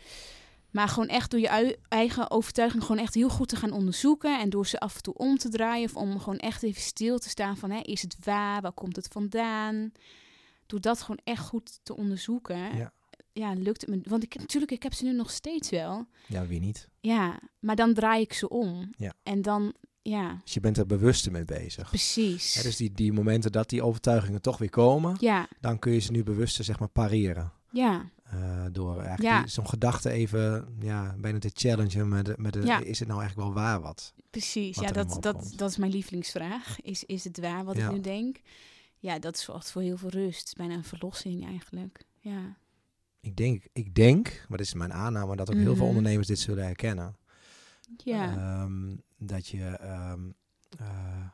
Maar 0.72 0.88
gewoon 0.88 1.08
echt 1.08 1.32
door 1.32 1.40
je 1.40 1.78
eigen 1.88 2.32
overtuiging 2.32 2.84
gewoon 2.84 3.02
echt 3.02 3.14
heel 3.14 3.30
goed 3.30 3.48
te 3.48 3.56
gaan 3.56 3.72
onderzoeken. 3.72 4.40
En 4.40 4.50
door 4.50 4.68
ze 4.68 4.80
af 4.80 4.96
en 4.96 5.02
toe 5.02 5.14
om 5.14 5.38
te 5.38 5.50
draaien. 5.50 5.86
Of 5.86 5.96
om 5.96 6.20
gewoon 6.20 6.40
echt 6.40 6.64
even 6.64 6.82
stil 6.82 7.20
te 7.20 7.30
staan 7.30 7.58
van, 7.58 7.72
hè, 7.72 7.80
is 7.80 8.02
het 8.02 8.18
waar? 8.24 8.62
Waar 8.62 8.72
komt 8.72 8.96
het 8.96 9.08
vandaan? 9.08 9.92
Door 10.66 10.82
dat 10.82 11.02
gewoon 11.02 11.20
echt 11.24 11.46
goed 11.46 11.80
te 11.84 11.96
onderzoeken. 11.96 12.76
Ja. 12.78 12.94
Ja, 13.32 13.54
lukt 13.54 13.82
het 13.82 13.90
me. 13.90 14.02
Want 14.04 14.24
ik, 14.24 14.36
natuurlijk, 14.36 14.72
ik 14.72 14.84
heb 14.84 14.94
ze 14.94 15.04
nu 15.04 15.14
nog 15.14 15.32
steeds 15.32 15.70
wel. 15.70 16.08
ja, 16.28 16.48
wie 16.48 16.60
niet? 16.60 16.90
Ja, 17.00 17.40
maar 17.60 17.76
dan 17.76 17.94
draai 17.94 18.22
ik 18.22 18.34
ze 18.34 18.50
om. 18.50 18.90
Ja. 18.98 19.14
En 19.24 19.42
dan, 19.42 19.74
ja, 20.10 20.40
Dus 20.44 20.54
je 20.54 20.60
bent 20.60 20.78
er 20.78 20.86
bewuster 20.86 21.32
mee 21.32 21.46
bezig. 21.46 21.88
precies. 21.90 22.54
Dus 22.64 22.76
die, 22.76 22.92
die 22.92 23.14
momenten 23.14 23.52
dat 23.52 23.70
die 23.70 23.84
overtuigingen 23.84 24.42
toch 24.42 24.58
weer 24.58 24.70
komen, 24.70 25.16
Ja, 25.20 25.48
dan 25.60 25.80
kun 25.80 25.92
je 25.92 26.00
ze 26.00 26.12
nu 26.12 26.24
bewuster 26.24 26.64
zeg 26.64 26.80
maar 26.80 26.90
pareren. 26.90 27.52
ja, 27.72 28.10
Eh, 28.28 28.66
door 28.72 28.94
eigenlijk 28.96 29.22
Ja. 29.22 29.48
zo'n 29.48 29.68
gedachte 29.70 30.10
even, 30.10 30.76
ja, 30.80 31.16
bijna 31.18 31.40
te 31.40 31.50
challengen 31.54 32.08
met, 32.10 32.26
de, 32.26 32.34
met 32.38 32.54
de, 32.54 32.62
Ja. 32.62 32.80
is 32.80 33.00
het 33.00 33.08
nou 33.08 33.20
eigenlijk 33.22 33.50
wel 33.54 33.64
waar 33.64 33.82
wat? 33.82 34.14
precies. 34.30 34.76
Wat 34.76 34.86
Ja, 34.86 34.92
dat, 34.92 35.18
dat, 35.24 35.54
dat 35.56 35.70
is 35.70 35.78
mijn 35.78 35.92
lievelingsvraag. 35.92 36.82
Is, 36.82 37.04
is 37.04 37.24
het 37.24 37.40
waar 37.40 37.64
wat 37.66 37.76
Ja. 37.78 37.88
ik 37.88 37.94
nu 37.94 38.02
denk? 38.02 38.42
Ja, 39.00 39.20
dat 39.20 39.38
zorgt 39.38 39.72
voor 39.72 39.82
heel 39.82 39.98
veel 39.98 40.10
rust. 40.10 40.54
Bijna 40.58 40.74
een 40.74 40.84
verlossing 40.84 41.46
eigenlijk. 41.46 42.06
Ja, 42.20 42.58
Ik 43.22 43.36
denk, 43.36 43.68
ik 43.74 43.96
denk, 43.96 44.46
maar 44.50 44.58
dit 44.58 44.68
is 44.68 44.74
mijn 44.74 44.94
aanname, 44.94 45.36
dat 45.36 45.50
ook 45.50 45.56
heel 45.56 45.66
veel 45.66 45.76
Mhm. 45.76 45.84
ondernemers 45.96 46.28
dit 46.28 46.40
zullen 46.40 46.64
herkennen. 46.66 47.16
Ja, 47.96 48.36
Ehm, 48.38 48.96
dat 49.18 49.48
je 49.48 49.64
ehm, 49.66 50.30
eh, 50.80 51.28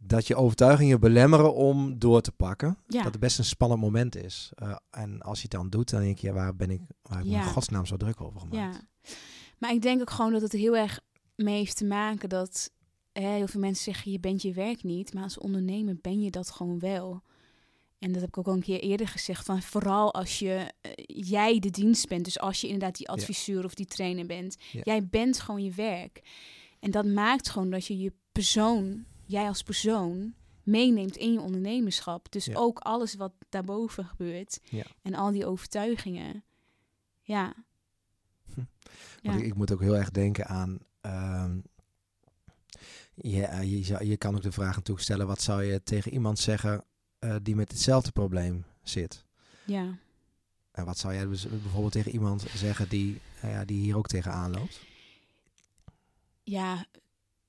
dat 0.00 0.26
je 0.26 0.36
overtuigingen 0.36 1.00
belemmeren 1.00 1.54
om 1.54 1.98
door 1.98 2.20
te 2.20 2.32
pakken. 2.32 2.78
ja. 2.86 3.02
Dat 3.02 3.12
het 3.12 3.20
best 3.20 3.38
een 3.38 3.44
spannend 3.44 3.80
moment 3.80 4.16
is. 4.16 4.50
Eh, 4.54 4.76
en 4.90 5.20
als 5.22 5.36
je 5.36 5.42
het 5.42 5.50
dan 5.52 5.70
doet, 5.70 5.90
dan 5.90 6.00
denk 6.00 6.18
je, 6.18 6.26
ja, 6.26 6.32
waar 6.32 6.56
ben 6.56 6.70
ik, 6.70 6.80
waar 7.02 7.18
heb 7.18 7.26
ik 7.26 7.32
Ja. 7.32 7.42
godsnaam 7.42 7.86
zo 7.86 7.96
druk 7.96 8.20
over 8.20 8.40
gemaakt? 8.40 8.74
Ja, 8.76 9.10
maar 9.58 9.72
ik 9.72 9.82
denk 9.82 10.00
ook 10.00 10.10
gewoon 10.10 10.32
dat 10.32 10.42
het 10.42 10.52
heel 10.52 10.76
erg 10.76 11.00
mee 11.34 11.56
heeft 11.56 11.76
te 11.76 11.84
maken 11.84 12.28
dat 12.28 12.70
hè, 13.12 13.28
heel 13.34 13.46
veel 13.48 13.60
mensen 13.60 13.84
zeggen 13.84 14.12
je 14.12 14.20
bent 14.20 14.42
je 14.42 14.52
werk 14.52 14.82
niet, 14.82 15.14
maar 15.14 15.22
als 15.22 15.38
ondernemer 15.38 15.96
ben 16.00 16.20
je 16.20 16.30
dat 16.30 16.50
gewoon 16.50 16.78
wel. 16.78 17.22
En 17.98 18.12
dat 18.12 18.20
heb 18.20 18.28
ik 18.28 18.38
ook 18.38 18.46
al 18.46 18.52
een 18.52 18.60
keer 18.62 18.80
eerder 18.80 19.08
gezegd, 19.08 19.44
van 19.44 19.62
vooral 19.62 20.14
als 20.14 20.38
je 20.38 20.72
eh, 20.80 20.92
jij 21.06 21.58
de 21.58 21.70
dienst 21.70 22.08
bent, 22.08 22.24
dus 22.24 22.38
als 22.38 22.60
je 22.60 22.66
inderdaad 22.66 22.96
die 22.96 23.08
adviseur 23.08 23.64
of 23.64 23.74
die 23.74 23.86
trainer 23.86 24.26
bent, 24.26 24.56
Ja. 24.72 24.80
jij 24.84 25.06
bent 25.06 25.40
gewoon 25.40 25.62
je 25.64 25.72
werk. 25.72 26.22
En 26.80 26.90
dat 26.90 27.06
maakt 27.06 27.48
gewoon 27.48 27.70
dat 27.70 27.86
je 27.86 27.98
je 27.98 28.12
persoon, 28.32 29.04
jij 29.26 29.48
als 29.48 29.62
persoon, 29.62 30.34
meeneemt 30.62 31.16
in 31.16 31.32
je 31.32 31.40
ondernemerschap. 31.40 32.32
Dus 32.32 32.44
Ja. 32.44 32.54
ook 32.54 32.78
alles 32.78 33.14
wat 33.14 33.32
daarboven 33.48 34.04
gebeurt 34.04 34.58
en 35.02 35.14
al 35.14 35.30
die 35.32 35.46
overtuigingen. 35.46 36.44
Ja. 37.22 37.54
Hm. 38.54 38.60
Ik, 39.22 39.40
ik 39.40 39.54
moet 39.54 39.72
ook 39.72 39.80
heel 39.80 39.96
erg 39.96 40.10
denken 40.10 40.46
aan. 40.46 40.78
ehm, 41.00 41.58
je, 43.14 43.44
eh, 43.44 43.62
je, 43.62 44.06
je 44.06 44.16
kan 44.16 44.34
ook 44.34 44.42
de 44.42 44.52
vraag 44.52 44.74
natuurlijk 44.76 45.04
stellen: 45.06 45.26
wat 45.26 45.40
zou 45.40 45.62
je 45.62 45.82
tegen 45.82 46.12
iemand 46.12 46.38
zeggen 46.38 46.84
eh, 47.18 47.36
die 47.42 47.56
met 47.56 47.70
hetzelfde 47.70 48.10
probleem 48.10 48.64
zit? 48.82 49.24
ja. 49.64 49.98
En 50.70 50.84
wat 50.84 50.98
zou 50.98 51.14
jij 51.14 51.26
dus 51.26 51.48
bijvoorbeeld 51.48 51.92
tegen 51.92 52.12
iemand 52.12 52.44
zeggen 52.54 52.88
die, 52.88 53.20
eh, 53.40 53.50
ja, 53.50 53.64
die 53.64 53.80
hier 53.80 53.96
ook 53.96 54.06
tegenaan 54.06 54.50
loopt? 54.50 54.80
ja, 56.48 56.86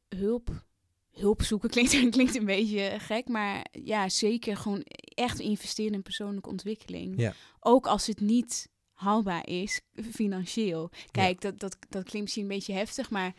hulp. 0.10 0.67
Hulp 1.12 1.41
zoeken 1.41 1.69
klinkt, 1.75 2.10
klinkt 2.10 2.36
een 2.36 2.45
beetje 2.45 2.95
gek, 2.99 3.27
maar 3.27 3.65
ja, 3.71 4.10
zeker 4.10 4.58
gewoon 4.58 4.82
echt 5.15 5.39
investeren 5.39 5.93
in 5.93 6.01
persoonlijke 6.01 6.49
ontwikkeling. 6.49 7.13
Ja. 7.17 7.34
Ook 7.60 7.88
als 7.88 8.08
het 8.08 8.19
niet 8.19 8.69
haalbaar 8.93 9.47
is, 9.47 9.82
financieel. 10.12 10.89
Kijk, 11.12 11.41
dat, 11.41 11.60
dat, 11.60 11.77
dat 11.89 12.03
klinkt 12.03 12.21
misschien 12.21 12.43
een 12.43 12.55
beetje 12.58 12.73
heftig, 12.73 13.10
maar 13.10 13.34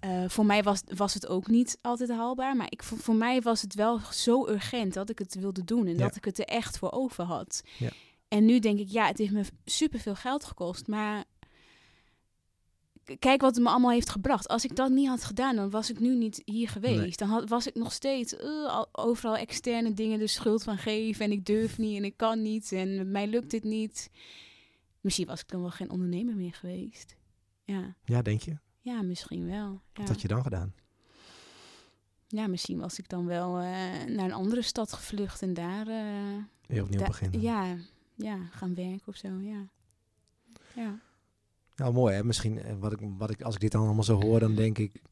eh, 0.00 0.24
voor 0.28 0.46
mij 0.46 0.62
was, 0.62 0.82
was 0.96 1.14
het 1.14 1.26
ook 1.26 1.46
niet 1.46 1.78
altijd 1.82 2.10
haalbaar. 2.10 2.56
Maar 2.56 2.66
ik, 2.70 2.82
voor, 2.82 2.98
voor 2.98 3.14
mij 3.14 3.40
was 3.40 3.62
het 3.62 3.74
wel 3.74 4.00
zo 4.12 4.48
urgent 4.48 4.94
dat 4.94 5.10
ik 5.10 5.18
het 5.18 5.34
wilde 5.34 5.64
doen 5.64 5.86
en 5.86 5.92
Ja. 5.92 5.98
dat 5.98 6.16
ik 6.16 6.24
het 6.24 6.38
er 6.38 6.44
echt 6.44 6.78
voor 6.78 6.90
over 6.90 7.24
had. 7.24 7.62
Ja. 7.78 7.90
En 8.28 8.44
nu 8.44 8.58
denk 8.58 8.78
ik, 8.78 8.88
ja, 8.88 9.06
het 9.06 9.18
heeft 9.18 9.32
me 9.32 9.44
superveel 9.64 10.14
geld 10.14 10.44
gekost, 10.44 10.86
maar 10.86 11.24
kijk 13.18 13.40
wat 13.40 13.54
het 13.54 13.64
me 13.64 13.70
allemaal 13.70 13.90
heeft 13.90 14.10
gebracht. 14.10 14.48
Als 14.48 14.64
ik 14.64 14.76
dat 14.76 14.90
niet 14.90 15.08
had 15.08 15.24
gedaan, 15.24 15.56
dan 15.56 15.70
was 15.70 15.90
ik 15.90 16.00
nu 16.00 16.14
niet 16.16 16.42
hier 16.44 16.68
geweest. 16.68 17.18
Dan 17.18 17.28
had, 17.28 17.48
was 17.48 17.66
ik 17.66 17.74
nog 17.74 17.92
steeds 17.92 18.32
uh, 18.32 18.66
al, 18.66 18.88
overal 18.92 19.36
externe 19.36 19.94
dingen 19.94 20.18
de 20.18 20.26
schuld 20.26 20.62
van 20.62 20.78
geven. 20.78 21.24
En 21.24 21.32
ik 21.32 21.44
durf 21.46 21.78
niet 21.78 21.96
en 21.96 22.04
ik 22.04 22.16
kan 22.16 22.42
niet 22.42 22.72
en 22.72 23.10
mij 23.10 23.26
lukt 23.26 23.50
dit 23.50 23.64
niet. 23.64 24.10
Misschien 25.00 25.26
was 25.26 25.40
ik 25.40 25.48
dan 25.48 25.60
wel 25.60 25.70
geen 25.70 25.90
ondernemer 25.90 26.34
meer 26.36 26.54
geweest. 26.54 27.16
Ja, 27.64 27.94
Ja, 28.04 28.22
denk 28.22 28.40
je? 28.42 28.56
Ja 28.88 29.02
misschien 29.02 29.46
wel. 29.46 29.80
Ja. 29.92 30.00
Wat 30.00 30.08
had 30.08 30.20
je 30.20 30.28
dan 30.28 30.42
gedaan? 30.42 30.72
ja, 32.28 32.46
misschien 32.46 32.78
was 32.78 32.98
ik 32.98 33.08
dan 33.08 33.26
wel 33.26 33.56
eh, 33.58 33.62
naar 34.06 34.24
een 34.24 34.32
andere 34.32 34.62
stad 34.62 34.92
gevlucht 34.92 35.42
en 35.42 35.54
daar... 35.54 35.84
Weer 36.66 36.82
opnieuw 36.82 37.00
da- 37.00 37.06
beginnen. 37.06 37.40
Ja, 37.40 37.76
ja, 38.14 38.38
gaan 38.50 38.74
werken 38.74 39.06
of 39.06 39.16
zo, 39.16 39.28
ja. 39.40 39.68
Ja, 40.74 40.98
Nou, 41.76 41.92
mooi 41.92 42.14
hè. 42.14 42.24
Misschien, 42.24 42.62
eh, 42.62 42.74
wat 42.78 42.92
ik, 42.92 42.98
wat 43.18 43.30
ik, 43.30 43.42
als 43.42 43.54
ik 43.54 43.60
dit 43.60 43.72
dan 43.72 43.84
allemaal 43.84 44.02
zo 44.04 44.20
hoor, 44.22 44.40
dan 44.40 44.54
denk 44.54 44.78
ik... 44.78 45.02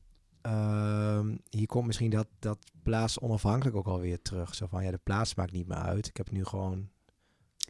ehm, 0.41 1.37
hier 1.51 1.67
komt 1.67 1.87
misschien 1.87 2.11
dat, 2.11 2.27
dat 2.39 2.59
plaats 2.83 3.19
onafhankelijk 3.21 3.77
ook 3.77 3.87
alweer 3.87 4.23
terug. 4.23 4.55
Zo 4.55 4.67
van, 4.67 4.85
ja, 4.85 4.91
de 4.91 5.01
plaats 5.03 5.35
maakt 5.35 5.53
niet 5.53 5.67
meer 5.67 5.77
uit. 5.79 6.07
Ik 6.07 6.17
heb 6.17 6.31
nu 6.31 6.45
gewoon 6.45 6.89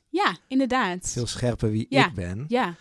ja 0.08 0.36
inderdaad. 0.48 1.10
veel 1.10 1.26
scherper 1.26 1.70
wie 1.70 1.86
Ja. 1.88 2.06
ik 2.06 2.14
ben. 2.14 2.44
Ja. 2.48 2.74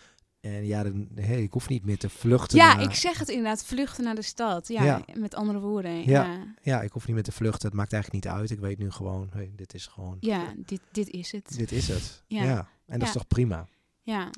En 0.45 0.65
ja, 0.65 0.83
dan, 0.83 1.07
hey, 1.15 1.41
ik 1.43 1.53
hoef 1.53 1.69
niet 1.69 1.85
meer 1.85 1.97
te 1.97 2.09
vluchten. 2.09 2.57
ja, 2.57 2.75
naar- 2.75 2.83
ik 2.83 2.93
zeg 2.93 3.19
het 3.19 3.29
inderdaad, 3.29 3.63
vluchten 3.65 4.03
naar 4.03 4.15
de 4.15 4.21
stad. 4.21 4.67
Ja, 4.67 4.83
Ja. 4.83 5.01
met 5.13 5.35
andere 5.35 5.59
woorden. 5.59 5.95
Ja. 5.97 6.03
Ja, 6.05 6.23
ja, 6.33 6.45
Ja, 6.61 6.81
ik 6.81 6.91
hoef 6.91 7.05
niet 7.05 7.15
meer 7.15 7.23
te 7.23 7.31
vluchten. 7.31 7.67
Het 7.67 7.77
maakt 7.77 7.93
eigenlijk 7.93 8.25
niet 8.25 8.33
uit. 8.33 8.51
Ik 8.51 8.59
weet 8.59 8.77
nu 8.77 8.91
gewoon, 8.91 9.29
hey, 9.33 9.51
dit 9.55 9.73
is 9.73 9.87
gewoon... 9.87 10.17
dit, 10.65 10.79
dit 10.91 11.09
is 11.09 11.31
het. 11.31 11.57
Dit 11.57 11.71
is 11.71 11.87
het. 11.87 12.23
Ja. 12.27 12.43
Ja. 12.43 12.57
En 12.85 12.99
dat 12.99 13.07
is 13.07 13.13
Ja. 13.13 13.19
toch 13.19 13.27
prima. 13.27 13.67
Ja, 14.01 14.29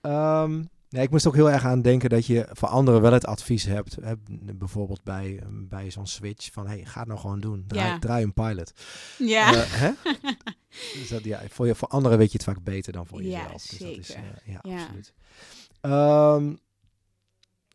Ehm, 0.00 0.64
nee, 0.94 1.02
ik 1.02 1.10
moest 1.10 1.26
ook 1.26 1.34
heel 1.34 1.50
erg 1.50 1.64
aan 1.64 1.82
denken 1.82 2.10
dat 2.10 2.26
je 2.26 2.48
voor 2.52 2.68
anderen 2.68 3.00
wel 3.00 3.12
het 3.12 3.26
advies 3.26 3.64
hebt. 3.64 3.96
Hè, 4.02 4.14
bijvoorbeeld 4.54 5.02
bij, 5.02 5.42
bij 5.50 5.90
zo'n 5.90 6.06
switch 6.06 6.52
van, 6.52 6.66
hey, 6.66 6.84
ga 6.84 6.98
het 6.98 7.08
nou 7.08 7.20
gewoon 7.20 7.40
doen. 7.40 7.64
Draai, 7.66 7.88
Ja. 7.88 7.98
draai 7.98 8.24
een 8.24 8.32
pilot. 8.34 8.72
ja. 9.18 9.52
Eh, 9.54 9.62
hè? 9.82 9.90
Dus 10.98 11.08
dat, 11.08 11.24
ja, 11.24 11.42
voor, 11.48 11.66
je, 11.66 11.74
voor 11.74 11.88
anderen 11.88 12.18
weet 12.18 12.30
je 12.32 12.36
het 12.36 12.46
vaak 12.46 12.62
beter 12.62 12.92
dan 12.92 13.06
voor 13.06 13.22
Ja, 13.22 13.42
jezelf. 13.42 13.62
Dus 13.66 13.78
dat 13.78 13.88
is, 13.96 14.06
zeker. 14.06 14.22
eh, 14.44 14.52
ja, 14.52 14.58
Ja. 14.62 14.80
absoluut. 14.82 15.12
Ehm, 15.80 16.54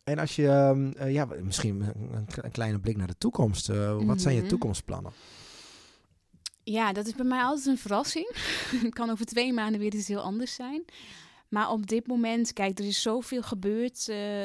en 0.04 0.18
als 0.18 0.36
je, 0.36 0.48
ehm, 0.48 0.90
eh, 0.96 1.12
ja, 1.12 1.28
misschien 1.42 1.80
een, 1.80 2.26
een 2.42 2.50
kleine 2.50 2.78
blik 2.80 2.96
naar 2.96 3.06
de 3.06 3.18
toekomst. 3.18 3.66
Wat 4.06 4.20
zijn 4.20 4.34
je 4.34 4.40
Mhm. 4.40 4.48
toekomstplannen? 4.50 5.12
ja, 6.62 6.92
dat 6.92 7.06
is 7.06 7.14
bij 7.14 7.24
mij 7.24 7.42
altijd 7.42 7.66
een 7.66 7.78
verrassing. 7.78 8.32
Het 8.84 8.94
kan 8.94 9.10
over 9.10 9.26
twee 9.26 9.52
maanden 9.52 9.80
weer 9.80 9.94
iets 9.94 10.08
heel 10.08 10.20
anders 10.20 10.54
zijn. 10.54 10.84
Maar 11.50 11.70
op 11.70 11.86
dit 11.86 12.06
moment, 12.06 12.52
kijk, 12.52 12.78
er 12.78 12.84
is 12.84 13.02
zoveel 13.02 13.42
gebeurd 13.42 14.08
eh, 14.08 14.44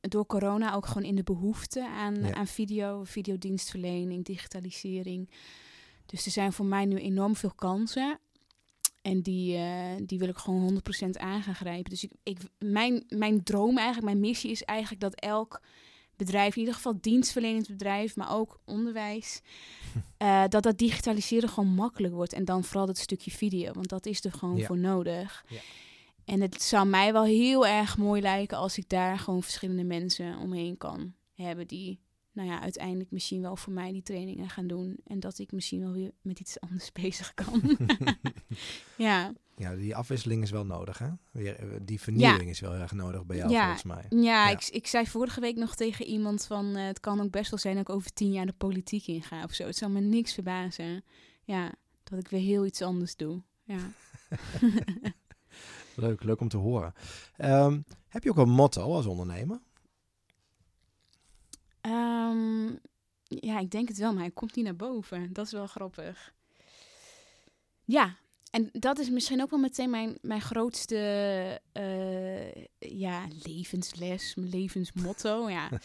door 0.00 0.26
corona, 0.26 0.74
ook 0.74 0.86
gewoon 0.86 1.02
in 1.08 1.14
de 1.14 1.22
behoefte 1.22 1.88
aan, 1.88 2.14
Ja. 2.14 2.34
aan 2.34 2.46
video, 2.46 3.04
videodienstverlening, 3.04 4.24
digitalisering. 4.24 5.30
Dus 6.06 6.24
er 6.26 6.30
zijn 6.32 6.52
voor 6.52 6.66
mij 6.66 6.84
nu 6.84 6.96
enorm 6.96 7.36
veel 7.36 7.52
kansen. 7.54 8.18
En 9.02 9.22
die, 9.22 9.56
eh, 9.56 9.90
die 10.06 10.18
wil 10.18 10.28
ik 10.28 10.36
gewoon 10.36 10.60
100% 10.62 11.18
aan 11.18 11.42
gaan 11.42 11.54
grijpen. 11.54 11.90
Dus 11.90 12.04
ik, 12.04 12.10
ik, 12.22 12.38
mijn, 12.58 13.04
mijn 13.08 13.42
droom 13.42 13.76
eigenlijk, 13.76 14.06
mijn 14.06 14.20
missie 14.20 14.50
is 14.50 14.62
eigenlijk 14.62 15.00
dat 15.00 15.14
elk 15.14 15.60
bedrijf, 16.16 16.52
in 16.54 16.58
ieder 16.60 16.74
geval 16.74 16.94
dienstverlenend 17.00 17.68
bedrijf, 17.68 18.16
maar 18.16 18.34
ook 18.34 18.60
onderwijs, 18.64 19.40
eh, 20.16 20.44
dat 20.48 20.62
dat 20.62 20.78
digitaliseren 20.78 21.48
gewoon 21.48 21.74
makkelijk 21.74 22.14
wordt. 22.14 22.32
En 22.32 22.44
dan 22.44 22.64
vooral 22.64 22.86
dat 22.86 22.98
stukje 22.98 23.30
video, 23.30 23.72
want 23.72 23.88
dat 23.88 24.06
is 24.06 24.24
er 24.24 24.32
gewoon 24.32 24.56
Ja. 24.56 24.66
voor 24.66 24.78
nodig. 24.78 25.44
Ja. 25.48 25.60
En 26.24 26.40
het 26.40 26.62
zou 26.62 26.86
mij 26.86 27.12
wel 27.12 27.24
heel 27.24 27.66
erg 27.66 27.96
mooi 27.98 28.20
lijken 28.20 28.56
als 28.58 28.78
ik 28.78 28.88
daar 28.88 29.18
gewoon 29.18 29.42
verschillende 29.42 29.84
mensen 29.84 30.36
omheen 30.38 30.76
kan 30.76 31.14
hebben 31.34 31.66
die, 31.66 32.00
nou 32.32 32.48
ja, 32.48 32.60
uiteindelijk 32.60 33.10
misschien 33.10 33.40
wel 33.40 33.56
voor 33.56 33.72
mij 33.72 33.92
die 33.92 34.02
trainingen 34.02 34.48
gaan 34.48 34.66
doen. 34.66 34.96
En 35.04 35.20
dat 35.20 35.38
ik 35.38 35.52
misschien 35.52 35.80
wel 35.80 35.92
weer 35.92 36.10
met 36.20 36.40
iets 36.40 36.60
anders 36.60 36.92
bezig 37.02 37.34
kan. 37.34 37.78
ja. 38.96 39.32
Ja, 39.56 39.74
die 39.74 39.96
afwisseling 39.96 40.42
is 40.42 40.50
wel 40.50 40.66
nodig, 40.66 40.98
hè? 40.98 41.08
Weer, 41.30 41.56
eh, 41.56 41.66
die 41.82 42.00
vernieuwing 42.00 42.50
is 42.50 42.60
wel 42.60 42.74
erg 42.74 42.92
nodig 42.92 43.26
bij 43.26 43.36
jou, 43.36 43.50
Ja. 43.50 43.62
volgens 43.62 43.82
mij. 43.82 44.04
Ja, 44.22 44.22
Ja. 44.22 44.50
Ik, 44.50 44.66
ik 44.68 44.86
zei 44.86 45.06
vorige 45.06 45.40
week 45.40 45.56
nog 45.56 45.74
tegen 45.74 46.04
iemand 46.04 46.46
van... 46.46 46.76
eh, 46.76 46.86
het 46.86 47.00
kan 47.00 47.20
ook 47.20 47.30
best 47.30 47.50
wel 47.50 47.58
zijn 47.58 47.74
dat 47.76 47.88
ik 47.88 47.94
over 47.94 48.12
tien 48.12 48.32
jaar 48.32 48.46
de 48.46 48.52
politiek 48.52 49.06
inga 49.06 49.44
of 49.44 49.52
zo. 49.52 49.64
Het 49.66 49.76
zou 49.76 49.90
me 49.92 50.00
niks 50.00 50.34
verbazen. 50.34 51.04
Ja, 51.44 51.72
dat 52.04 52.18
ik 52.18 52.28
weer 52.28 52.40
heel 52.40 52.66
iets 52.66 52.82
anders 52.82 53.16
doe. 53.16 53.42
Ja. 53.64 53.78
Leuk, 55.96 56.22
leuk 56.22 56.40
om 56.40 56.48
te 56.48 56.56
horen. 56.56 56.94
Ehm, 57.36 57.80
heb 58.08 58.24
je 58.24 58.30
ook 58.30 58.36
een 58.36 58.50
motto 58.50 58.94
als 58.94 59.06
ondernemer? 59.06 59.60
Ehm, 61.80 62.66
ja, 63.24 63.58
ik 63.58 63.70
denk 63.70 63.88
het 63.88 63.98
wel, 63.98 64.12
maar 64.12 64.22
hij 64.22 64.30
komt 64.30 64.56
niet 64.56 64.64
naar 64.64 64.76
boven. 64.76 65.32
Dat 65.32 65.46
is 65.46 65.52
wel 65.52 65.66
grappig. 65.66 66.34
Ja, 67.84 68.16
en 68.50 68.68
dat 68.72 68.98
is 68.98 69.10
misschien 69.10 69.42
ook 69.42 69.50
wel 69.50 69.58
meteen 69.58 69.90
mijn, 69.90 70.18
mijn 70.20 70.40
grootste 70.40 70.96
eh, 71.72 72.64
ja, 72.78 73.26
levensles, 73.42 74.34
mijn 74.34 74.48
levensmotto. 74.48 75.50
Ja. 75.50 75.68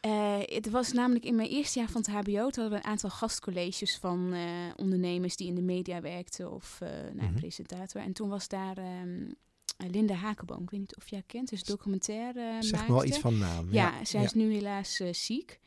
Eh, 0.00 0.38
het 0.40 0.70
was 0.70 0.92
namelijk 0.92 1.24
in 1.24 1.34
mijn 1.36 1.48
eerste 1.48 1.78
jaar 1.78 1.88
van 1.88 2.00
het 2.00 2.10
HBO, 2.10 2.22
toen 2.50 2.62
hadden 2.62 2.70
we 2.70 2.76
een 2.76 2.84
aantal 2.90 3.10
gastcolleges 3.10 3.96
van 3.98 4.32
eh, 4.32 4.40
ondernemers 4.76 5.36
die 5.36 5.46
in 5.48 5.54
de 5.54 5.62
media 5.62 6.00
werkten 6.00 6.52
of 6.52 6.78
nou, 7.14 7.28
Mhm. 7.28 7.34
presentator. 7.34 8.00
En 8.02 8.12
toen 8.12 8.28
was 8.28 8.48
daar 8.48 8.76
ehm, 8.78 9.30
Linda 9.76 10.14
Hakenboom, 10.14 10.62
ik 10.62 10.70
weet 10.70 10.80
niet 10.80 10.96
of 10.96 11.08
jij 11.08 11.22
kent, 11.26 11.48
dus 11.48 11.64
documentaire 11.64 12.56
zeg 12.60 12.86
me 12.86 12.92
wel 12.92 13.04
iets 13.04 13.18
van 13.18 13.38
naam. 13.38 13.72
ja, 13.72 14.04
zij 14.04 14.22
is 14.22 14.32
nu 14.32 14.52
helaas 14.52 15.00
ziek. 15.10 15.58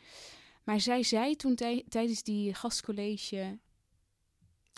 Maar 0.64 0.80
zij 0.82 1.04
zei 1.04 1.36
toen 1.36 1.56
tij- 1.56 1.86
tijdens 1.90 2.24
die 2.24 2.54
gastcollege... 2.54 3.60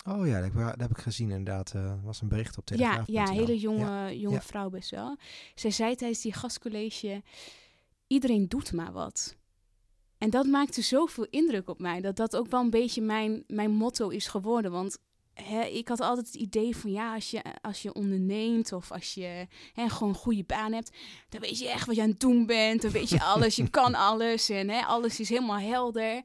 Oh 0.08 0.26
ja, 0.26 0.34
dat 0.40 0.42
heb, 0.42 0.52
ik- 0.54 0.58
dat 0.70 0.80
heb 0.80 0.90
ik 0.90 0.98
gezien 0.98 1.30
inderdaad. 1.30 1.72
Er 1.72 2.00
was 2.02 2.20
een 2.20 2.28
bericht 2.28 2.58
op 2.58 2.68
Ja, 2.68 2.76
Telegraaf. 2.76 3.06
ja, 3.06 3.30
hele 3.30 3.58
jonge, 3.58 3.78
Ja. 3.84 4.12
jonge 4.12 4.34
Ja. 4.34 4.42
vrouw 4.42 4.70
best 4.70 4.90
wel. 4.90 5.16
Zij 5.54 5.70
zei 5.70 5.94
tijdens 5.94 6.20
die 6.20 6.32
gastcollege... 6.32 7.22
Iedereen 8.06 8.48
doet 8.48 8.72
maar 8.72 8.92
wat. 8.92 9.36
En 10.24 10.30
dat 10.30 10.46
maakte 10.46 10.82
zoveel 10.82 11.26
indruk 11.30 11.68
op 11.68 11.80
mij. 11.80 12.00
Dat 12.00 12.16
dat 12.16 12.36
ook 12.36 12.50
wel 12.50 12.60
een 12.60 12.70
beetje 12.70 13.02
mijn, 13.02 13.44
mijn 13.46 13.70
motto 13.70 14.08
is 14.08 14.26
geworden. 14.26 14.70
Want 14.70 14.98
hè, 15.34 15.64
ik 15.64 15.88
had 15.88 16.00
altijd 16.00 16.26
het 16.26 16.34
idee 16.34 16.76
van... 16.76 16.90
Ja, 16.90 17.14
als 17.14 17.30
je, 17.30 17.42
als 17.62 17.82
je 17.82 17.94
onderneemt 17.94 18.72
of 18.72 18.92
als 18.92 19.14
je 19.14 19.46
hè, 19.72 19.88
gewoon 19.88 20.08
een 20.08 20.18
goede 20.18 20.44
baan 20.44 20.72
hebt... 20.72 20.96
dan 21.28 21.40
weet 21.40 21.58
je 21.58 21.68
echt 21.68 21.86
wat 21.86 21.96
je 21.96 22.02
aan 22.02 22.08
het 22.08 22.20
doen 22.20 22.46
bent. 22.46 22.82
Dan 22.82 22.90
weet 22.90 23.08
je 23.08 23.22
alles, 23.34 23.56
je 23.56 23.70
kan 23.70 23.94
alles. 23.94 24.48
En 24.48 24.68
hè, 24.68 24.80
alles 24.80 25.20
is 25.20 25.28
helemaal 25.28 25.58
helder. 25.58 26.22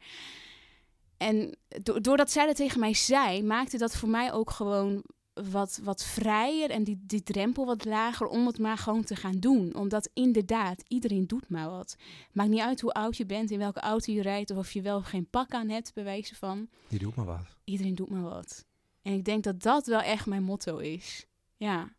En 1.18 1.58
do- 1.84 2.00
doordat 2.00 2.32
zij 2.32 2.46
dat 2.46 2.56
tegen 2.56 2.80
mij 2.80 2.94
zei... 2.94 3.44
maakte 3.44 3.78
dat 3.78 3.96
voor 3.96 4.10
mij 4.10 4.34
ook 4.34 4.50
gewoon 4.50 5.04
wat, 5.52 5.80
wat 5.84 6.04
vrijer 6.06 6.70
en 6.70 6.84
die, 6.84 7.00
die 7.02 7.24
drempel 7.24 7.66
wat 7.66 7.86
lager 7.86 8.28
om 8.28 8.46
het 8.48 8.60
maar 8.60 8.78
gewoon 8.78 9.04
te 9.04 9.16
gaan 9.16 9.40
doen. 9.40 9.76
Omdat 9.76 10.10
inderdaad, 10.14 10.84
iedereen 10.88 11.28
doet 11.28 11.50
maar 11.50 11.70
wat. 11.70 11.96
Maakt 12.32 12.50
niet 12.50 12.60
uit 12.62 12.82
hoe 12.82 12.92
oud 12.94 13.18
je 13.18 13.26
bent, 13.26 13.52
in 13.52 13.60
welke 13.60 13.80
auto 13.80 14.12
je 14.14 14.22
rijdt... 14.22 14.52
of 14.52 14.58
of 14.58 14.72
je 14.72 14.82
wel 14.82 14.98
of 14.98 15.06
geen 15.06 15.30
pak 15.30 15.52
aan 15.54 15.70
hebt, 15.70 15.94
bij 15.94 16.04
wijze 16.04 16.36
van. 16.36 16.68
Die 16.88 17.00
doet 17.00 17.16
maar 17.16 17.26
wat. 17.26 17.46
Iedereen 17.64 17.96
doet 17.96 18.10
maar 18.10 18.22
wat. 18.22 18.66
En 19.02 19.14
ik 19.14 19.26
denk 19.26 19.44
dat 19.44 19.62
dat 19.62 19.86
wel 19.86 20.02
echt 20.02 20.26
mijn 20.26 20.44
motto 20.44 20.78
is. 20.78 21.26
Ja. 21.58 21.90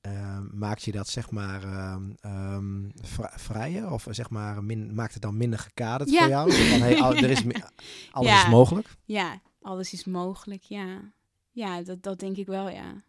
Ehm, 0.00 0.58
maakt 0.58 0.82
je 0.82 0.92
dat 0.92 1.08
zeg 1.08 1.30
maar 1.30 1.62
ehm, 1.64 2.10
ehm, 2.20 2.88
vri- 3.02 3.32
vrijer? 3.36 3.90
Of 3.90 4.06
zeg 4.10 4.30
maar, 4.30 4.64
min, 4.64 4.94
maakt 4.94 5.12
het 5.12 5.22
dan 5.22 5.36
minder 5.36 5.58
gekaderd 5.58 6.10
Ja. 6.10 6.18
voor 6.18 6.28
jou? 6.28 6.52
Van, 6.52 6.80
hey, 6.80 7.00
al- 7.00 7.14
er 7.14 7.30
is, 7.30 7.42
alles 8.10 8.30
Ja. 8.30 8.42
is 8.44 8.48
mogelijk. 8.50 8.88
Ja, 9.04 9.40
alles 9.60 9.92
is 9.92 10.04
mogelijk, 10.04 10.62
ja. 10.62 11.12
Ja, 11.56 11.82
dat, 11.82 12.02
dat 12.02 12.18
denk 12.18 12.36
ik 12.36 12.46
wel, 12.46 12.68
ja. 12.68 13.02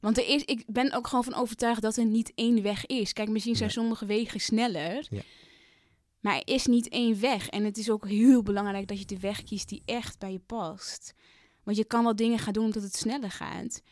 Want 0.00 0.18
er 0.18 0.28
is, 0.28 0.44
ik 0.44 0.64
ben 0.66 0.92
ook 0.92 1.06
gewoon 1.06 1.24
van 1.24 1.34
overtuigd 1.34 1.82
dat 1.82 1.96
er 1.96 2.04
niet 2.04 2.32
één 2.34 2.62
weg 2.62 2.86
is. 2.86 3.12
Kijk, 3.12 3.28
misschien 3.28 3.56
zijn 3.56 3.68
Nee. 3.68 3.78
sommige 3.78 4.06
wegen 4.06 4.40
sneller. 4.40 5.06
Ja. 5.10 5.22
Maar 6.20 6.34
er 6.36 6.54
is 6.54 6.66
niet 6.66 6.88
één 6.88 7.20
weg. 7.20 7.48
En 7.48 7.64
het 7.64 7.78
is 7.78 7.90
ook 7.90 8.08
heel 8.08 8.42
belangrijk 8.42 8.88
dat 8.88 8.98
je 8.98 9.04
de 9.04 9.18
weg 9.18 9.42
kiest 9.42 9.68
die 9.68 9.82
echt 9.84 10.18
bij 10.18 10.32
je 10.32 10.38
past. 10.38 11.14
Want 11.62 11.76
je 11.76 11.84
kan 11.84 12.04
wel 12.04 12.16
dingen 12.16 12.38
gaan 12.38 12.52
doen 12.52 12.64
omdat 12.64 12.82
het 12.82 12.96
sneller 12.96 13.30
gaat. 13.30 13.82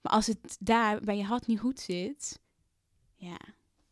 Maar 0.00 0.12
als 0.12 0.26
het 0.26 0.56
daar 0.60 1.00
bij 1.00 1.16
je 1.16 1.24
hart 1.24 1.46
niet 1.46 1.60
goed 1.60 1.80
zit, 1.80 2.40
ja, 3.16 3.36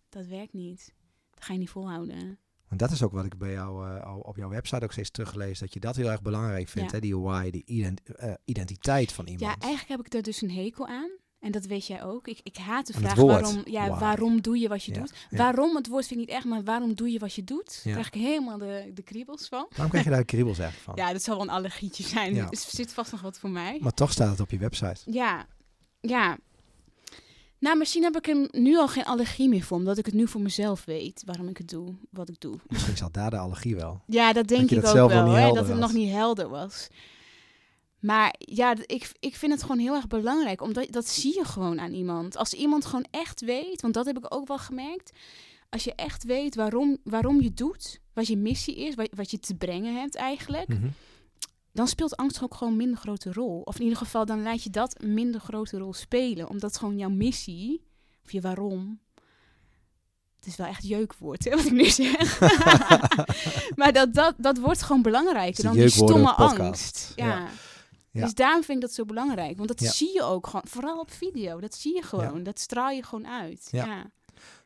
dat 0.09 0.27
werkt 0.27 0.53
niet. 0.53 0.95
Dat 1.35 1.45
ga 1.45 1.53
je 1.53 1.59
niet 1.59 1.71
volhouden. 1.71 2.39
Want 2.71 2.81
dat 2.83 2.91
is 2.91 3.03
ook 3.03 3.13
wat 3.13 3.25
ik 3.25 3.39
bij 3.39 3.53
jou 3.53 3.97
eh, 4.01 4.17
op 4.23 4.37
jouw 4.37 4.49
website 4.49 4.85
ook 4.85 4.93
steeds 4.93 5.11
teruglees. 5.11 5.59
Dat 5.59 5.73
je 5.75 5.81
dat 5.81 5.97
heel 5.97 6.11
erg 6.11 6.23
belangrijk 6.23 6.69
vindt. 6.69 6.91
Ja. 6.91 6.97
Hè? 6.97 7.03
Die 7.03 7.17
why, 7.19 7.51
die 7.51 7.63
ident- 7.67 8.01
eh, 8.17 8.33
identiteit 8.45 9.13
van 9.13 9.25
iemand. 9.27 9.43
Ja, 9.45 9.57
eigenlijk 9.67 9.89
heb 9.89 10.07
ik 10.07 10.15
er 10.15 10.23
dus 10.23 10.43
een 10.43 10.51
hekel 10.51 10.87
aan. 10.87 11.11
En 11.41 11.53
dat 11.53 11.65
weet 11.65 11.87
jij 11.87 12.05
ook. 12.05 12.29
Ik, 12.29 12.41
ik 12.43 12.57
haat 12.57 12.87
de 12.87 12.95
Aan 12.95 13.01
vraag 13.01 13.15
waarom, 13.15 13.63
ja, 13.65 13.89
Why. 13.89 13.99
waarom 14.01 14.41
doe 14.41 14.59
je 14.59 14.69
wat 14.69 14.85
je 14.85 14.93
Ja, 14.95 14.99
doet. 14.99 15.13
ja. 15.31 15.37
Waarom, 15.37 15.77
het 15.77 15.89
woord 15.89 16.07
vind 16.07 16.21
ik 16.21 16.27
niet 16.27 16.37
echt, 16.37 16.45
maar 16.45 16.63
waarom 16.65 16.95
doe 16.95 17.11
je 17.13 17.19
wat 17.19 17.35
je 17.35 17.45
doet? 17.45 17.81
Daar 17.85 17.93
krijg 17.93 18.07
ik 18.07 18.15
helemaal 18.15 18.59
de, 18.59 18.91
de 18.95 19.03
kriebels 19.03 19.49
van. 19.49 19.67
Waarom 19.71 19.89
krijg 19.89 20.05
je 20.05 20.11
daar 20.11 20.25
kriebels 20.35 20.59
eigenlijk 20.59 20.91
van? 20.97 21.05
Ja, 21.07 21.13
dat 21.13 21.23
zal 21.23 21.35
wel 21.37 21.45
een 21.45 21.51
allergietje 21.53 22.03
zijn. 22.03 22.37
Er 22.37 22.49
zit 22.53 22.93
vast 22.93 23.13
nog 23.13 23.21
wat 23.21 23.39
voor 23.39 23.51
mij. 23.51 23.79
Maar 23.81 23.93
toch 23.95 24.13
staat 24.13 24.31
het 24.31 24.41
op 24.41 24.51
je 24.51 24.59
website. 24.59 25.01
Ja, 25.13 25.47
ja. 26.01 26.39
Nou, 27.61 27.77
misschien 27.79 28.03
heb 28.03 28.17
ik 28.17 28.29
er 28.29 28.49
nu 28.51 28.77
al 28.77 28.89
geen 28.89 29.05
allergie 29.05 29.49
meer 29.49 29.63
voor, 29.63 29.77
omdat 29.77 29.99
ik 29.99 30.07
het 30.07 30.15
nu 30.15 30.27
voor 30.29 30.41
mezelf 30.41 30.85
weet 30.85 31.23
waarom 31.27 31.49
ik 31.49 31.59
het 31.59 31.69
doe, 31.69 31.95
wat 32.11 32.29
ik 32.29 32.41
doe. 32.41 32.59
Misschien 32.69 32.97
zat 32.97 33.15
daar 33.15 33.31
de 33.31 33.39
allergie 33.39 33.77
wel. 33.77 34.01
Ja, 34.07 34.33
dat 34.33 34.49
denk 34.49 34.71
ik 34.71 34.83
dat 34.83 34.99
ook 34.99 35.11
wel, 35.11 35.27
hè, 35.31 35.47
dat 35.49 35.57
het 35.57 35.69
was. 35.69 35.79
nog 35.79 35.93
niet 35.93 36.11
helder 36.13 36.49
was. 36.49 36.89
Maar 37.99 38.35
ja, 38.39 38.75
ik, 38.87 39.13
ik 39.19 39.37
vind 39.37 39.53
het 39.53 39.63
gewoon 39.63 39.79
heel 39.79 39.95
erg 39.95 40.07
belangrijk, 40.07 40.63
omdat 40.63 40.87
dat 40.93 41.09
zie 41.09 41.35
je 41.35 41.45
gewoon 41.45 41.81
aan 41.81 41.93
iemand. 41.93 42.37
Als 42.37 42.53
iemand 42.55 42.85
gewoon 42.85 43.07
echt 43.11 43.41
weet, 43.41 43.81
want 43.81 43.95
dat 43.95 44.07
heb 44.07 44.19
ik 44.19 44.35
ook 44.35 44.49
wel 44.49 44.59
gemerkt. 44.59 45.11
Als 45.69 45.85
je 45.85 45.95
echt 45.95 46.25
weet 46.25 46.55
waarom, 46.55 46.97
waarom 47.05 47.41
je 47.41 47.55
doet, 47.55 48.01
wat 48.13 48.27
je 48.27 48.37
missie 48.37 48.77
is, 48.77 48.95
wat, 48.95 49.09
wat 49.17 49.31
je 49.31 49.39
te 49.39 49.55
brengen 49.55 49.95
hebt 49.95 50.15
eigenlijk, 50.15 50.69
Mhm. 50.69 50.87
Dan 51.73 51.89
speelt 51.89 52.17
angst 52.17 52.43
ook 52.43 52.55
gewoon 52.55 52.73
een 52.73 52.79
minder 52.79 52.99
grote 52.99 53.33
rol. 53.33 53.61
Of 53.61 53.77
in 53.77 53.83
ieder 53.83 53.99
geval, 53.99 54.27
dan 54.27 54.43
laat 54.43 54.63
je 54.63 54.71
dat 54.71 55.03
een 55.03 55.15
minder 55.15 55.41
grote 55.41 55.79
rol 55.79 55.93
spelen. 55.93 56.49
Omdat 56.49 56.77
gewoon 56.77 56.99
jouw 56.99 57.11
missie, 57.11 57.85
of 58.25 58.33
je 58.33 58.41
waarom... 58.41 59.01
Het 60.37 60.49
is 60.49 60.57
wel 60.57 60.67
echt 60.67 60.87
jeukwoord, 60.87 61.45
hè, 61.45 61.51
wat 61.57 61.65
ik 61.65 61.73
nu 61.73 61.85
zeg. 61.85 62.41
maar 63.81 63.93
dat, 63.93 64.15
dat, 64.15 64.35
dat 64.39 64.59
wordt 64.59 64.83
gewoon 64.83 65.03
belangrijker 65.03 65.65
dan 65.65 65.73
die 65.73 65.89
stomme 65.89 66.33
angst. 66.33 67.13
Ja. 67.17 67.27
Ja. 67.27 67.49
Ja. 68.13 68.25
Dus 68.25 68.35
daarom 68.35 68.63
vind 68.65 68.77
ik 68.79 68.85
dat 68.85 68.95
zo 68.95 69.05
belangrijk. 69.05 69.57
Want 69.57 69.69
dat 69.69 69.81
Ja. 69.81 69.91
zie 69.91 70.13
je 70.13 70.23
ook 70.23 70.47
gewoon, 70.47 70.65
vooral 70.69 71.01
op 71.01 71.11
video. 71.11 71.61
Dat 71.61 71.75
zie 71.75 71.95
je 71.95 72.03
gewoon. 72.03 72.43
Dat 72.43 72.59
straal 72.59 72.91
je 72.91 73.03
gewoon 73.03 73.27
uit. 73.27 73.69
Ja. 73.71 74.11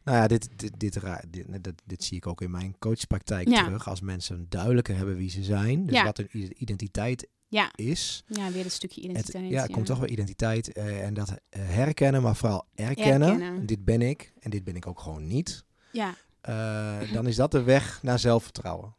Nou 0.04 0.16
ja, 0.18 0.26
dit, 0.26 0.48
dit, 0.56 0.72
dit, 0.80 1.00
dit, 1.30 1.62
dit, 1.64 1.82
dit 1.84 2.04
zie 2.04 2.16
ik 2.16 2.26
ook 2.26 2.40
in 2.40 2.50
mijn 2.50 2.78
coachpraktijk 2.78 3.48
Ja. 3.48 3.64
terug. 3.64 3.88
Als 3.88 4.00
mensen 4.00 4.46
duidelijker 4.48 4.96
hebben 4.96 5.16
wie 5.16 5.30
ze 5.30 5.42
zijn, 5.42 5.86
dus 5.86 5.94
Ja. 5.96 6.04
wat 6.04 6.16
hun 6.16 6.28
identiteit 6.62 7.28
Ja. 7.48 7.70
is. 7.74 8.24
ja, 8.26 8.50
weer 8.50 8.64
een 8.64 8.70
stukje 8.70 9.00
Het, 9.00 9.10
identiteit. 9.10 9.50
ja, 9.50 9.62
het 9.62 9.70
komt 9.72 9.86
toch 9.86 9.98
wel 9.98 10.08
identiteit 10.08 10.72
eh, 10.72 11.04
en 11.04 11.14
dat 11.14 11.28
eh, 11.48 11.62
herkennen, 11.68 12.22
maar 12.22 12.36
vooral 12.36 12.66
erkennen. 12.74 13.28
Erkennen. 13.28 13.66
Dit 13.66 13.84
ben 13.84 14.02
ik 14.02 14.32
en 14.40 14.50
dit 14.50 14.64
ben 14.64 14.76
ik 14.76 14.86
ook 14.86 15.00
gewoon 15.00 15.26
niet. 15.26 15.64
Ja, 15.92 16.14
Eh, 16.40 16.98
dan 17.12 17.26
is 17.26 17.36
dat 17.36 17.50
de 17.50 17.62
weg 17.62 18.02
naar 18.02 18.18
zelfvertrouwen. 18.18 18.94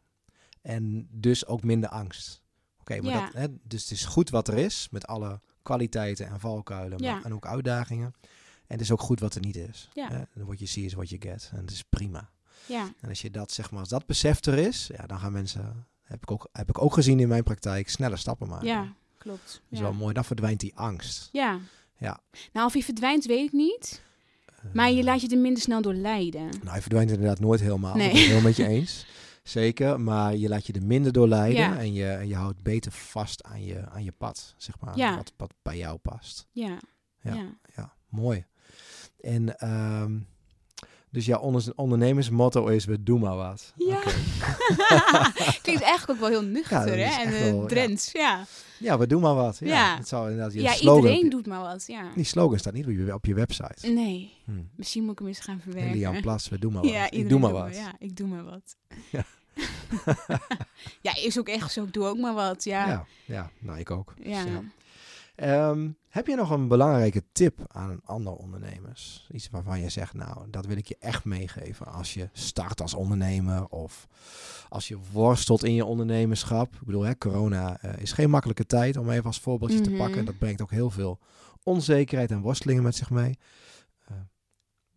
En 0.62 1.08
dus 1.10 1.46
ook 1.46 1.62
minder 1.62 1.88
angst. 1.88 2.42
Oké, 2.80 3.00
maar 3.00 3.12
Ja. 3.12 3.24
dat, 3.24 3.32
hè, 3.32 3.46
dus 3.62 3.82
het 3.82 3.90
is 3.90 4.04
goed 4.04 4.30
wat 4.30 4.48
er 4.48 4.58
is, 4.58 4.88
met 4.90 5.06
alle 5.06 5.40
kwaliteiten 5.62 6.26
en 6.26 6.40
valkuilen, 6.40 7.00
maar, 7.00 7.24
en 7.24 7.34
ook 7.34 7.46
uitdagingen. 7.46 8.14
En 8.66 8.72
het 8.74 8.80
is 8.80 8.90
ook 8.90 9.00
goed 9.00 9.20
wat 9.20 9.34
er 9.34 9.40
niet 9.40 9.56
is. 9.56 9.88
Ja. 9.94 10.28
What 10.34 10.58
you 10.58 10.66
see 10.66 10.84
is 10.84 10.92
what 10.92 11.08
you 11.08 11.20
get. 11.20 11.50
En 11.52 11.60
het 11.60 11.70
is 11.70 11.82
prima. 11.82 12.30
ja, 12.66 12.88
En 13.00 13.08
als 13.08 13.22
je 13.22 13.30
dat, 13.30 13.52
zeg 13.52 13.70
maar, 13.70 13.80
als 13.80 13.88
dat 13.88 14.06
besef 14.06 14.44
er 14.44 14.58
is, 14.58 14.90
ja, 14.96 15.06
dan 15.06 15.18
gaan 15.18 15.32
mensen, 15.32 15.86
heb 16.02 16.22
ik 16.22 16.30
ook, 16.30 16.48
heb 16.52 16.68
ik 16.68 16.82
ook 16.82 16.92
gezien 16.94 17.20
in 17.20 17.28
mijn 17.28 17.42
praktijk, 17.42 17.88
sneller 17.88 18.18
stappen 18.18 18.48
maken. 18.48 18.66
ja, 18.66 18.92
klopt. 19.18 19.44
Dat 19.46 19.60
Ja. 19.68 19.76
is 19.76 19.80
wel 19.80 19.92
mooi. 19.92 20.14
Dan 20.14 20.24
verdwijnt 20.24 20.60
die 20.60 20.74
angst. 20.76 21.28
Ja. 21.32 21.58
Ja. 21.98 22.20
Nou, 22.52 22.66
of 22.66 22.72
hij 22.72 22.82
verdwijnt, 22.82 23.24
weet 23.24 23.46
ik 23.46 23.52
niet. 23.52 24.02
Maar 24.72 24.90
je 24.90 25.04
laat 25.04 25.20
je 25.20 25.28
er 25.28 25.38
minder 25.38 25.62
snel 25.62 25.82
door 25.82 25.94
leiden. 25.94 26.44
Nou, 26.48 26.68
hij 26.68 26.80
verdwijnt 26.80 27.10
inderdaad 27.10 27.40
nooit 27.40 27.60
helemaal. 27.60 27.94
Nee. 27.96 28.04
Dat 28.06 28.14
ben 28.14 28.22
ik 28.24 28.28
heel 28.30 28.40
met 28.40 28.56
je 28.56 28.66
eens. 28.76 29.06
Zeker, 29.42 30.00
maar 30.00 30.36
je 30.36 30.48
laat 30.48 30.66
je 30.66 30.72
er 30.72 30.82
minder 30.82 31.12
door 31.12 31.28
leiden 31.28 31.60
Ja. 31.60 31.78
en, 31.78 31.92
je, 31.92 32.10
en 32.10 32.28
je 32.28 32.34
houdt 32.34 32.62
beter 32.62 32.92
vast 32.92 33.42
aan 33.44 33.64
je, 33.64 33.88
aan 33.88 34.04
je 34.04 34.12
pad, 34.12 34.54
zeg 34.56 34.80
maar. 34.80 34.96
Ja. 34.96 35.16
Wat, 35.16 35.32
wat 35.36 35.54
bij 35.62 35.76
jou 35.76 35.96
past. 35.98 36.46
Ja. 36.52 36.78
Ja. 37.20 37.34
Ja. 37.34 37.54
Ja, 37.76 37.92
mooi. 38.08 38.44
En 39.26 39.58
ehm, 39.58 40.18
dus 41.10 41.26
jouw 41.26 41.40
onder, 41.40 41.64
ondernemersmotto 41.74 42.66
is, 42.66 42.84
we 42.84 43.02
doen 43.02 43.20
maar 43.20 43.36
wat. 43.36 43.72
Ja. 43.76 44.00
Klinkt 45.62 45.82
eigenlijk 45.82 46.10
ook 46.10 46.18
wel 46.18 46.28
heel 46.28 46.42
nuchter, 46.42 46.98
Ja, 46.98 47.06
hè? 47.08 47.22
En 47.24 47.30
wel, 47.30 47.74
ja. 47.74 47.98
Ja. 48.12 48.44
Ja, 48.78 48.98
we 48.98 49.06
doen 49.06 49.20
maar 49.20 49.34
wat. 49.34 49.58
Ja, 49.58 49.66
Ja. 49.66 49.96
Het 49.96 50.08
zou 50.08 50.30
inderdaad 50.30 50.52
je 50.54 50.60
Ja, 50.62 50.72
slogan, 50.72 51.10
iedereen 51.10 51.30
doet 51.30 51.46
maar 51.46 51.60
wat, 51.60 51.84
ja. 51.86 52.10
Die 52.14 52.24
slogan 52.24 52.58
staat 52.58 52.72
niet 52.72 52.86
op 52.86 52.90
je, 52.92 53.14
op 53.14 53.24
je 53.26 53.34
website. 53.34 53.88
Nee, 53.88 54.32
Hm. 54.44 54.52
misschien 54.74 55.02
moet 55.02 55.12
ik 55.12 55.18
hem 55.18 55.28
eens 55.28 55.40
gaan 55.40 55.60
verwerken. 55.60 55.90
Lilian 55.92 56.20
Plas, 56.20 56.48
we 56.48 56.58
doen 56.58 56.72
maar 56.72 56.82
wat. 56.82 56.90
Ja, 56.90 57.10
ik 57.10 57.28
doe 57.28 57.38
maar 57.38 57.52
wat. 57.52 57.76
Ja, 57.76 57.94
ik 57.98 58.16
doe 58.16 58.26
maar 58.28 58.44
wat. 58.44 58.76
Ja. 59.10 59.24
ja, 61.00 61.16
is 61.16 61.38
ook 61.38 61.48
echt 61.48 61.72
zo. 61.72 61.82
Ik 61.84 61.92
doe 61.92 62.06
ook 62.06 62.18
maar 62.18 62.34
wat, 62.34 62.64
ja. 62.64 62.88
Ja, 62.88 63.06
ja, 63.24 63.50
nou 63.58 63.78
ik 63.78 63.90
ook. 63.90 64.14
Ja. 64.22 64.44
ja. 64.44 64.62
Ehm, 65.36 65.90
heb 66.08 66.26
je 66.26 66.34
nog 66.36 66.50
een 66.50 66.68
belangrijke 66.68 67.22
tip 67.32 67.58
aan 67.68 68.00
andere 68.04 68.36
ondernemers? 68.36 69.26
Iets 69.32 69.50
waarvan 69.50 69.80
je 69.80 69.88
zegt, 69.88 70.14
nou, 70.14 70.50
dat 70.50 70.66
wil 70.66 70.76
ik 70.76 70.86
je 70.88 70.96
echt 71.00 71.24
meegeven 71.24 71.86
als 71.86 72.14
je 72.14 72.28
start 72.32 72.80
als 72.80 72.94
ondernemer 72.94 73.66
of 73.66 74.06
als 74.68 74.88
je 74.88 74.98
worstelt 75.12 75.64
in 75.64 75.74
je 75.74 75.84
ondernemerschap. 75.84 76.74
Ik 76.74 76.84
bedoel, 76.86 77.02
hè, 77.02 77.18
corona 77.18 77.78
eh, 77.80 77.98
is 78.02 78.12
geen 78.12 78.30
makkelijke 78.30 78.66
tijd 78.66 78.96
om 78.96 79.10
even 79.10 79.24
als 79.24 79.40
voorbeeldje 79.40 79.80
te 79.80 79.90
Mhm. 79.90 79.98
pakken. 79.98 80.24
Dat 80.24 80.38
brengt 80.38 80.62
ook 80.62 80.70
heel 80.70 80.90
veel 80.90 81.18
onzekerheid 81.62 82.30
en 82.30 82.40
worstelingen 82.40 82.82
met 82.82 82.96
zich 82.96 83.10
mee. 83.10 83.38
Eh, 84.04 84.16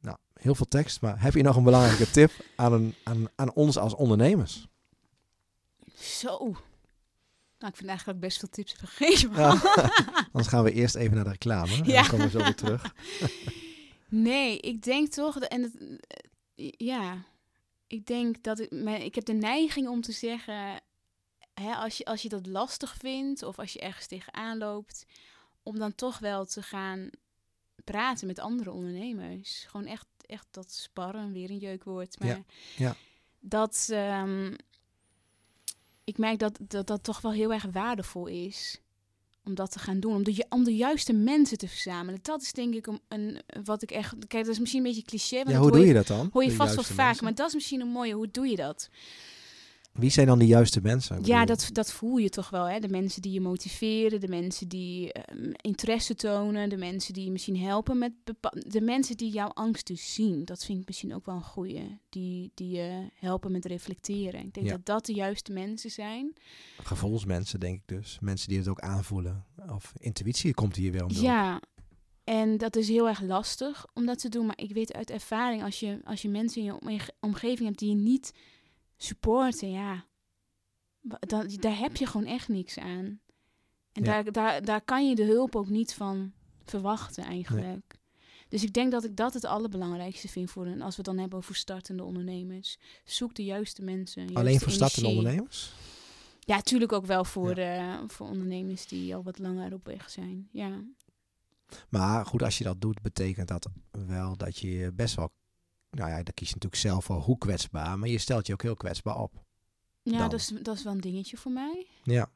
nou, 0.02 0.18
heel 0.34 0.56
veel 0.56 0.66
tekst, 0.66 1.02
maar 1.02 1.22
heb 1.22 1.34
je 1.34 1.44
nog 1.44 1.56
een 1.56 1.64
belangrijke 1.64 2.12
tip 2.12 2.32
aan, 2.56 2.74
een, 2.74 2.96
aan, 3.04 3.28
aan 3.36 3.54
ons 3.54 3.78
als 3.78 3.94
ondernemers? 3.96 4.68
Zo. 5.96 6.56
Nou, 7.60 7.72
ik 7.72 7.78
vind 7.78 7.90
eigenlijk 7.90 8.20
best 8.20 8.40
veel 8.40 8.50
tips 8.50 8.74
gegeven. 8.74 9.32
Ja. 9.36 9.50
Anders 10.32 10.48
gaan 10.48 10.64
we 10.64 10.72
eerst 10.72 10.96
even 10.96 11.16
naar 11.16 11.24
de 11.24 11.30
reclame. 11.30 11.76
En 11.76 11.84
dan 11.84 12.08
komen 12.08 12.26
we 12.26 12.32
zo 12.32 12.44
weer 12.44 12.56
terug. 12.56 12.84
Nee, 14.12 14.60
ik 14.60 14.84
denk 14.84 15.12
toch, 15.12 15.40
en 15.40 15.62
het, 15.62 16.00
ja, 16.78 17.24
ik 17.88 18.06
denk 18.06 18.44
dat 18.44 18.60
ik, 18.60 18.72
mijn, 18.72 19.02
ik 19.02 19.16
heb 19.16 19.26
de 19.26 19.34
neiging 19.34 19.88
om 19.88 20.02
te 20.02 20.12
zeggen, 20.12 20.82
hè, 21.54 21.74
als, 21.74 21.98
je, 21.98 22.06
als 22.06 22.22
je 22.22 22.30
dat 22.30 22.46
lastig 22.46 22.96
vindt 23.00 23.44
of 23.44 23.60
als 23.60 23.74
je 23.74 23.80
ergens 23.80 24.08
tegenaan 24.08 24.58
loopt, 24.58 25.06
om 25.64 25.80
dan 25.80 25.96
toch 25.96 26.20
wel 26.20 26.46
te 26.46 26.62
gaan 26.62 27.10
praten 27.84 28.28
met 28.28 28.40
andere 28.40 28.72
ondernemers. 28.72 29.66
Gewoon 29.68 29.86
echt, 29.86 30.08
echt 30.26 30.48
dat 30.52 30.72
sparren, 30.72 31.32
weer 31.34 31.50
een 31.50 31.58
jeukwoord, 31.58 32.20
maar 32.20 32.28
Ja, 32.28 32.44
ja. 32.78 32.96
dat, 33.40 33.88
ehm, 33.92 34.54
ik 36.10 36.18
merk 36.18 36.40
dat, 36.40 36.60
dat 36.68 36.88
dat 36.88 37.04
toch 37.04 37.22
wel 37.22 37.32
heel 37.32 37.54
erg 37.54 37.66
waardevol 37.72 38.28
is 38.28 38.82
om 39.44 39.56
dat 39.56 39.72
te 39.72 39.80
gaan 39.80 40.00
doen. 40.00 40.14
Om 40.14 40.24
de, 40.24 40.46
om 40.50 40.64
de 40.64 40.76
juiste 40.76 41.14
mensen 41.14 41.58
te 41.58 41.68
verzamelen. 41.68 42.20
Dat 42.22 42.42
is 42.42 42.54
denk 42.54 42.76
ik 42.76 42.88
een, 42.88 43.02
een, 43.08 43.42
wat 43.64 43.82
ik 43.82 43.92
echt... 43.92 44.14
Kijk, 44.28 44.44
dat 44.46 44.54
is 44.54 44.60
misschien 44.60 44.80
een 44.80 44.88
beetje 44.88 45.08
cliché. 45.08 45.36
Want 45.36 45.50
Ja, 45.50 45.58
hoe 45.58 45.72
doe 45.72 45.86
je 45.86 45.94
dat 45.94 46.08
dan? 46.08 46.30
Hoor 46.34 46.44
je 46.44 46.52
vast 46.52 46.76
wel 46.76 46.84
vaak, 46.84 47.06
mensen? 47.06 47.24
maar 47.24 47.36
dat 47.36 47.48
is 47.48 47.54
misschien 47.54 47.82
een 47.82 47.88
mooie. 47.88 48.14
Hoe 48.14 48.32
doe 48.32 48.48
je 48.48 48.56
dat? 48.56 48.90
Wie 50.00 50.10
zijn 50.10 50.28
dan 50.28 50.40
de 50.40 50.46
juiste 50.48 50.82
mensen? 50.82 51.24
Ja, 51.24 51.46
dat, 51.46 51.70
dat 51.72 51.92
voel 51.92 52.18
je 52.18 52.30
toch 52.30 52.50
wel. 52.50 52.66
Hè? 52.70 52.80
De 52.80 52.90
mensen 52.90 53.22
die 53.22 53.32
je 53.32 53.42
motiveren, 53.42 54.20
de 54.20 54.28
mensen 54.28 54.68
die 54.68 55.12
ehm, 55.14 55.52
interesse 55.62 56.16
tonen, 56.16 56.70
de 56.70 56.78
mensen 56.78 57.14
die 57.14 57.24
je 57.26 57.32
misschien 57.32 57.58
helpen 57.58 57.98
met 57.98 58.12
de 58.52 58.82
mensen 58.82 59.18
die 59.18 59.32
jouw 59.32 59.48
angst 59.50 59.88
dus 59.88 60.14
zien. 60.14 60.46
Dat 60.46 60.66
vind 60.66 60.80
ik 60.82 60.88
misschien 60.88 61.14
ook 61.16 61.26
wel 61.26 61.36
een 61.36 61.44
goeie. 61.44 62.00
Die, 62.10 62.52
die 62.54 62.70
je 62.70 63.10
helpen 63.14 63.52
met 63.52 63.66
reflecteren. 63.66 64.46
Ik 64.46 64.54
denk 64.54 64.66
Ja. 64.68 64.72
dat 64.72 64.86
dat 64.86 65.06
de 65.06 65.14
juiste 65.14 65.52
mensen 65.52 65.90
zijn. 65.92 66.34
Gevoelsmensen, 66.84 67.60
denk 67.60 67.76
ik 67.76 67.88
dus. 67.88 68.18
Mensen 68.22 68.48
die 68.50 68.58
het 68.58 68.68
ook 68.68 68.80
aanvoelen. 68.80 69.46
Of 69.76 69.94
intuïtie 69.98 70.54
komt 70.54 70.76
hier 70.76 70.92
weer 70.92 71.04
om. 71.06 71.12
Ja, 71.12 71.62
en 72.24 72.58
dat 72.58 72.76
is 72.76 72.88
heel 72.88 73.08
erg 73.08 73.22
lastig 73.22 73.86
om 73.94 74.06
dat 74.06 74.20
te 74.20 74.30
doen. 74.30 74.46
Maar 74.46 74.58
ik 74.58 74.72
weet 74.74 74.94
uit 74.94 75.10
ervaring, 75.10 75.64
als 75.64 75.80
je, 75.80 76.00
als 76.04 76.22
je 76.22 76.30
mensen 76.30 76.62
in 76.62 76.68
je 76.68 76.80
omge- 76.80 77.14
omgeving 77.20 77.68
hebt 77.68 77.80
die 77.80 77.90
je 77.90 77.96
niet 77.96 78.32
supporten, 79.04 79.72
ja, 79.72 80.06
dan, 81.02 81.48
daar 81.60 81.78
heb 81.78 81.96
je 81.96 82.06
gewoon 82.06 82.28
echt 82.28 82.48
niks 82.48 82.78
aan. 82.78 83.20
En 83.92 84.04
Ja. 84.04 84.22
daar, 84.22 84.32
daar, 84.32 84.66
daar 84.66 84.82
kan 84.82 85.10
je 85.10 85.16
de 85.16 85.24
hulp 85.24 85.56
ook 85.56 85.70
niet 85.70 85.94
van 85.94 86.34
verwachten 86.64 87.24
eigenlijk. 87.24 87.98
Dus 88.50 88.64
ik 88.64 88.74
denk 88.74 88.92
dat 88.92 89.04
ik 89.04 89.16
dat 89.16 89.34
het 89.34 89.46
allerbelangrijkste 89.46 90.28
vind 90.28 90.52
voor 90.52 90.66
een, 90.66 90.82
als 90.82 90.96
we 90.96 91.02
het 91.02 91.06
dan 91.06 91.18
hebben 91.18 91.38
over 91.38 91.56
startende 91.56 92.04
ondernemers. 92.04 92.78
Zoek 93.04 93.36
de 93.36 93.44
juiste 93.44 93.82
mensen. 93.82 94.36
Alleen 94.36 94.60
voor 94.60 94.72
startende 94.72 95.08
ondernemers? 95.10 95.72
Ja, 96.40 96.56
natuurlijk 96.56 96.92
ook 96.92 97.06
wel 97.06 97.26
voor, 97.26 97.56
de, 97.56 98.04
voor 98.08 98.28
ondernemers 98.28 98.88
die 98.88 99.16
al 99.16 99.24
wat 99.24 99.40
langer 99.40 99.74
op 99.74 99.86
weg 99.86 100.10
zijn. 100.10 100.50
Ja. 100.52 100.84
Maar 101.90 102.26
goed, 102.26 102.44
als 102.44 102.58
je 102.58 102.64
dat 102.64 102.82
doet, 102.82 103.02
betekent 103.02 103.48
dat 103.48 103.68
wel 103.92 104.38
dat 104.38 104.58
je 104.58 104.92
best 104.96 105.16
wel... 105.16 105.32
Nou 105.92 106.10
ja, 106.10 106.16
dan 106.16 106.34
kies 106.34 106.48
je 106.48 106.54
natuurlijk 106.54 106.82
zelf 106.82 107.08
wel 107.08 107.20
hoe 107.22 107.38
kwetsbaar. 107.38 108.00
Maar 108.00 108.10
je 108.10 108.18
stelt 108.18 108.48
je 108.48 108.54
ook 108.54 108.62
heel 108.62 108.76
kwetsbaar 108.76 109.18
op. 109.20 109.34
Ja, 110.04 110.18
Dan. 110.18 110.30
dat 110.30 110.40
is, 110.40 110.52
dat 110.62 110.76
is 110.78 110.84
wel 110.84 110.94
een 110.94 111.02
dingetje 111.02 111.38
voor 111.38 111.52
mij. 111.52 111.88
Ja. 112.04 112.30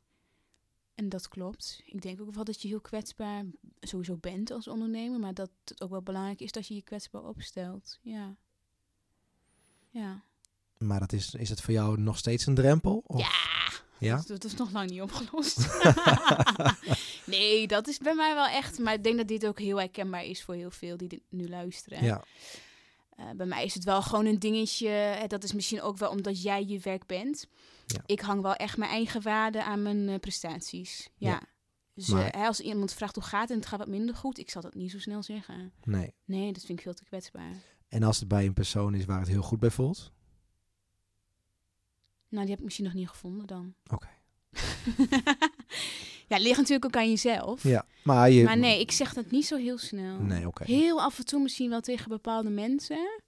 En 0.95 1.09
dat 1.09 1.27
klopt. 1.27 1.81
Ik 1.85 2.01
denk 2.01 2.21
ook 2.21 2.33
wel 2.33 2.43
dat 2.43 2.61
je 2.61 2.67
heel 2.67 2.81
kwetsbaar 2.81 3.43
sowieso 3.81 4.15
bent 4.17 4.51
als 4.51 4.67
ondernemer. 4.67 5.19
Maar 5.19 5.33
dat 5.33 5.49
het 5.65 5.81
ook 5.81 5.89
wel 5.89 6.01
belangrijk 6.01 6.39
is 6.39 6.51
dat 6.51 6.67
je 6.67 6.73
je 6.73 6.81
kwetsbaar 6.81 7.23
opstelt. 7.23 7.99
Ja. 8.01 8.35
Ja. 9.89 10.23
Maar 10.77 10.99
dat 10.99 11.13
is, 11.13 11.33
is 11.33 11.49
het 11.49 11.61
voor 11.61 11.73
jou 11.73 11.99
nog 11.99 12.17
steeds 12.17 12.45
een 12.45 12.55
drempel? 12.55 13.03
Of- 13.07 13.19
Ja. 13.19 13.31
Ja? 13.99 14.15
Dat, 14.15 14.27
dat 14.27 14.43
is 14.43 14.55
nog 14.55 14.71
lang 14.71 14.89
niet 14.89 15.01
opgelost. 15.01 15.57
nee, 17.25 17.67
dat 17.67 17.87
is 17.87 17.97
bij 17.97 18.15
mij 18.15 18.33
wel 18.33 18.45
echt. 18.47 18.79
Maar 18.79 18.93
ik 18.93 19.03
denk 19.03 19.17
dat 19.17 19.27
dit 19.27 19.45
ook 19.47 19.59
heel 19.59 19.77
herkenbaar 19.79 20.23
is 20.25 20.43
voor 20.43 20.53
heel 20.55 20.71
veel 20.71 20.97
die 20.97 21.07
dit 21.07 21.21
nu 21.29 21.49
luisteren. 21.49 22.03
Ja. 22.03 22.23
Eh, 23.15 23.29
bij 23.35 23.45
mij 23.45 23.63
is 23.65 23.73
het 23.73 23.83
wel 23.83 24.01
gewoon 24.01 24.25
een 24.25 24.39
dingetje. 24.39 24.87
hè, 24.87 25.27
dat 25.27 25.43
is 25.43 25.53
misschien 25.53 25.81
ook 25.81 25.97
wel 25.97 26.09
omdat 26.09 26.41
jij 26.41 26.65
je 26.65 26.79
werk 26.79 27.05
bent. 27.05 27.47
Ja. 27.85 28.01
Ik 28.05 28.19
hang 28.19 28.41
wel 28.41 28.55
echt 28.55 28.77
mijn 28.77 28.91
eigen 28.91 29.21
waarde 29.21 29.63
aan 29.63 29.81
mijn 29.81 30.09
eh, 30.09 30.19
prestaties. 30.19 31.09
Ja. 31.15 31.29
Ja. 31.29 31.41
Dus 31.93 32.07
Maar- 32.07 32.29
eh, 32.29 32.47
als 32.47 32.59
iemand 32.59 32.93
vraagt 32.93 33.15
hoe 33.15 33.23
gaat 33.23 33.41
het 33.41 33.49
en 33.49 33.57
het 33.57 33.65
gaat 33.65 33.79
wat 33.79 33.87
minder 33.87 34.15
goed, 34.15 34.37
ik 34.37 34.49
zal 34.49 34.61
dat 34.61 34.73
niet 34.73 34.91
zo 34.91 34.99
snel 34.99 35.23
zeggen. 35.23 35.73
Nee. 35.83 36.13
Nee, 36.25 36.51
dat 36.53 36.63
vind 36.65 36.77
ik 36.77 36.83
veel 36.83 36.93
te 36.93 37.03
kwetsbaar. 37.05 37.55
En 37.87 38.03
als 38.03 38.19
het 38.19 38.27
bij 38.27 38.45
een 38.45 38.53
persoon 38.53 38.93
is 38.95 39.05
waar 39.05 39.19
het 39.19 39.27
heel 39.27 39.41
goed 39.41 39.59
bij 39.59 39.71
voelt? 39.71 40.11
Nou, 42.29 42.41
die 42.41 42.49
heb 42.49 42.57
ik 42.59 42.63
misschien 42.63 42.85
nog 42.85 42.93
niet 42.93 43.09
gevonden 43.09 43.47
dan. 43.47 43.73
Oké. 43.91 44.07
ja, 46.33 46.39
het 46.39 46.47
ligt 46.47 46.57
natuurlijk 46.59 46.85
ook 46.85 47.01
aan 47.01 47.09
jezelf. 47.09 47.63
Ja, 47.63 47.85
maar 48.03 48.29
je... 48.29 48.43
Maar 48.43 48.57
nee, 48.57 48.79
ik 48.79 48.91
zeg 48.91 49.13
dat 49.13 49.31
niet 49.31 49.45
zo 49.45 49.57
heel 49.57 49.77
snel. 49.77 50.19
Nee, 50.19 50.47
oké. 50.47 50.63
Heel 50.63 51.01
af 51.01 51.17
en 51.17 51.25
toe 51.25 51.41
misschien 51.41 51.69
wel 51.69 51.81
tegen 51.81 52.09
bepaalde 52.09 52.49
mensen. 52.49 53.21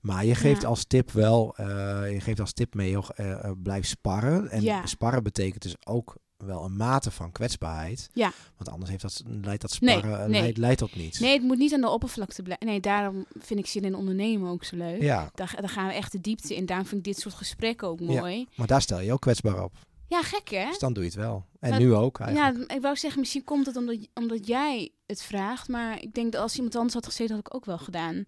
Maar 0.00 0.24
je 0.24 0.34
geeft 0.34 0.62
Ja. 0.62 0.68
als 0.68 0.84
tip 0.84 1.10
wel, 1.10 1.54
eh, 1.56 2.12
je 2.12 2.20
geeft 2.20 2.40
als 2.40 2.52
tip 2.52 2.74
mee, 2.74 2.90
joh, 2.90 3.08
eh, 3.14 3.44
eh, 3.44 3.50
blijf 3.62 3.86
sparren. 3.86 4.50
En 4.50 4.62
Ja. 4.62 4.86
sparren 4.86 5.22
betekent 5.22 5.62
dus 5.62 5.74
ook 5.86 6.16
wel 6.36 6.64
een 6.64 6.76
mate 6.76 7.10
van 7.10 7.32
kwetsbaarheid. 7.32 8.08
Ja. 8.12 8.32
Want 8.56 8.70
anders 8.70 8.90
heeft 8.90 9.02
dat, 9.02 9.22
leidt 9.26 9.60
dat 9.62 9.80
Nee, 9.80 9.96
sparren 9.98 10.20
eh, 10.22 10.26
nee. 10.28 10.40
Leidt, 10.40 10.58
leidt 10.58 10.78
tot 10.78 10.96
niets. 10.96 11.18
Nee, 11.18 11.32
het 11.32 11.42
moet 11.42 11.58
niet 11.58 11.74
aan 11.74 11.80
de 11.80 11.88
oppervlakte 11.88 12.42
blijven. 12.42 12.66
Nee, 12.66 12.80
daarom 12.80 13.24
vind 13.38 13.60
ik 13.60 13.66
zin 13.66 13.82
in 13.84 13.94
ondernemen 13.94 14.50
ook 14.50 14.64
zo 14.64 14.76
leuk. 14.76 15.02
Ja, 15.02 15.30
Daar, 15.34 15.54
daar 15.60 15.68
gaan 15.68 15.86
we 15.86 15.92
echt 15.92 16.12
de 16.12 16.20
diepte 16.20 16.56
in. 16.56 16.66
Daarom 16.66 16.86
vind 16.86 17.06
ik 17.06 17.12
dit 17.12 17.22
soort 17.22 17.34
gesprekken 17.34 17.88
ook 17.88 18.00
mooi. 18.00 18.46
maar 18.56 18.66
daar 18.66 18.82
stel 18.82 19.00
je 19.00 19.12
ook 19.12 19.20
kwetsbaar 19.20 19.62
op. 19.64 19.72
Ja, 20.08 20.22
gek 20.22 20.48
hè? 20.48 20.66
Dus 20.66 20.78
dan 20.78 20.92
doe 20.92 21.02
je 21.02 21.08
het 21.08 21.18
wel. 21.18 21.46
En 21.60 21.70
Maar- 21.70 21.78
nu 21.80 21.94
ook 21.94 22.20
eigenlijk. 22.20 22.68
Ja, 22.68 22.74
ik 22.74 22.80
wou 22.82 22.96
zeggen, 22.96 23.20
misschien 23.20 23.44
komt 23.44 23.66
het 23.66 23.76
omdat, 23.76 24.08
omdat 24.14 24.46
jij 24.46 24.90
het 25.06 25.22
vraagt. 25.22 25.68
Maar 25.68 26.02
ik 26.02 26.14
denk 26.14 26.32
dat 26.32 26.40
als 26.42 26.54
iemand 26.56 26.74
anders 26.74 26.94
had 26.94 27.06
gezeten, 27.06 27.36
had 27.36 27.46
ik 27.46 27.54
ook 27.54 27.64
wel 27.64 27.78
gedaan. 27.78 28.24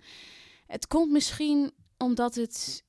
Het 0.66 0.86
komt 0.86 1.10
misschien 1.12 1.70
omdat 1.98 2.34
het... 2.34 2.84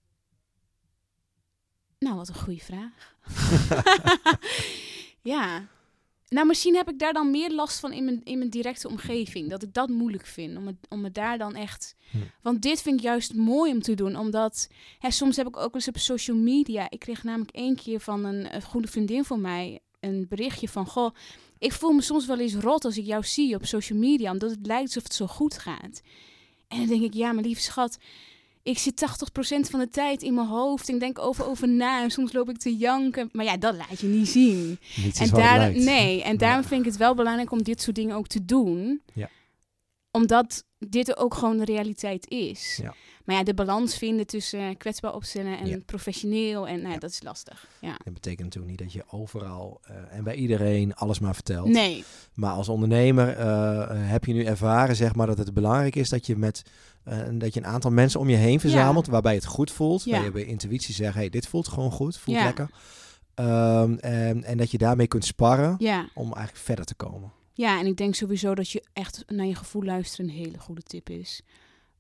Nou, 2.00 2.16
wat 2.16 2.28
een 2.28 2.36
goede 2.36 2.64
vraag. 2.64 3.16
ja. 5.34 5.68
Nou, 6.36 6.48
misschien 6.48 6.76
heb 6.76 6.90
ik 6.90 7.00
daar 7.00 7.14
dan 7.14 7.32
meer 7.32 7.52
last 7.52 7.80
van 7.80 7.92
in 7.94 8.06
mijn, 8.06 8.22
in 8.24 8.38
mijn 8.38 8.50
directe 8.50 8.88
omgeving. 8.88 9.50
Dat 9.50 9.64
ik 9.64 9.74
dat 9.74 9.90
moeilijk 9.90 10.26
vind. 10.26 10.58
Om 10.58 10.68
het, 10.68 10.76
om 10.90 11.04
het 11.04 11.14
daar 11.14 11.38
dan 11.38 11.56
echt... 11.56 11.96
Hm. 12.12 12.18
Want 12.42 12.62
dit 12.62 12.82
vind 12.82 12.98
ik 12.98 13.04
juist 13.04 13.34
mooi 13.34 13.72
om 13.72 13.82
te 13.82 13.94
doen. 13.94 14.16
Omdat... 14.16 14.70
Hè, 15.00 15.12
soms 15.12 15.36
heb 15.36 15.48
ik 15.48 15.58
ook 15.58 15.76
eens 15.76 15.88
op 15.88 15.98
social 15.98 16.38
media... 16.38 16.90
Ik 16.90 17.00
kreeg 17.00 17.24
namelijk 17.24 17.52
één 17.52 17.76
keer 17.76 18.00
van 18.00 18.26
een, 18.26 18.56
een 18.56 18.62
goede 18.62 18.88
vriendin 18.88 19.24
van 19.24 19.42
mij... 19.42 19.80
een 20.00 20.26
berichtje 20.30 20.70
van... 20.70 20.86
Goh, 20.86 21.16
ik 21.58 21.74
voel 21.74 21.92
me 21.92 22.02
soms 22.02 22.26
wel 22.26 22.40
eens 22.40 22.56
rot 22.56 22.86
als 22.86 22.98
ik 22.98 23.06
jou 23.06 23.24
zie 23.24 23.56
op 23.56 23.66
social 23.66 24.00
media. 24.00 24.32
Omdat 24.32 24.50
het 24.50 24.66
lijkt 24.66 24.86
alsof 24.88 25.04
het 25.04 25.14
zo 25.14 25.28
goed 25.28 25.58
gaat. 25.58 26.02
En 26.68 26.78
dan 26.78 26.88
denk 26.88 27.02
ik... 27.02 27.14
Ja, 27.14 27.32
mijn 27.32 27.46
lieve 27.46 27.62
schat... 27.62 27.98
Ik 28.64 28.78
zit 28.78 29.02
80% 29.02 29.70
van 29.70 29.80
de 29.80 29.90
tijd 29.90 30.22
in 30.22 30.34
mijn 30.34 30.48
hoofd. 30.48 30.90
Ik 30.90 31.00
denk 31.00 31.20
over 31.20 31.46
over 31.46 31.68
na. 31.68 32.04
En 32.04 32.12
soms 32.12 32.34
loop 32.34 32.50
ik 32.50 32.58
te 32.58 32.76
janken. 32.78 33.30
Maar 33.32 33.46
ja, 33.46 33.58
dat 33.58 33.76
laat 33.76 34.00
je 34.00 34.08
niet 34.08 34.28
zien. 34.30 34.80
Niets 35.04 35.20
En 35.20 35.30
daar, 35.30 35.72
nee, 35.72 36.24
en 36.24 36.38
daarom 36.38 36.62
Ja. 36.62 36.68
vind 36.68 36.80
ik 36.82 36.88
het 36.88 36.98
wel 36.98 37.16
belangrijk 37.16 37.52
om 37.52 37.64
dit 37.64 37.82
soort 37.82 37.96
dingen 37.96 38.16
ook 38.16 38.28
te 38.28 38.46
doen. 38.46 39.02
Ja. 39.14 39.30
Omdat 40.12 40.64
dit 40.80 41.18
ook 41.18 41.34
gewoon 41.34 41.58
de 41.58 41.66
realiteit 41.66 42.30
is. 42.30 42.80
Ja. 42.82 42.94
Maar 43.26 43.36
ja, 43.36 43.44
de 43.44 43.54
balans 43.54 43.98
vinden 43.98 44.28
tussen 44.28 44.78
kwetsbaar 44.78 45.14
opstellen 45.14 45.60
en 45.60 45.68
Ja. 45.68 45.78
professioneel. 45.86 46.68
En 46.68 46.82
nou, 46.82 46.94
Ja. 46.94 47.00
dat 47.00 47.10
is 47.12 47.24
lastig. 47.24 47.68
Ja. 47.82 47.96
Dat 48.04 48.14
betekent 48.14 48.44
natuurlijk 48.44 48.72
niet 48.72 48.80
dat 48.82 48.94
je 48.94 49.04
overal 49.18 49.80
eh, 49.84 49.96
en 50.18 50.24
bij 50.24 50.36
iedereen 50.36 50.96
alles 50.96 51.20
maar 51.20 51.34
vertelt. 51.34 51.68
Nee, 51.68 52.04
Maar 52.34 52.54
als 52.54 52.70
ondernemer 52.70 53.30
eh, 53.38 53.86
heb 53.90 54.26
je 54.26 54.34
nu 54.34 54.44
ervaren 54.44 54.96
zeg 54.96 55.16
maar, 55.16 55.28
dat 55.28 55.38
het 55.38 55.54
belangrijk 55.54 55.96
is 55.96 56.10
dat 56.10 56.26
je, 56.26 56.36
met, 56.38 56.62
eh, 57.04 57.18
dat 57.32 57.54
je 57.54 57.60
een 57.60 57.66
aantal 57.66 57.92
mensen 57.92 58.20
om 58.20 58.30
je 58.30 58.36
heen 58.38 58.60
verzamelt 58.60 59.08
waarbij 59.08 59.34
het 59.36 59.46
goed 59.46 59.72
voelt. 59.72 60.04
Waar 60.06 60.24
je 60.24 60.32
bij 60.32 60.46
intuïtie 60.46 60.94
zegt, 60.94 61.16
hey, 61.16 61.30
dit 61.30 61.48
voelt 61.48 61.68
gewoon 61.68 61.92
goed, 61.92 62.18
voelt 62.18 62.38
lekker. 62.38 62.70
Ehm, 63.34 63.94
en, 63.94 64.44
en 64.44 64.58
dat 64.58 64.72
je 64.72 64.78
daarmee 64.78 65.08
kunt 65.08 65.26
sparren 65.26 65.78
om 66.14 66.34
eigenlijk 66.34 66.58
verder 66.58 66.86
te 66.86 66.96
komen. 66.96 67.32
Ja, 67.54 67.80
en 67.80 67.86
ik 67.86 67.98
denk 67.98 68.16
sowieso 68.16 68.56
dat 68.56 68.70
je 68.70 68.84
echt 68.94 69.24
naar 69.28 69.46
je 69.46 69.56
gevoel 69.56 69.84
luisteren 69.84 70.26
een 70.26 70.36
hele 70.36 70.60
goede 70.60 70.82
tip 70.82 71.10
is. 71.10 71.42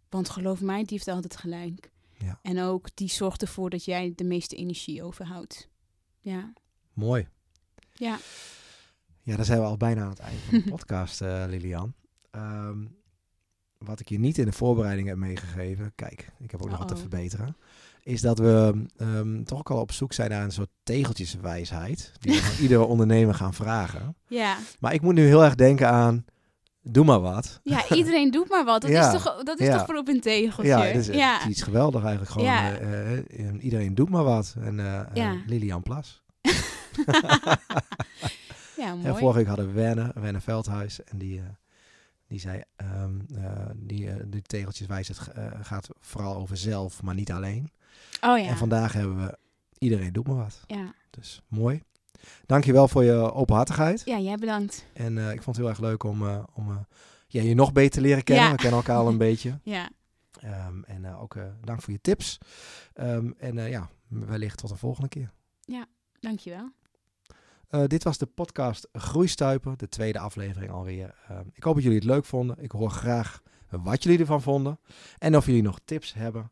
Want 0.10 0.30
geloof 0.30 0.62
mij, 0.62 0.78
die 0.78 0.88
heeft 0.90 1.08
altijd 1.08 1.38
gelijk. 1.38 1.92
Ja. 2.18 2.40
En 2.42 2.62
ook 2.62 2.96
die 2.96 3.10
zorgt 3.10 3.42
ervoor 3.42 3.70
dat 3.70 3.86
jij 3.86 4.14
de 4.16 4.24
meeste 4.24 4.56
energie 4.56 5.04
overhoudt. 5.04 5.70
Ja, 6.20 6.54
Mooi. 6.94 7.28
ja. 7.94 8.20
Ja, 9.24 9.36
dan 9.36 9.46
zijn 9.46 9.60
we 9.60 9.66
al 9.66 9.78
bijna 9.78 10.02
aan 10.02 10.10
het 10.10 10.20
einde 10.20 10.42
van 10.42 10.60
de 10.60 10.70
podcast, 10.76 11.22
eh, 11.22 11.44
Lilian. 11.48 11.94
Ehm, 12.32 12.86
wat 13.78 14.00
ik 14.00 14.10
je 14.10 14.20
niet 14.20 14.38
in 14.38 14.46
de 14.46 14.52
voorbereiding 14.52 15.08
heb 15.08 15.18
meegegeven, 15.18 15.92
kijk, 15.96 16.32
ik 16.40 16.52
heb 16.52 16.62
ook 16.62 16.70
nog 16.70 16.78
wat 16.78 16.88
te 16.88 16.98
verbeteren, 16.98 17.56
is 18.04 18.22
dat 18.22 18.40
we 18.40 18.86
ehm, 18.98 19.44
toch 19.44 19.60
ook 19.60 19.72
al 19.72 19.80
op 19.80 19.92
zoek 19.92 20.14
zijn 20.14 20.30
naar 20.30 20.44
een 20.44 20.52
soort 20.52 20.70
tegeltjeswijsheid, 20.84 22.12
die 22.20 22.32
we 22.32 22.42
van 22.42 22.62
iedere 22.64 22.84
ondernemer 22.84 23.36
gaan 23.36 23.54
vragen. 23.54 24.16
ja. 24.28 24.58
Maar 24.80 24.94
ik 24.94 25.02
moet 25.02 25.14
nu 25.14 25.26
heel 25.26 25.44
erg 25.44 25.56
denken 25.56 25.90
aan, 25.90 26.26
doe 26.82 27.06
maar 27.06 27.20
wat. 27.20 27.60
Ja, 27.64 27.90
iedereen 27.90 28.32
doet 28.32 28.50
maar 28.50 28.66
wat. 28.66 28.82
Dat 28.82 28.92
Ja, 28.98 29.14
is 29.14 29.24
toch, 29.24 29.44
dat 29.44 29.60
is 29.60 29.68
ja. 29.68 29.78
toch 29.78 29.86
voor 29.86 29.96
op 29.96 30.08
een 30.08 30.22
tegeltje? 30.22 30.72
Ja, 30.72 30.82
het 30.82 30.96
is, 30.96 31.08
het 31.08 31.16
ja. 31.16 31.42
is 31.42 31.48
iets 31.48 31.62
geweldig 31.62 32.02
eigenlijk. 32.02 32.32
Gewoon, 32.32 32.48
eh, 32.48 33.18
eh, 33.18 33.64
iedereen 33.64 33.96
doet 33.96 34.10
maar 34.10 34.24
wat. 34.24 34.56
En 34.60 35.06
eh. 35.14 35.32
Lilian 35.46 35.84
Plas. 35.84 36.24
ja, 38.78 38.94
mooi. 38.94 39.06
En 39.06 39.18
vorige 39.18 39.38
week 39.38 39.48
hadden 39.48 39.68
we 39.68 39.72
Wenne, 39.72 40.12
Wenne 40.14 40.42
Veldhuis. 40.42 41.04
En 41.04 41.18
die, 41.18 41.42
die 42.28 42.40
zei, 42.40 42.64
ehm, 42.76 43.20
eh, 43.36 43.70
die, 43.76 44.10
die 44.28 44.42
tegeltjeswijsheid 44.42 45.20
gaat 45.62 45.90
vooral 46.00 46.36
over 46.36 46.58
zelf, 46.58 47.02
maar 47.02 47.16
niet 47.16 47.32
alleen. 47.32 47.72
Oh 48.22 48.38
ja. 48.40 48.46
En 48.48 48.58
vandaag 48.58 48.94
hebben 48.94 49.26
we 49.26 49.38
iedereen 49.78 50.14
doet 50.14 50.28
maar 50.28 50.36
wat. 50.36 50.64
ja. 50.68 50.94
Dus 51.10 51.42
mooi. 51.48 51.84
Dankjewel 52.46 52.88
voor 52.88 53.04
je 53.04 53.34
openhartigheid. 53.34 54.02
ja, 54.06 54.20
jij 54.20 54.36
bedankt. 54.36 54.86
En 54.94 55.18
eh, 55.18 55.32
ik 55.32 55.42
vond 55.42 55.56
het 55.56 55.66
heel 55.66 55.70
erg 55.70 55.80
leuk 55.80 56.04
om, 56.04 56.28
eh, 56.28 56.44
om 56.54 56.70
eh, 56.70 56.78
ja, 57.28 57.42
je 57.42 57.56
nog 57.56 57.74
beter 57.74 57.92
te 57.92 58.02
leren 58.02 58.24
kennen. 58.24 58.46
Ja. 58.46 58.52
We 58.52 58.58
kennen 58.58 58.80
elkaar 58.80 58.98
al 58.98 59.08
een 59.08 59.18
beetje. 59.30 59.60
Ja, 59.64 59.90
Ehm, 60.42 60.84
en 60.84 61.16
ook 61.16 61.36
dank 61.64 61.82
voor 61.82 61.94
je 61.94 62.02
tips. 62.02 62.38
Ehm, 62.94 63.32
en 63.38 63.56
ja, 63.56 63.90
wellicht 64.08 64.58
tot 64.58 64.70
de 64.70 64.76
volgende 64.76 65.10
keer. 65.10 65.32
dankjewel. 66.20 66.72
Eh, 67.72 67.84
dit 67.88 68.04
was 68.04 68.18
de 68.18 68.26
podcast 68.26 68.88
Groeistuipen, 68.94 69.78
de 69.78 69.90
tweede 69.90 70.20
aflevering 70.20 70.72
alweer. 70.72 71.16
Ehm, 71.28 71.46
ik 71.54 71.64
hoop 71.64 71.74
dat 71.74 71.84
jullie 71.84 71.98
het 71.98 72.08
leuk 72.08 72.26
vonden. 72.26 72.56
Ik 72.60 72.72
hoor 72.72 72.90
graag 72.90 73.42
wat 73.70 74.04
jullie 74.04 74.20
ervan 74.20 74.42
vonden. 74.42 74.80
En 75.18 75.38
of 75.38 75.46
jullie 75.46 75.62
nog 75.62 75.80
tips 75.86 76.14
hebben. 76.14 76.52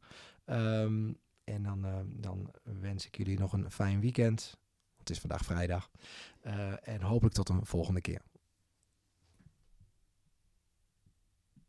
En 1.50 1.64
dan, 1.64 1.86
ehm, 1.86 2.06
dan 2.08 2.52
wens 2.64 3.06
ik 3.06 3.18
jullie 3.18 3.40
nog 3.40 3.54
een 3.54 3.72
fijn 3.72 4.00
weekend. 4.00 4.58
Het 4.98 5.10
is 5.10 5.20
vandaag 5.20 5.46
vrijdag. 5.46 5.92
Eh, 6.42 6.88
en 6.88 7.02
hopelijk 7.02 7.36
tot 7.36 7.50
een 7.50 7.66
volgende 7.66 8.02
keer. 8.02 8.22